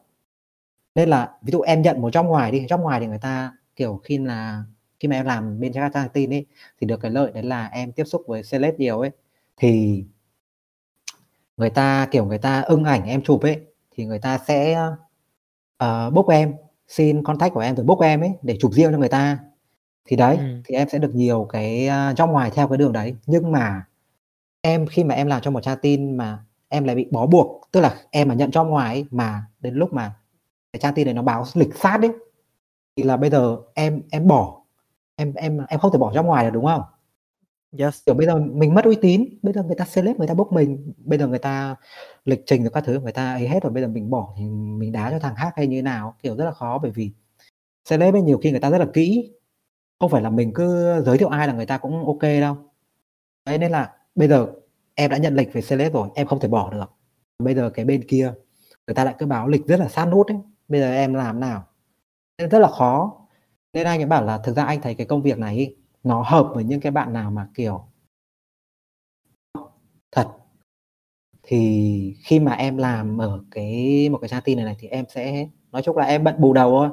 Nên 0.95 1.09
là 1.09 1.33
ví 1.43 1.53
dụ 1.53 1.61
em 1.61 1.83
nhận 1.83 2.01
một 2.01 2.15
job 2.15 2.25
ngoài 2.25 2.51
đi, 2.51 2.67
job 2.67 2.81
ngoài 2.81 3.01
thì 3.01 3.07
người 3.07 3.19
ta, 3.19 3.53
kiểu, 3.77 4.01
khi 4.05 4.19
là 4.19 4.65
khi 5.01 5.09
mà 5.09 5.17
em 5.17 5.27
làm 5.27 5.61
bên 5.61 5.73
các 5.73 5.91
trang 5.95 6.09
tin 6.09 6.31
ấy, 6.33 6.47
thì 6.81 6.87
được 6.87 7.01
cái 7.01 7.11
lợi 7.11 7.33
đấy 7.33 7.43
là 7.43 7.67
em 7.67 7.93
tiếp 7.93 8.05
xúc 8.05 8.23
với 8.27 8.43
celeb 8.51 8.75
nhiều 8.79 9.01
ấy, 9.01 9.11
thì 9.57 10.05
người 11.57 11.71
ta, 11.71 12.09
kiểu, 12.11 12.25
người 12.25 12.39
ta 12.39 12.61
ưng 12.61 12.85
ảnh 12.85 13.05
em 13.05 13.23
chụp 13.23 13.43
ấy, 13.43 13.61
thì 13.91 14.05
người 14.05 14.19
ta 14.19 14.39
sẽ, 14.39 14.87
ờ, 15.83 16.11
book 16.11 16.29
em, 16.29 16.55
xin 16.89 17.23
contact 17.23 17.55
của 17.55 17.61
em 17.61 17.77
rồi 17.77 17.87
book 17.87 18.01
em 18.01 18.21
ấy, 18.21 18.33
để 18.43 18.57
chụp 18.61 18.73
riêng 18.73 18.93
cho 18.93 18.99
người 18.99 19.09
ta. 19.09 19.39
Thì 20.07 20.17
đấy, 20.17 20.37
Ừm. 20.37 20.63
thì 20.65 20.75
em 20.75 20.89
sẽ 20.89 20.99
được 20.99 21.15
nhiều 21.15 21.47
cái, 21.53 21.89
a, 21.89 22.13
job 22.13 22.27
ngoài 22.33 22.51
theo 22.55 22.69
cái 22.69 22.79
đường 22.79 22.93
đấy. 22.93 23.15
Nhưng 23.27 23.53
mà 23.53 23.85
em 24.63 24.87
khi 24.87 25.05
mà 25.05 25.15
em 25.15 25.27
làm 25.27 25.43
cho 25.43 25.51
một 25.51 25.63
trang 25.63 25.79
tin 25.83 26.17
mà 26.17 26.39
em 26.69 26.85
lại 26.85 26.97
bị 26.97 27.07
bó 27.11 27.27
buộc, 27.27 27.69
tức 27.73 27.81
là 27.81 27.95
em 28.11 28.29
mà 28.29 28.35
nhận 28.35 28.51
job 28.51 28.65
ngoài 28.69 28.95
ấy, 28.95 29.07
mà 29.11 29.45
đến 29.61 29.75
lúc 29.75 29.93
mà 29.93 30.13
cái 30.73 30.81
trang 30.81 30.95
tin 30.95 31.05
đấy 31.05 31.15
nó 31.15 31.23
báo 31.23 31.45
lịch 31.55 31.77
sát 31.77 31.99
ấy, 32.03 32.13
thì 32.97 33.03
là 33.03 33.17
bây 33.17 33.31
giờ 33.31 33.57
em 33.75 34.03
em 34.11 34.29
bỏ, 34.29 34.63
em 35.17 35.35
em 35.35 35.59
em 35.69 35.81
không 35.81 35.93
thể 35.93 35.99
bỏ 35.99 36.13
job 36.13 36.25
ngoài 36.25 36.45
được, 36.45 36.51
đúng 36.51 36.67
không? 36.67 36.83
Yes. 37.79 38.03
Kiểu, 38.07 38.15
bây 38.15 38.27
giờ 38.27 38.37
mình 38.39 38.75
mất 38.75 38.85
uy 38.85 38.97
tín, 39.03 39.25
bây 39.43 39.53
giờ 39.55 39.63
người 39.63 39.75
ta 39.79 39.85
celeb 39.95 40.19
người 40.19 40.27
ta 40.29 40.35
book 40.35 40.53
mình, 40.53 40.93
bây 41.05 41.19
giờ 41.19 41.27
người 41.27 41.39
ta 41.39 41.77
lịch 42.25 42.43
trình 42.47 42.63
rồi 42.63 42.71
các 42.75 42.85
thứ 42.87 43.01
người 43.01 43.13
ta 43.13 43.33
ấy 43.33 43.49
hết 43.49 43.63
rồi, 43.63 43.73
bây 43.73 43.83
giờ 43.83 43.89
mình 43.89 44.11
bỏ 44.11 44.35
thì 44.39 44.45
mình 44.51 44.93
đá 44.93 45.11
cho 45.11 45.19
thằng 45.19 45.35
khác 45.37 45.53
hay 45.57 45.67
như 45.67 45.77
thế 45.79 45.83
nào, 45.83 46.15
kiểu, 46.23 46.37
rất 46.37 46.45
là 46.45 46.53
khó. 46.53 46.79
Bởi 46.79 46.91
vì 46.91 47.13
celeb 47.91 48.15
ấy 48.15 48.23
nhiều 48.23 48.39
khi 48.39 48.51
người 48.51 48.61
ta 48.61 48.71
rất 48.71 48.79
là 48.79 48.87
kỹ, 48.95 49.33
không 50.01 50.11
phải 50.11 50.23
là 50.23 50.31
mình 50.31 50.53
cứ 50.55 50.95
giới 51.07 51.19
thiệu 51.19 51.29
ai 51.29 51.49
là 51.49 51.55
người 51.55 51.67
ta 51.67 51.79
cũng 51.79 52.07
ok 52.07 52.23
đâu. 52.43 52.57
Đấy, 53.47 53.59
nên 53.59 53.73
là 53.73 53.93
bây 54.15 54.29
giờ 54.29 54.47
em 54.95 55.11
đã 55.11 55.17
nhận 55.19 55.37
lịch 55.37 55.55
về 55.55 55.63
celeb 55.69 55.95
rồi, 55.95 56.09
em 56.15 56.27
không 56.27 56.41
thể 56.41 56.49
bỏ 56.49 56.71
được. 56.73 56.93
Bây 57.39 57.55
giờ 57.55 57.71
cái 57.71 57.85
bên 57.85 58.05
kia 58.09 58.35
người 58.89 58.95
ta 58.95 59.05
lại 59.05 59.17
cứ 59.19 59.27
báo 59.27 59.49
lịch 59.49 59.67
rất 59.67 59.81
là 59.81 59.89
sát 59.89 60.07
nút 60.07 60.29
ấy, 60.29 60.39
bây 60.69 60.81
giờ 60.81 60.93
em 60.93 61.15
làm 61.15 61.41
nào? 61.41 61.65
Nên 62.39 62.51
rất 62.51 62.59
là 62.61 62.69
khó. 62.69 63.15
Nên 63.75 63.87
anh 63.87 64.01
ấy 64.01 64.07
bảo 64.07 64.25
là 64.27 64.39
thực 64.39 64.57
ra 64.57 64.65
anh 64.65 64.83
thấy 64.83 64.95
cái 64.95 65.07
công 65.07 65.23
việc 65.23 65.39
này 65.39 65.57
ý, 65.57 65.77
nó 66.05 66.23
hợp 66.27 66.51
với 66.55 66.65
những 66.65 66.81
cái 66.81 66.93
bạn 66.93 67.13
nào 67.13 67.31
mà, 67.31 67.49
kiểu 67.55 67.85
thật. 70.13 70.29
Thì 71.43 72.15
khi 72.25 72.41
mà 72.41 72.53
em 72.53 72.77
làm 72.77 73.19
ở 73.23 73.45
cái 73.51 74.09
một 74.11 74.19
cái 74.19 74.29
trang 74.29 74.43
tin 74.45 74.57
này 74.57 74.65
này 74.67 74.77
thì 74.81 74.89
em 74.89 75.05
sẽ 75.09 75.49
nói 75.73 75.83
chung 75.83 75.97
là 75.97 76.05
em 76.07 76.25
bận 76.25 76.35
bù 76.41 76.53
đầu 76.53 76.71
thôi. 76.71 76.89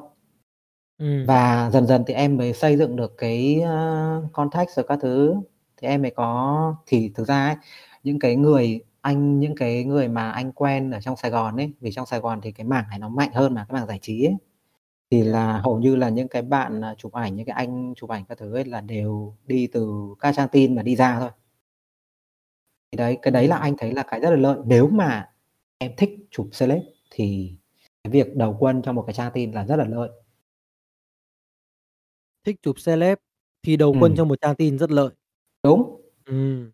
Ừm. 0.98 1.26
Và 1.28 1.70
dần 1.74 1.88
dần 1.88 2.04
thì 2.08 2.14
em 2.14 2.38
mới 2.38 2.54
xây 2.54 2.78
dựng 2.78 2.96
được 2.96 3.14
cái, 3.18 3.62
a, 3.62 4.16
contact 4.34 4.70
rồi 4.76 4.86
các 4.90 5.00
thứ, 5.02 5.36
thì 5.78 5.88
em 5.88 6.02
mới 6.02 6.12
có 6.12 6.76
thì 6.88 7.12
thực 7.16 7.28
ra 7.28 7.48
ấy, 7.48 7.56
những 8.04 8.20
cái 8.20 8.36
người 8.36 8.82
anh 9.02 9.40
những 9.40 9.56
cái 9.56 9.84
người 9.84 10.08
mà 10.08 10.32
anh 10.32 10.52
quen 10.52 10.92
ở 10.92 11.02
trong 11.02 11.16
Sài 11.16 11.32
Gòn 11.32 11.58
ấy, 11.58 11.74
vì 11.82 11.92
trong 11.92 12.06
Sài 12.06 12.20
Gòn 12.20 12.42
thì 12.44 12.52
cái 12.52 12.66
mảng 12.68 12.86
này 12.90 13.00
nó 13.00 13.10
mạnh 13.10 13.32
hơn 13.34 13.54
mà, 13.56 13.66
cái 13.70 13.74
mảng 13.80 13.88
giải 13.88 14.00
trí 14.02 14.26
ấy, 14.26 14.36
thì 15.12 15.24
là 15.24 15.62
hầu 15.64 15.80
như 15.80 15.96
là 15.96 16.10
những 16.10 16.28
cái 16.28 16.42
bạn, 16.42 16.82
à, 16.84 16.96
chụp 16.98 17.14
ảnh, 17.14 17.36
những 17.36 17.46
cái 17.46 17.54
anh 17.56 17.94
chụp 17.96 18.10
ảnh 18.10 18.26
các 18.30 18.38
thứ 18.38 18.54
ấy 18.56 18.66
là 18.66 18.82
đều 18.82 19.36
đi 19.48 19.68
từ 19.74 19.92
các 20.20 20.36
trang 20.36 20.48
tin 20.52 20.76
mà 20.76 20.84
đi 20.84 20.96
ra 20.96 21.20
thôi. 21.20 21.30
Thì 22.92 22.98
đấy, 22.98 23.18
cái 23.22 23.32
đấy 23.32 23.48
là 23.48 23.58
anh 23.58 23.76
thấy 23.78 23.92
là 23.94 24.04
cái 24.04 24.20
rất 24.20 24.30
là 24.30 24.36
lợi. 24.36 24.58
Nếu 24.66 24.88
mà 24.88 25.30
em 25.78 25.92
thích 25.98 26.10
chụp 26.32 26.48
celeb 26.60 26.82
thì 27.12 27.54
cái 28.04 28.12
việc 28.12 28.36
đầu 28.36 28.56
quân 28.60 28.82
cho 28.82 28.92
một 28.94 29.04
cái 29.08 29.14
trang 29.14 29.32
tin 29.34 29.52
là 29.52 29.66
rất 29.66 29.76
là 29.76 29.86
lợi. 29.86 30.10
Thích 32.46 32.56
chụp 32.62 32.76
celeb 32.86 33.18
thì 33.64 33.78
đầu 33.78 33.92
quân 34.00 34.12
Ừm. 34.12 34.16
cho 34.16 34.26
một 34.26 34.42
trang 34.42 34.56
tin 34.56 34.78
rất 34.78 34.92
lợi. 34.92 35.10
Đúng. 35.64 36.02
Ừm. 36.26 36.72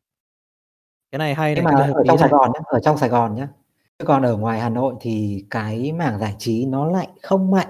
Cái 1.12 1.19
này 1.19 1.34
hay 1.36 1.56
Nhưng 1.56 1.63
mà 1.63 1.71
ở 1.93 2.04
trong 2.08 2.17
Sài 2.17 2.30
này. 2.30 2.38
Gòn 2.39 2.52
nhá, 2.54 2.60
ở 2.65 2.80
trong 2.80 2.98
Sài 2.98 3.10
Gòn 3.10 3.36
nhá, 3.36 3.48
chứ 4.00 4.06
còn 4.06 4.24
ở 4.24 4.38
ngoài 4.38 4.60
Hà 4.60 4.69
Nội 4.69 4.93
thì 5.02 5.45
cái 5.50 5.91
mảng 5.91 6.19
giải 6.19 6.36
trí 6.39 6.65
nó 6.65 6.86
lại 6.91 7.08
không 7.24 7.52
mạnh. 7.52 7.67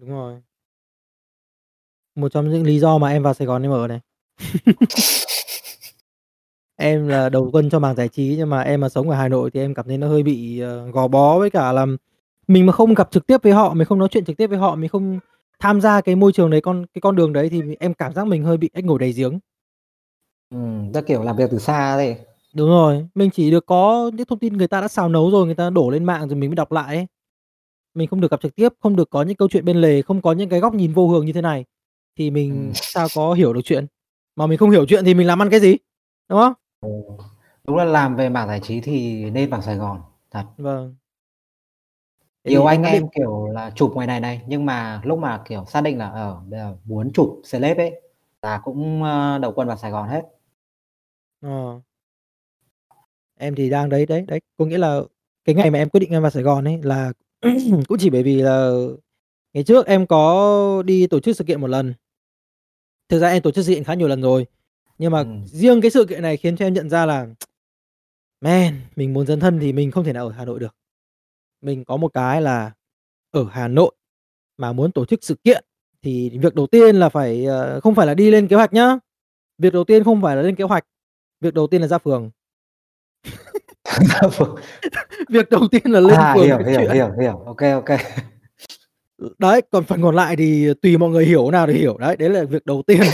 Đúng 0.00 0.10
rồi. 0.10 0.40
Một 2.14 2.28
trong 2.32 2.50
những 2.50 2.62
lý 2.66 2.78
do 2.78 2.98
mà 2.98 3.08
em 3.10 3.22
vào 3.22 3.34
Sài 3.34 3.46
Gòn 3.46 3.62
em 3.62 3.72
ở 3.72 3.86
này. 3.88 4.00
Em 6.76 7.08
là 7.08 7.28
đầu 7.28 7.50
quân 7.52 7.70
cho 7.70 7.78
mảng 7.78 7.96
giải 7.96 8.08
trí, 8.08 8.34
nhưng 8.38 8.50
mà 8.50 8.60
em 8.62 8.80
mà 8.80 8.88
sống 8.88 9.10
ở 9.10 9.16
Hà 9.16 9.28
Nội 9.28 9.50
thì 9.50 9.60
em 9.60 9.74
cảm 9.74 9.86
thấy 9.88 9.98
nó 9.98 10.08
hơi 10.08 10.22
bị, 10.22 10.60
ờ, 10.60 10.86
gò 10.90 11.08
bó 11.08 11.38
với 11.38 11.50
cả 11.50 11.72
là 11.72 11.86
mình 12.48 12.66
mà 12.66 12.72
không 12.72 12.94
gặp 12.94 13.08
trực 13.10 13.26
tiếp 13.26 13.42
với 13.42 13.52
họ, 13.52 13.74
mình 13.74 13.86
không 13.86 13.98
nói 13.98 14.08
chuyện 14.10 14.24
trực 14.24 14.36
tiếp 14.36 14.46
với 14.46 14.58
họ, 14.58 14.74
mình 14.76 14.88
không 14.88 15.18
tham 15.60 15.80
gia 15.80 16.00
cái 16.00 16.16
môi 16.16 16.32
trường 16.32 16.50
đấy, 16.50 16.60
con 16.60 16.86
cái 16.94 17.00
con 17.00 17.16
đường 17.16 17.32
đấy 17.32 17.48
thì 17.48 17.62
em 17.80 17.94
cảm 17.94 18.12
giác 18.14 18.26
mình 18.26 18.44
hơi 18.44 18.56
bị 18.56 18.70
ếch 18.72 18.84
ngồi 18.84 18.98
đầy 18.98 19.12
giếng. 19.12 19.38
Ừm, 20.50 20.92
theo 20.92 21.02
kiểu 21.02 21.22
làm 21.22 21.36
việc 21.36 21.50
từ 21.50 21.58
xa 21.58 21.92
ấy. 21.92 22.16
Đúng 22.54 22.68
rồi, 22.68 23.06
mình 23.14 23.30
chỉ 23.30 23.50
được 23.50 23.66
có 23.66 24.10
những 24.14 24.26
thông 24.26 24.38
tin 24.38 24.56
người 24.56 24.68
ta 24.68 24.80
đã 24.80 24.88
xào 24.88 25.08
nấu 25.08 25.30
rồi, 25.30 25.46
người 25.46 25.54
ta 25.54 25.70
đổ 25.70 25.90
lên 25.90 26.04
mạng 26.04 26.28
rồi 26.28 26.36
mình 26.36 26.50
mới 26.50 26.54
đọc 26.56 26.72
lại 26.72 26.96
ấy. 26.96 27.06
Mình 27.94 28.08
không 28.08 28.20
được 28.20 28.30
gặp 28.30 28.40
trực 28.42 28.54
tiếp, 28.56 28.68
không 28.80 28.96
được 28.96 29.10
có 29.10 29.22
những 29.22 29.36
câu 29.36 29.48
chuyện 29.48 29.64
bên 29.64 29.76
lề, 29.76 30.02
không 30.02 30.22
có 30.22 30.32
những 30.32 30.48
cái 30.48 30.60
góc 30.60 30.74
nhìn 30.74 30.92
vô 30.92 31.08
hường 31.08 31.26
như 31.26 31.32
thế 31.32 31.40
này, 31.40 31.64
thì 32.18 32.30
mình 32.30 32.64
Ừm. 32.66 32.72
sao 32.74 33.06
có 33.14 33.32
hiểu 33.32 33.52
được 33.52 33.60
chuyện. 33.64 33.86
Mà 34.36 34.46
mình 34.46 34.58
không 34.58 34.70
hiểu 34.70 34.86
chuyện 34.86 35.04
thì 35.04 35.14
mình 35.14 35.26
làm 35.26 35.42
ăn 35.42 35.50
cái 35.50 35.60
gì, 35.60 35.76
đúng 36.28 36.38
không? 36.40 36.52
Ồ, 36.80 37.18
đúng 37.66 37.76
là 37.76 37.84
làm 37.84 38.16
về 38.16 38.28
mảng 38.28 38.48
giải 38.48 38.60
trí 38.62 38.80
thì 38.80 39.24
nên 39.30 39.50
vào 39.50 39.62
Sài 39.62 39.76
Gòn, 39.76 40.00
thật. 40.30 40.44
Vâng. 40.58 40.94
Thế 42.44 42.50
Nhiều 42.50 42.60
em 42.60 42.66
anh 42.68 42.82
đã 42.82 42.92
định 42.92 43.02
em, 43.02 43.08
kiểu 43.14 43.46
là, 43.52 43.70
chụp 43.74 43.90
ngoài 43.94 44.06
này 44.06 44.20
này, 44.20 44.40
nhưng 44.46 44.66
mà 44.66 45.00
lúc 45.04 45.18
mà, 45.18 45.42
kiểu, 45.48 45.64
xác 45.68 45.80
định 45.80 45.98
là, 45.98 46.10
ờ, 46.10 46.40
bây 46.48 46.60
giờ 46.60 46.76
muốn 46.84 47.12
chụp 47.12 47.40
celeb 47.52 47.76
ấy, 47.76 48.00
là 48.42 48.60
cũng, 48.64 49.02
ơ, 49.02 49.38
đầu 49.38 49.52
quân 49.56 49.68
vào 49.68 49.76
Sài 49.76 49.90
Gòn 49.90 50.08
hết. 50.08 50.22
Ờ. 51.40 51.80
Em 53.38 53.54
thì 53.54 53.70
đang 53.70 53.88
đấy, 53.88 54.06
đấy, 54.06 54.24
đấy, 54.28 54.40
có 54.56 54.64
nghĩa 54.64 54.78
là 54.78 55.00
cái 55.44 55.54
ngày 55.54 55.70
mà 55.70 55.78
em 55.78 55.88
quyết 55.88 56.00
định 56.00 56.10
em 56.10 56.22
vào 56.22 56.30
Sài 56.30 56.42
Gòn 56.42 56.64
ấy 56.64 56.78
là 56.82 57.12
cũng 57.88 57.98
chỉ 57.98 58.10
bởi 58.10 58.22
vì 58.22 58.42
là 58.42 58.70
ngày 59.52 59.64
trước 59.64 59.86
em 59.86 60.06
có 60.06 60.82
đi 60.86 61.06
tổ 61.06 61.20
chức 61.20 61.36
sự 61.36 61.44
kiện 61.44 61.60
một 61.60 61.66
lần. 61.66 61.94
Thực 63.08 63.18
ra 63.18 63.28
em 63.28 63.42
tổ 63.42 63.50
chức 63.50 63.64
sự 63.64 63.74
kiện 63.74 63.84
khá 63.84 63.94
nhiều 63.94 64.08
lần 64.08 64.22
rồi, 64.22 64.46
nhưng 64.98 65.12
mà 65.12 65.18
Ừm. 65.18 65.46
riêng 65.46 65.80
cái 65.80 65.90
sự 65.90 66.04
kiện 66.04 66.22
này 66.22 66.36
khiến 66.36 66.56
cho 66.56 66.66
em 66.66 66.74
nhận 66.74 66.90
ra 66.90 67.06
là 67.06 67.26
man, 68.40 68.80
mình 68.96 69.12
muốn 69.12 69.26
dấn 69.26 69.40
thân 69.40 69.58
thì 69.60 69.72
mình 69.72 69.90
không 69.90 70.04
thể 70.04 70.12
nào 70.12 70.26
ở 70.26 70.32
Hà 70.32 70.44
Nội 70.44 70.60
được. 70.60 70.76
Mình 71.62 71.84
có 71.84 71.96
một 71.96 72.08
cái 72.14 72.42
là 72.42 72.72
ở 73.30 73.46
Hà 73.50 73.68
Nội 73.68 73.92
mà 74.58 74.72
muốn 74.72 74.92
tổ 74.92 75.04
chức 75.04 75.24
sự 75.24 75.34
kiện 75.44 75.64
thì 76.02 76.38
việc 76.38 76.54
đầu 76.54 76.66
tiên 76.66 76.96
là 76.96 77.08
phải, 77.08 77.44
ờ, 77.44 77.80
không 77.80 77.94
phải 77.94 78.06
là 78.06 78.14
đi 78.14 78.30
lên 78.30 78.48
kế 78.48 78.56
hoạch 78.56 78.72
nhá. 78.72 78.98
Việc 79.58 79.72
đầu 79.72 79.84
tiên 79.84 80.04
không 80.04 80.22
phải 80.22 80.36
là 80.36 80.42
lên 80.42 80.54
kế 80.54 80.64
hoạch, 80.64 80.84
việc 81.40 81.54
đầu 81.54 81.66
tiên 81.66 81.80
là 81.82 81.88
ra 81.88 81.98
phường. 81.98 82.30
Việc 85.28 85.50
đầu 85.50 85.68
tiên 85.70 85.82
là 85.84 86.00
lên 86.00 86.18
À, 86.18 86.34
phường 86.34 86.44
hiểu, 86.44 86.58
hiểu, 86.58 86.66
chuyện. 86.76 86.90
hiểu, 86.90 87.10
hiểu. 87.20 87.54
Kê. 87.86 87.96
Ừ, 89.18 89.34
đấy, 89.38 89.62
còn 89.70 89.84
phần 89.84 90.02
còn 90.02 90.14
lại 90.14 90.36
thì 90.36 90.68
tùy 90.82 90.96
mọi 90.98 91.10
người 91.10 91.24
hiểu 91.26 91.50
nào 91.50 91.66
thì 91.66 91.72
hiểu. 91.72 91.98
Đấy, 91.98 92.16
đấy 92.16 92.30
là 92.30 92.44
việc 92.44 92.66
đầu 92.66 92.82
tiên. 92.86 93.00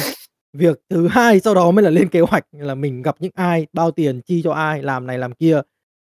Việc 0.52 0.80
thứ 0.90 1.08
hai 1.08 1.40
sau 1.40 1.54
đó 1.54 1.70
mới 1.70 1.82
là 1.84 1.90
lên 1.90 2.08
kế 2.08 2.20
hoạch 2.20 2.44
là 2.52 2.74
mình 2.74 3.02
gặp 3.02 3.16
những 3.18 3.32
ai, 3.34 3.66
bao 3.72 3.90
tiền 3.90 4.20
chi 4.26 4.40
cho 4.44 4.52
ai, 4.52 4.82
làm 4.82 5.06
này 5.06 5.18
làm 5.18 5.32
kia, 5.32 5.60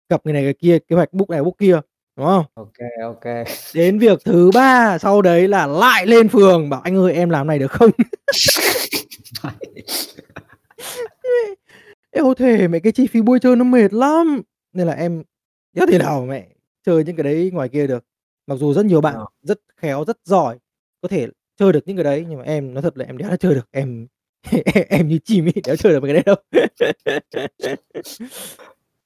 gặp 0.09 0.20
người 0.24 0.35
này 0.35 0.42
người 0.42 0.54
kia, 0.54 0.78
kế 0.88 0.96
hoạch 0.96 1.12
book 1.12 1.30
này 1.30 1.42
book 1.42 1.59
kia, 1.59 1.80
đúng 2.16 2.26
không? 2.26 2.44
Ô 2.54 3.14
kê. 3.22 3.44
Đến 3.74 3.98
việc 3.98 4.18
thứ 4.24 4.50
ba 4.54 4.98
sau 4.98 5.22
đấy 5.22 5.48
là 5.48 5.66
lại 5.66 6.06
lên 6.06 6.28
phường 6.28 6.70
bảo: 6.70 6.80
"Anh 6.80 6.96
ơi, 6.96 7.12
em 7.12 7.30
làm 7.30 7.46
này 7.46 7.59
được 7.59 7.70
không?" 7.70 7.90
Eo 12.11 12.35
thề 12.35 12.68
mẹ 12.68 12.78
cái 12.78 12.92
chi 12.92 13.06
phí 13.06 13.20
bôi 13.20 13.38
trơn 13.38 13.59
nó 13.59 13.64
mệt 13.64 13.92
lắm, 13.92 14.42
nên 14.72 14.87
là 14.87 14.92
em 14.92 15.22
đéo 15.72 15.87
thể 15.90 15.98
nào 15.98 16.26
mẹ 16.26 16.48
chơi 16.87 17.04
những 17.04 17.16
cái 17.16 17.24
đấy 17.24 17.50
ngoài 17.54 17.68
kia 17.68 17.87
được. 17.87 18.04
Mặc 18.46 18.56
dù 18.56 18.74
rất 18.74 18.87
nhiều 18.87 19.00
bạn 19.00 19.14
Ờ. 19.14 19.26
rất 19.42 19.61
khéo, 19.76 20.04
rất 20.06 20.18
giỏi, 20.24 20.59
có 21.00 21.09
thể 21.09 21.26
chơi 21.56 21.72
được 21.72 21.80
những 21.87 21.96
cái 21.96 22.04
đấy, 22.04 22.26
nhưng 22.28 22.38
mà 22.38 22.44
em 22.44 22.74
nói 22.74 22.83
thật 22.83 22.98
là 22.98 23.04
em 23.04 23.18
đéo 23.18 23.37
chơi 23.37 23.54
được, 23.54 23.68
em 23.70 24.06
em 24.50 24.62
em 24.88 25.09
như 25.09 25.18
chim 25.24 25.46
ấy, 25.46 25.52
đéo 25.66 25.76
chơi 25.76 25.92
được 25.92 26.00
mấy 26.02 26.12
cái 26.14 26.22
đấy 26.22 26.24
đâu. 26.26 26.37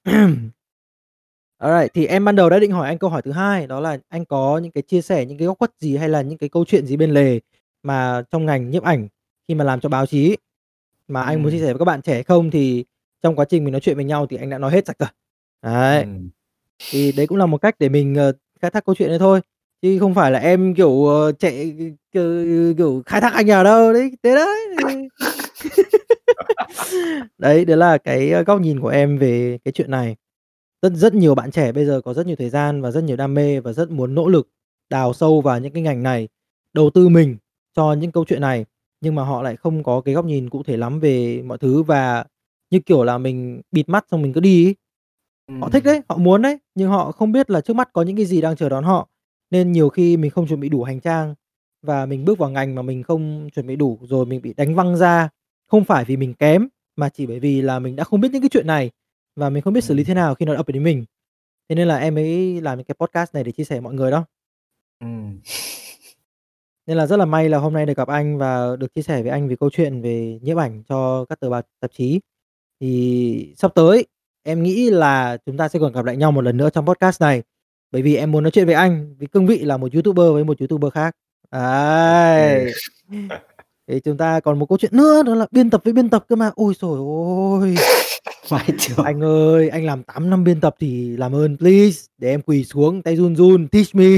Alright, 1.57 1.93
thì 1.93 2.05
em 2.05 2.25
ban 2.25 2.35
đầu 2.35 2.49
đã 2.49 2.59
định 2.59 2.71
hỏi 2.71 2.87
anh 2.87 2.97
câu 2.97 3.09
hỏi 3.09 3.21
thứ 3.21 3.31
hai, 3.31 3.67
đó 3.67 3.79
là 3.79 3.97
anh 4.09 4.25
có 4.25 4.57
những 4.57 4.71
cái 4.71 4.81
chia 4.81 5.01
sẻ, 5.01 5.25
những 5.25 5.37
cái 5.37 5.47
góc 5.47 5.57
khuất 5.59 5.71
gì 5.79 5.97
hay 5.97 6.09
là 6.09 6.21
những 6.21 6.37
cái 6.37 6.49
câu 6.49 6.65
chuyện 6.65 6.85
gì 6.85 6.97
bên 6.97 7.11
lề 7.11 7.39
mà 7.83 8.23
trong 8.31 8.45
ngành 8.45 8.69
nhiếp 8.69 8.83
ảnh 8.83 9.07
khi 9.47 9.55
mà 9.55 9.63
làm 9.65 9.79
cho 9.79 9.89
báo 9.89 10.05
chí 10.05 10.37
mà 11.07 11.21
anh 11.21 11.43
muốn 11.43 11.51
chia 11.51 11.57
Ừm. 11.57 11.65
sẻ 11.67 11.73
với 11.73 11.79
các 11.79 11.85
bạn 11.85 12.01
trẻ 12.01 12.23
không? 12.23 12.51
Thì 12.51 12.85
trong 13.21 13.35
quá 13.35 13.45
trình 13.45 13.63
mình 13.63 13.71
nói 13.71 13.81
chuyện 13.81 13.95
với 13.95 14.05
nhau 14.05 14.27
thì 14.27 14.37
anh 14.37 14.49
đã 14.49 14.57
nói 14.57 14.71
hết 14.71 14.85
sạch 14.87 14.95
rồi. 14.99 15.09
Đấy. 15.65 16.03
Ừm. 16.03 16.29
Thì 16.91 17.13
đấy 17.13 17.27
cũng 17.27 17.39
là 17.39 17.47
một 17.47 17.59
cách 17.59 17.75
để 17.79 17.89
mình, 17.89 18.15
ờ, 18.15 18.33
khai 18.61 18.71
thác 18.71 18.85
câu 18.85 18.95
chuyện 18.95 19.09
đấy 19.09 19.19
thôi, 19.19 19.41
chứ 19.83 19.99
không 19.99 20.15
phải 20.15 20.31
là 20.31 20.39
em, 20.39 20.75
kiểu, 20.75 21.05
ờ, 21.07 21.31
chạy, 21.31 21.75
kiểu 22.13 22.75
kiểu, 22.77 23.03
khai 23.05 23.21
thác 23.21 23.33
anh 23.33 23.47
nào 23.47 23.65
đâu, 23.65 23.93
đấy, 23.93 24.11
thế 24.23 24.35
đấy. 24.35 24.77
Đấy, 27.39 27.65
đấy 27.65 27.77
là 27.77 27.99
cái, 27.99 28.31
ơ, 28.31 28.43
góc 28.43 28.61
nhìn 28.61 28.81
của 28.81 28.89
em 28.89 29.17
về 29.17 29.57
cái 29.65 29.71
chuyện 29.71 29.91
này. 29.91 30.15
Rất 30.83 30.93
rất 30.95 31.15
nhiều 31.15 31.35
bạn 31.35 31.51
trẻ 31.51 31.73
bây 31.73 31.85
giờ 31.85 32.01
có 32.05 32.13
rất 32.15 32.27
nhiều 32.27 32.37
thời 32.39 32.49
gian 32.51 32.81
và 32.83 32.91
rất 32.91 33.05
nhiều 33.05 33.17
đam 33.17 33.35
mê 33.35 33.61
và 33.61 33.73
rất 33.73 33.91
muốn 33.91 34.15
nỗ 34.15 34.29
lực 34.29 34.49
đào 34.89 35.13
sâu 35.13 35.41
vào 35.41 35.59
những 35.59 35.73
cái 35.73 35.83
ngành 35.83 36.03
này, 36.03 36.29
đầu 36.73 36.89
tư 36.89 37.09
mình 37.09 37.37
cho 37.75 37.93
những 37.93 38.11
câu 38.13 38.25
chuyện 38.29 38.41
này, 38.41 38.65
nhưng 39.01 39.15
mà 39.15 39.23
họ 39.23 39.43
lại 39.43 39.55
không 39.57 39.83
có 39.83 40.01
cái 40.01 40.15
góc 40.15 40.25
nhìn 40.25 40.49
cụ 40.51 40.63
thể 40.63 40.77
lắm 40.77 40.99
về 40.99 41.41
mọi 41.47 41.57
thứ 41.57 41.83
và, 41.83 42.25
như 42.71 42.79
kiểu 42.85 43.03
là, 43.05 43.17
mình 43.19 43.61
bịt 43.71 43.89
mắt 43.89 44.05
xong 44.11 44.21
mình 44.21 44.33
cứ 44.33 44.39
đi 44.41 44.65
ấy. 44.67 44.75
Họ 45.61 45.69
thích 45.69 45.83
Ừm. 45.83 45.93
đấy, 45.93 46.01
họ 46.09 46.17
muốn 46.17 46.41
đấy, 46.41 46.57
nhưng 46.75 46.89
họ 46.89 47.11
không 47.11 47.31
biết 47.31 47.49
là 47.49 47.61
trước 47.61 47.75
mắt 47.75 47.89
có 47.93 48.01
những 48.01 48.15
cái 48.15 48.25
gì 48.25 48.41
đang 48.41 48.55
chờ 48.55 48.69
đón 48.69 48.83
họ. 48.83 49.07
Nên 49.51 49.71
nhiều 49.71 49.89
khi 49.89 50.17
mình 50.17 50.31
không 50.31 50.47
chuẩn 50.47 50.59
bị 50.59 50.69
đủ 50.69 50.83
hành 50.83 50.99
trang 50.99 51.35
và 51.81 52.05
mình 52.05 52.25
bước 52.25 52.37
vào 52.37 52.49
ngành 52.49 52.75
mà 52.75 52.81
mình 52.81 53.03
không 53.03 53.49
chuẩn 53.55 53.67
bị 53.67 53.75
đủ, 53.75 53.99
rồi 54.01 54.25
mình 54.25 54.41
bị 54.41 54.53
đánh 54.53 54.75
văng 54.75 54.97
ra, 54.97 55.29
không 55.67 55.83
phải 55.83 56.05
vì 56.05 56.17
mình 56.17 56.33
kém, 56.33 56.67
mà 56.95 57.09
chỉ 57.09 57.25
bởi 57.25 57.39
vì 57.39 57.61
là 57.61 57.79
mình 57.79 57.95
đã 57.95 58.03
không 58.03 58.21
biết 58.21 58.29
những 58.31 58.41
cái 58.41 58.49
chuyện 58.49 58.67
này 58.67 58.91
và 59.35 59.49
mình 59.49 59.61
không 59.63 59.73
biết 59.73 59.83
xử 59.83 59.93
lý 59.93 60.01
Ừm. 60.03 60.05
thế 60.07 60.13
nào 60.13 60.35
khi 60.35 60.45
nó 60.45 60.55
ập 60.55 60.67
đến 60.67 60.83
mình. 60.83 61.05
Thế 61.69 61.75
nên 61.75 61.87
là 61.87 61.97
em 61.97 62.15
mới 62.15 62.61
làm 62.61 62.77
những 62.77 62.85
cái 62.87 62.95
podcast 62.99 63.33
này 63.33 63.43
để 63.43 63.51
chia 63.51 63.63
sẻ 63.63 63.79
mọi 63.81 63.93
người 63.93 64.11
đó. 64.11 64.25
Ừm. 64.99 65.39
Nên 66.87 66.97
là 66.97 67.05
rất 67.07 67.17
là 67.17 67.25
may 67.25 67.49
là 67.49 67.57
hôm 67.57 67.73
nay 67.73 67.85
được 67.85 67.97
gặp 67.97 68.07
anh 68.07 68.37
và 68.37 68.75
được 68.79 68.95
chia 68.95 69.01
sẻ 69.01 69.21
với 69.21 69.31
anh 69.31 69.47
về 69.47 69.55
câu 69.59 69.69
chuyện 69.69 70.01
về 70.01 70.39
nhiếp 70.41 70.57
ảnh 70.57 70.83
cho 70.89 71.25
các 71.29 71.39
tờ 71.39 71.49
báo 71.49 71.61
tạp 71.81 71.91
chí. 71.93 72.19
Thì 72.81 73.53
sắp 73.57 73.71
tới 73.75 74.05
em 74.45 74.63
nghĩ 74.63 74.89
là 74.89 75.37
chúng 75.45 75.57
ta 75.57 75.67
sẽ 75.67 75.79
còn 75.79 75.93
gặp 75.93 76.05
lại 76.05 76.17
nhau 76.17 76.31
một 76.31 76.41
lần 76.41 76.57
nữa 76.57 76.69
trong 76.69 76.85
podcast 76.85 77.21
này, 77.21 77.41
bởi 77.91 78.01
vì 78.01 78.15
em 78.15 78.31
muốn 78.31 78.43
nói 78.43 78.51
chuyện 78.51 78.65
với 78.65 78.75
anh 78.75 79.15
với 79.19 79.27
cương 79.27 79.47
vị 79.47 79.59
là 79.59 79.77
một 79.77 79.93
YouTuber 79.93 80.33
với 80.33 80.43
một 80.43 80.59
YouTuber 80.59 80.93
khác. 80.93 81.15
Đấy. 81.51 82.71
Thì 83.87 83.99
chúng 83.99 84.17
ta 84.17 84.39
còn 84.39 84.59
một 84.59 84.65
câu 84.69 84.77
chuyện 84.77 84.97
nữa 84.97 85.23
đó 85.23 85.35
là 85.35 85.47
biên 85.51 85.69
tập 85.69 85.81
với 85.83 85.93
biên 85.93 86.09
tập 86.09 86.25
cơ 86.29 86.35
mà. 86.35 86.51
Ôi! 86.55 87.75
Vãi 88.49 88.65
chưởng. 88.79 89.05
Anh 89.05 89.21
ơi, 89.23 89.69
anh 89.69 89.85
làm 89.85 90.03
8 90.03 90.29
năm 90.29 90.43
biên 90.43 90.61
tập 90.61 90.75
thì 90.79 91.17
làm 91.17 91.35
ơn 91.35 91.57
please, 91.57 92.01
để 92.17 92.29
em 92.29 92.41
quỳ 92.41 92.63
xuống, 92.63 93.01
tay 93.01 93.15
run 93.15 93.35
run, 93.35 93.67
teach 93.67 93.95
me. 93.95 94.09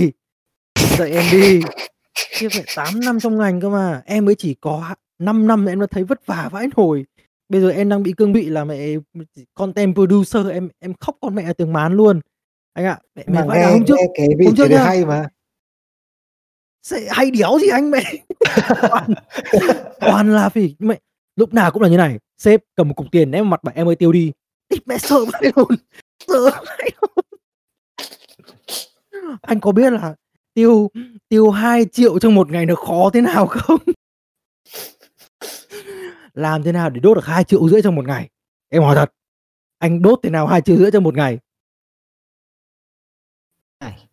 Dạy 0.97 1.11
em 1.11 1.23
đi. 1.31 1.61
Chứ 2.39 2.47
phải 2.51 2.63
8 2.75 2.99
năm 2.99 3.19
trong 3.19 3.37
ngành 3.37 3.61
cơ 3.61 3.69
mà, 3.69 4.01
em 4.05 4.25
mới 4.25 4.35
chỉ 4.35 4.53
có 4.53 4.77
h 4.77 4.93
5 5.19 5.47
năm 5.47 5.65
mà 5.65 5.71
em 5.71 5.79
đã 5.79 5.87
thấy 5.91 6.03
vất 6.03 6.25
vả 6.25 6.49
vãi 6.51 6.67
nồi. 6.77 7.05
Bây 7.49 7.61
giờ 7.61 7.69
em 7.69 7.89
đang 7.89 8.03
bị 8.03 8.13
cương 8.17 8.33
vị 8.33 8.45
là 8.45 8.65
mẹ 8.65 8.87
content 9.53 9.95
producer, 9.95 10.47
em 10.51 10.69
em 10.79 10.93
khóc 10.99 11.17
con 11.21 11.35
mẹ 11.35 11.43
ở 11.43 11.53
tường 11.53 11.73
mán 11.73 11.93
luôn. 11.93 12.21
Anh 12.73 12.85
ạ, 12.85 12.99
mẹ 13.15 13.23
cả 13.27 13.45
nghe 13.53 13.71
hôm 13.71 13.85
trước 13.85 13.95
nghe 13.97 14.07
cái 14.13 14.27
vị 14.37 14.45
hôm 14.45 14.55
trước 14.55 14.67
nhá 14.69 14.83
hay 14.83 15.05
mà. 15.05 15.29
Sẽ 16.83 17.07
hay 17.09 17.31
đéo 17.31 17.59
gì 17.61 17.67
anh 17.67 17.91
mẹ. 17.91 18.03
Toàn 18.81 19.13
toàn 19.99 20.33
là 20.35 20.49
phỉ 20.49 20.75
mẹ 20.79 20.99
lúc 21.35 21.53
nào 21.53 21.71
cũng 21.71 21.81
là 21.81 21.89
như 21.89 21.97
này, 21.97 22.19
sếp 22.37 22.61
cầm 22.75 22.87
một 22.87 22.93
cục 22.93 23.07
tiền 23.11 23.31
ném 23.31 23.43
vào 23.43 23.49
mặt 23.49 23.63
bảo: 23.63 23.73
"Em 23.75 23.87
ơi 23.89 23.95
tiêu 23.95 24.11
đi." 24.11 24.31
Địt 24.69 24.87
mẹ 24.87 24.97
sợ 24.97 25.25
vãi 25.25 25.43
lồn, 25.55 25.77
sợ 26.27 26.49
vãi 26.65 26.91
lồn. 27.01 27.25
Anh 29.41 29.59
có 29.59 29.71
biết 29.71 29.93
là 29.93 30.15
tiêu 30.53 30.91
tiêu 31.29 31.51
2.000.000 31.51 32.19
trong 32.19 32.35
một 32.35 32.51
ngày 32.51 32.65
nó 32.65 32.75
khó 32.75 33.09
thế 33.13 33.21
nào 33.21 33.47
không? 33.47 33.79
Làm 36.37 36.63
thế 36.63 36.71
nào 36.71 36.89
để 36.89 36.99
đốt 36.99 37.17
được 37.17 37.23
2.500.000 37.23 37.81
trong 37.81 37.95
một 37.95 38.05
ngày? 38.05 38.29
Em 38.69 38.83
hỏi 38.83 38.95
thật, 38.95 39.11
anh 39.77 40.01
đốt 40.01 40.19
thế 40.23 40.29
nào 40.29 40.47
2.500.000 40.47 40.89
trong 40.91 41.03
một 41.03 41.15
ngày? 41.15 41.39
Này, 43.79 44.07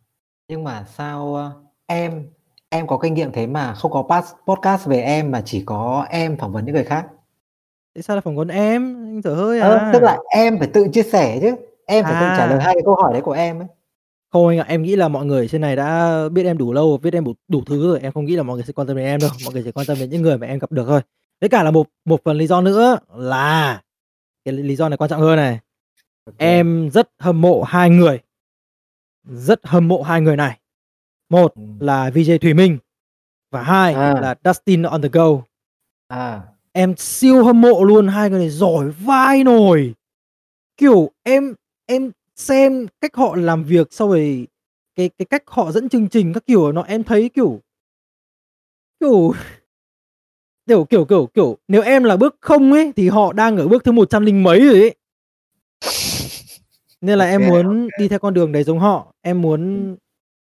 nhưng 0.47 0.63
mà 0.63 0.85
sao, 0.97 1.35
ơ, 1.35 1.51
em 1.85 2.27
em 2.69 2.87
có 2.87 2.97
kinh 2.97 3.13
nghiệm 3.13 3.31
thế 3.31 3.47
mà 3.47 3.73
không 3.73 3.91
có 3.91 4.23
podcast 4.47 4.87
về 4.87 5.01
em 5.01 5.31
mà 5.31 5.41
chỉ 5.45 5.63
có 5.65 6.05
em 6.09 6.37
phỏng 6.37 6.51
vấn 6.53 6.65
những 6.65 6.75
người 6.75 6.83
khác? 6.83 7.07
Tại 7.95 8.01
sao 8.01 8.15
lại 8.15 8.21
phỏng 8.21 8.35
vấn 8.35 8.47
em? 8.47 8.95
Anh 9.05 9.21
dở 9.21 9.33
hơi 9.35 9.59
Ơ, 9.59 9.89
tức 9.93 9.99
à. 10.01 10.05
là 10.05 10.17
em 10.35 10.59
phải 10.59 10.67
tự 10.73 10.87
chia 10.93 11.03
sẻ 11.03 11.39
chứ, 11.41 11.55
em 11.85 12.03
phải 12.03 12.13
tự 12.13 12.37
trả 12.37 12.47
lời 12.47 12.59
À. 12.59 12.65
hai 12.65 12.73
cái 12.73 12.81
câu 12.85 12.95
hỏi 12.95 13.13
đấy 13.13 13.21
của 13.21 13.31
em 13.31 13.59
ấy. 13.59 13.67
Không 14.31 14.47
anh 14.47 14.57
ạ, 14.59 14.65
em 14.67 14.83
nghĩ 14.83 14.95
là 14.95 15.07
mọi 15.07 15.25
người 15.25 15.47
trên 15.47 15.61
này 15.61 15.75
đã 15.75 16.19
biết 16.31 16.43
em 16.43 16.57
đủ 16.57 16.73
lâu, 16.73 16.97
biết 16.97 17.13
em 17.13 17.23
đủ 17.23 17.33
đủ 17.47 17.61
thứ 17.65 17.87
rồi, 17.87 17.99
em 18.01 18.11
không 18.11 18.25
nghĩ 18.25 18.35
là 18.35 18.43
mọi 18.43 18.55
người 18.55 18.65
sẽ 18.65 18.73
quan 18.73 18.87
tâm 18.87 18.97
đến 18.97 19.05
em 19.05 19.19
đâu, 19.19 19.29
mọi 19.45 19.53
người 19.53 19.63
chỉ 19.63 19.71
quan 19.71 19.87
tâm 19.87 19.97
đến 19.99 20.09
những 20.09 20.21
người 20.21 20.37
mà 20.37 20.47
em 20.47 20.59
gặp 20.59 20.71
được 20.71 20.85
thôi. 20.87 21.01
Với 21.41 21.49
cả 21.49 21.63
là 21.63 21.71
một 21.71 21.87
một 22.05 22.21
phần 22.23 22.37
lý 22.37 22.47
do 22.47 22.61
nữa 22.61 22.97
là 23.15 23.81
cái 24.45 24.53
lý 24.53 24.75
do 24.75 24.89
này 24.89 24.97
quan 24.97 25.09
trọng 25.09 25.21
hơn 25.21 25.35
này, 25.35 25.59
kê. 26.25 26.31
em 26.37 26.89
rất 26.93 27.09
hâm 27.19 27.41
mộ 27.41 27.63
2 27.63 27.89
người. 27.89 28.19
Rất 29.23 29.59
hâm 29.63 29.87
mộ 29.87 30.01
2 30.01 30.21
người 30.21 30.35
này. 30.37 30.59
Một 31.29 31.55
Ừm. 31.55 31.79
là 31.79 32.09
VJ 32.09 32.37
Thùy 32.41 32.53
Minh, 32.53 32.77
và 33.51 33.63
hai 33.63 33.93
À. 33.93 34.13
là 34.21 34.35
Dustin 34.45 34.83
on 34.83 35.01
the 35.01 35.09
go. 35.09 35.27
À. 36.07 36.41
Em 36.71 36.95
siêu 36.97 37.43
hâm 37.43 37.61
mộ 37.61 37.83
luôn 37.83 38.07
hai 38.07 38.29
người 38.29 38.39
này 38.39 38.49
giỏi 38.49 38.89
vai 38.89 39.43
nồi. 39.43 39.93
Kiểu 40.77 41.11
em 41.23 41.53
em 41.85 42.11
xem 42.35 42.87
cách 43.01 43.15
họ 43.15 43.35
làm 43.35 43.63
việc 43.63 43.87
sau 43.93 44.07
rồi 44.07 44.47
cái 44.95 45.09
cái 45.17 45.25
cách 45.25 45.43
họ 45.47 45.71
dẫn 45.71 45.89
chương 45.89 46.09
trình 46.09 46.33
các 46.33 46.45
kiểu 46.45 46.71
nó 46.71 46.81
em 46.81 47.03
thấy 47.03 47.29
kiểu 47.29 47.61
kiểu 48.99 49.33
kiểu 50.67 50.83
kiểu 50.85 51.05
kiểu 51.05 51.29
kiểu 51.33 51.57
nếu 51.67 51.81
em 51.81 52.03
là 52.03 52.17
bước 52.17 52.35
không 52.41 52.73
ấy 52.73 52.91
thì 52.95 53.09
họ 53.09 53.33
đang 53.33 53.57
ở 53.57 53.67
bước 53.67 53.83
thứ 53.83 53.91
một 53.91 54.09
trăm 54.09 54.25
linh 54.25 54.43
mấy 54.43 54.59
rồi 54.65 54.79
ấy. 54.81 54.95
Nên 57.01 57.17
là 57.17 57.25
em 57.25 57.41
Ok, 57.41 57.49
muốn 57.49 57.87
đi 57.99 58.07
theo 58.07 58.19
con 58.19 58.33
đường 58.33 58.51
đấy 58.51 58.63
giống 58.63 58.79
họ. 58.79 59.13
Em 59.21 59.41
muốn 59.41 59.95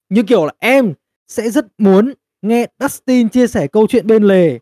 như 0.09 0.23
kiểu 0.23 0.45
là 0.45 0.51
em 0.59 0.93
sẽ 1.27 1.49
rất 1.49 1.65
muốn 1.77 2.13
nghe 2.41 2.67
Dustin 2.79 3.29
chia 3.29 3.47
sẻ 3.47 3.67
câu 3.67 3.87
chuyện 3.87 4.07
bên 4.07 4.23
lề 4.23 4.59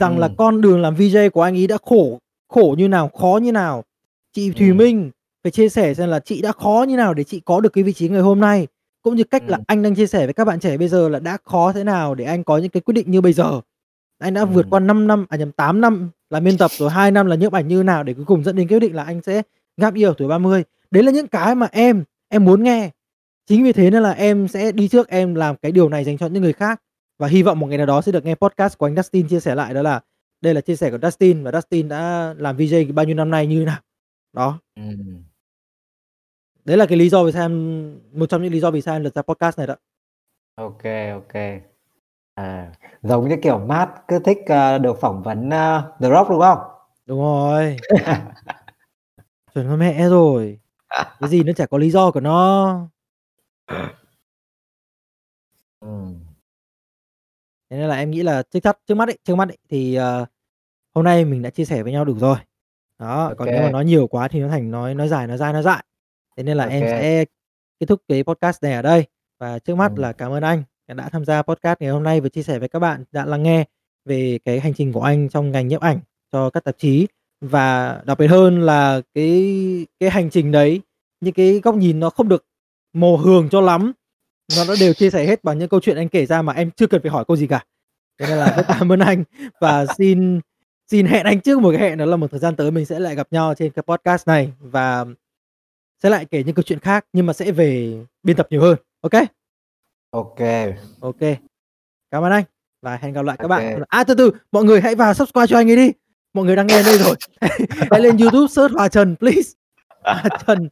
rằng 0.00 0.18
là 0.18 0.26
Ừm. 0.26 0.36
con 0.36 0.60
đường 0.60 0.80
làm 0.82 0.94
VJ 0.94 1.30
của 1.30 1.42
anh 1.42 1.56
ấy 1.56 1.66
đã 1.66 1.76
khổ 1.82 2.18
khổ 2.48 2.74
như 2.78 2.88
nào, 2.88 3.08
khó 3.08 3.38
như 3.42 3.52
nào. 3.52 3.84
Chị 4.32 4.50
Thùy 4.52 4.68
Ừm. 4.68 4.76
Minh 4.76 5.10
phải 5.44 5.50
chia 5.50 5.68
sẻ 5.68 5.94
xem 5.94 6.08
là 6.08 6.20
chị 6.20 6.42
đã 6.42 6.52
khó 6.52 6.84
như 6.88 6.96
nào 6.96 7.14
để 7.14 7.24
chị 7.24 7.40
có 7.40 7.60
được 7.60 7.72
cái 7.72 7.84
vị 7.84 7.92
trí 7.92 8.08
ngày 8.08 8.20
hôm 8.20 8.40
nay 8.40 8.66
cũng 9.02 9.16
như 9.16 9.24
cách 9.24 9.42
là 9.46 9.56
Ừm. 9.56 9.64
anh 9.66 9.82
đang 9.82 9.94
chia 9.94 10.06
sẻ 10.06 10.24
với 10.26 10.34
các 10.34 10.44
bạn 10.44 10.60
trẻ 10.60 10.76
bây 10.76 10.88
giờ 10.88 11.08
là 11.08 11.18
đã 11.18 11.38
khó 11.44 11.72
thế 11.72 11.84
nào 11.84 12.14
để 12.14 12.24
anh 12.24 12.44
có 12.44 12.58
những 12.58 12.70
cái 12.70 12.80
quyết 12.80 12.94
định 12.94 13.10
như 13.10 13.20
bây 13.20 13.32
giờ. 13.32 13.60
Anh 14.22 14.34
đã 14.34 14.44
vượt 14.44 14.62
Ừm. 14.62 14.70
qua 14.70 14.80
5 14.80 15.06
năm 15.06 15.26
à 15.28 15.36
nhầm 15.36 15.52
8 15.52 15.80
năm 15.80 16.10
làm 16.30 16.44
biên 16.44 16.58
tập 16.58 16.70
rồi 16.78 16.90
2 16.90 17.10
năm 17.10 17.26
là 17.26 17.36
nhiếp 17.36 17.52
ảnh 17.52 17.68
như 17.68 17.82
nào 17.82 18.02
để 18.02 18.14
cuối 18.14 18.24
cùng 18.24 18.44
dẫn 18.44 18.56
đến 18.56 18.68
quyết 18.68 18.78
định 18.78 18.94
là 18.94 19.04
anh 19.04 19.22
sẽ 19.22 19.42
year 19.76 20.04
ở 20.04 20.14
tuổi 20.18 20.28
30. 20.28 20.64
Đấy 20.90 21.02
là 21.02 21.12
những 21.12 21.26
cái 21.26 21.54
mà 21.54 21.68
em 21.72 22.04
em 22.28 22.44
muốn 22.44 22.62
nghe. 22.62 22.90
Chính 23.46 23.64
vì 23.64 23.72
thế 23.72 23.90
nên 23.90 24.02
là 24.02 24.10
em 24.12 24.48
sẽ 24.48 24.72
đi 24.72 24.88
trước 24.88 25.08
em 25.08 25.34
làm 25.34 25.56
cái 25.56 25.72
điều 25.72 25.88
này 25.88 26.04
dành 26.04 26.18
cho 26.18 26.26
những 26.26 26.42
người 26.42 26.52
khác 26.52 26.82
và 27.18 27.28
hy 27.28 27.42
vọng 27.42 27.58
một 27.58 27.66
ngày 27.66 27.78
nào 27.78 27.86
đó 27.86 28.02
sẽ 28.02 28.12
được 28.12 28.24
nghe 28.24 28.34
podcast 28.34 28.78
của 28.78 28.86
anh 28.86 28.96
Dustin 28.96 29.28
chia 29.28 29.40
sẻ 29.40 29.54
lại 29.54 29.74
đó 29.74 29.82
là 29.82 30.00
đây 30.40 30.54
là 30.54 30.60
chia 30.60 30.76
sẻ 30.76 30.90
của 30.90 30.98
Dustin 31.02 31.42
và 31.42 31.52
Dustin 31.52 31.88
đã 31.88 32.34
làm 32.38 32.56
VJ 32.56 32.94
bao 32.94 33.04
nhiêu 33.04 33.14
năm 33.16 33.30
nay 33.30 33.46
như 33.46 33.64
nào. 33.64 33.80
Đó. 34.32 34.58
Ừm. 34.76 35.22
Đấy 36.64 36.76
là 36.76 36.86
cái 36.86 36.98
lý 36.98 37.08
do 37.08 37.24
vì 37.24 37.32
sao 37.32 37.44
em 37.44 38.00
một 38.12 38.26
trong 38.28 38.42
những 38.42 38.52
lý 38.52 38.60
do 38.60 38.70
vì 38.70 38.80
sao 38.80 38.96
em 38.96 39.02
lật 39.04 39.14
ra 39.14 39.22
podcast 39.22 39.58
này 39.58 39.66
đó. 39.66 39.76
Ok, 40.54 40.82
ok. 41.12 41.32
À, 42.36 42.72
giống 43.02 43.28
như 43.28 43.36
kiểu 43.42 43.58
Matt 43.58 43.90
cứ 44.08 44.18
thích, 44.18 44.38
ờ, 44.46 44.78
được 44.78 45.00
phỏng 45.00 45.22
vấn, 45.22 45.50
ơ, 45.50 45.92
The 46.00 46.08
Rock, 46.10 46.30
đúng 46.30 46.40
không? 46.40 46.58
Đúng 47.06 47.20
rồi. 47.20 47.76
Chuẩn 49.54 49.68
con 49.68 49.78
mẹ 49.78 50.08
rồi. 50.08 50.60
Cái 51.20 51.30
gì 51.30 51.42
nó 51.44 51.52
chả 51.52 51.66
có 51.66 51.78
lý 51.78 51.90
do 51.90 52.10
của 52.10 52.20
nó. 52.20 52.78
Ừm. 55.80 56.24
Thế 57.70 57.76
nên 57.78 57.88
là 57.88 57.96
em 57.96 58.10
nghĩ 58.10 58.22
là 58.22 58.42
trước 58.42 58.60
chắc 58.62 58.78
trước 58.86 58.94
mắt 58.94 59.08
ấy, 59.08 59.18
trước 59.24 59.34
mắt 59.34 59.48
ấy 59.48 59.58
thì, 59.70 59.94
ờ, 59.94 60.26
hôm 60.94 61.04
nay 61.04 61.24
mình 61.24 61.42
đã 61.42 61.50
chia 61.50 61.64
sẻ 61.64 61.82
với 61.82 61.92
nhau 61.92 62.04
đủ 62.04 62.18
rồi. 62.18 62.36
Đó, 62.98 63.34
còn 63.38 63.50
nếu 63.50 63.62
mà 63.62 63.70
nói 63.70 63.84
nhiều 63.84 64.06
quá 64.06 64.28
thì 64.28 64.40
nó 64.40 64.48
thành 64.48 64.70
nói 64.70 64.94
nói 64.94 65.08
dài, 65.08 65.26
nói 65.26 65.38
dai, 65.38 65.52
nói 65.52 65.62
dại. 65.62 65.84
Thế 66.36 66.42
nên 66.42 66.56
là 66.56 66.64
em 66.66 66.82
Ok. 66.82 66.90
sẽ 66.90 67.24
kết 67.80 67.86
thúc 67.86 68.00
cái 68.08 68.24
podcast 68.24 68.62
này 68.62 68.72
ở 68.74 68.82
đây. 68.82 69.06
Và 69.40 69.58
trước 69.58 69.74
mắt 69.76 69.88
Ừm. 69.92 69.96
là 69.98 70.12
cảm 70.12 70.32
ơn 70.32 70.42
anh 70.42 70.62
đã 70.94 71.08
tham 71.08 71.24
gia 71.24 71.42
podcast 71.42 71.80
ngày 71.80 71.90
hôm 71.90 72.02
nay 72.02 72.20
và 72.20 72.28
chia 72.28 72.42
sẻ 72.42 72.58
với 72.58 72.68
các 72.68 72.78
bạn 72.78 73.04
đã 73.12 73.24
lắng 73.24 73.42
nghe 73.42 73.64
về 74.04 74.38
cái 74.44 74.60
hành 74.60 74.74
trình 74.74 74.92
của 74.92 75.02
anh 75.02 75.28
trong 75.28 75.50
ngành 75.50 75.68
nhiếp 75.68 75.80
ảnh 75.80 76.00
cho 76.32 76.50
các 76.50 76.64
tạp 76.64 76.78
chí. 76.78 77.06
Và 77.40 78.00
đặc 78.04 78.18
biệt 78.18 78.26
hơn 78.26 78.60
là 78.60 79.00
cái 79.14 79.86
cái 80.00 80.10
hành 80.10 80.30
trình 80.30 80.52
đấy, 80.52 80.80
những 81.20 81.34
cái 81.34 81.60
góc 81.62 81.74
nhìn 81.74 82.00
nó 82.00 82.10
không 82.10 82.28
được 82.28 82.44
mồ 82.92 83.16
hường 83.16 83.48
cho 83.48 83.60
lắm, 83.60 83.92
nó 84.56 84.64
đã 84.68 84.74
đều 84.80 84.94
chia 84.94 85.10
sẻ 85.10 85.26
hết 85.26 85.44
bằng 85.44 85.58
những 85.58 85.68
câu 85.68 85.80
chuyện 85.80 85.96
anh 85.96 86.08
kể 86.08 86.26
ra 86.26 86.42
mà 86.42 86.52
em 86.52 86.70
chưa 86.70 86.86
cần 86.86 87.02
phải 87.02 87.10
hỏi 87.10 87.24
câu 87.28 87.36
gì 87.36 87.46
cả. 87.46 87.64
Thế 88.18 88.26
nên 88.26 88.38
là 88.38 88.54
rất 88.56 88.64
cảm 88.68 88.92
ơn 88.92 89.00
anh 89.00 89.24
và 89.60 89.86
xin 89.98 90.40
xin 90.90 91.06
hẹn 91.06 91.26
anh 91.26 91.40
trước 91.40 91.60
một 91.60 91.70
cái 91.70 91.80
hẹn 91.80 91.98
đó 91.98 92.04
là 92.04 92.16
một 92.16 92.30
thời 92.30 92.40
gian 92.40 92.56
tới 92.56 92.70
mình 92.70 92.84
sẽ 92.86 92.98
lại 92.98 93.14
gặp 93.14 93.28
nhau 93.30 93.54
trên 93.54 93.72
cái 93.72 93.82
podcast 93.82 94.28
này 94.28 94.52
và 94.60 95.04
sẽ 96.02 96.10
lại 96.10 96.24
kể 96.24 96.42
những 96.44 96.54
câu 96.54 96.62
chuyện 96.62 96.78
khác 96.78 97.06
nhưng 97.12 97.26
mà 97.26 97.32
sẽ 97.32 97.52
về 97.52 97.98
biên 98.22 98.36
tập 98.36 98.46
nhiều 98.50 98.60
hơn. 98.60 98.76
OK? 99.00 99.12
Ok. 100.12 100.38
OK. 101.00 101.20
Cảm 102.10 102.22
ơn 102.24 102.32
anh 102.32 102.44
và 102.82 102.96
hẹn 102.96 103.12
gặp 103.12 103.24
lại 103.24 103.36
các 103.40 103.48
bạn. 103.48 103.74
Ok. 103.74 103.88
À, 103.88 104.04
từ 104.04 104.14
từ, 104.14 104.30
mọi 104.52 104.64
người 104.64 104.80
hãy 104.80 104.94
vào 104.94 105.14
subscribe 105.14 105.46
cho 105.46 105.56
anh 105.56 105.70
ấy 105.70 105.76
đi. 105.76 105.92
Mọi 106.34 106.44
người 106.44 106.56
đang 106.56 106.66
nghe 106.66 106.82
đây 106.82 106.98
rồi. 106.98 107.16
Hãy 107.90 108.00
lên 108.00 108.16
YouTube 108.16 108.46
search 108.48 108.74
Hòa 108.74 108.88
Trần 108.88 109.16
please. 109.16 109.50
Hòa 110.04 110.24
Trần 110.46 110.68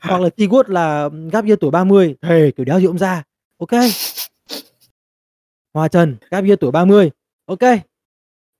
hoặc 0.00 0.20
là 0.20 0.28
keyword 0.36 0.62
là 0.66 1.08
gap 1.32 1.44
year 1.44 1.58
tuổi 1.60 1.70
30, 1.70 2.16
thề 2.22 2.52
kiểu 2.56 2.64
đéo 2.64 2.80
gì 2.80 2.86
cũng 2.86 2.98
ra. 2.98 3.22
OK. 3.58 3.70
Hòa 5.74 5.88
Trần, 5.88 6.16
gap 6.30 6.44
year 6.44 6.58
tuổi 6.60 6.70
30. 6.70 7.10
OK. 7.46 7.60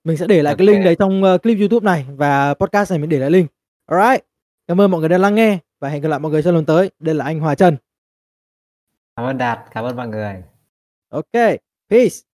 Mình 0.03 0.17
sẽ 0.17 0.27
để 0.27 0.43
lại 0.43 0.55
cái 0.57 0.67
link 0.67 0.85
đấy 0.85 0.95
trong, 0.99 1.23
ơ, 1.23 1.37
clip 1.37 1.57
YouTube 1.59 1.85
này 1.85 2.05
và 2.15 2.53
podcast 2.53 2.91
này 2.91 2.99
mình 2.99 3.09
để 3.09 3.19
lại 3.19 3.31
link. 3.31 3.51
Alright. 3.85 4.25
Cảm 4.67 4.81
ơn 4.81 4.91
mọi 4.91 4.99
người 4.99 5.09
đã 5.09 5.17
lắng 5.17 5.35
nghe 5.35 5.59
và 5.79 5.89
hẹn 5.89 6.01
gặp 6.01 6.09
lại 6.09 6.19
mọi 6.19 6.31
người 6.31 6.43
trong 6.43 6.55
lần 6.55 6.65
tới. 6.65 6.91
Đây 6.99 7.15
là 7.15 7.25
anh 7.25 7.39
Hòa 7.39 7.55
Trần. 7.55 7.77
Cảm 9.19 9.25
ơn 9.25 9.37
Đạt, 9.37 9.59
cảm 9.71 9.85
ơn 9.85 9.95
mọi 9.95 10.07
người. 10.07 10.43
OK. 11.09 11.31
Peace. 11.89 12.28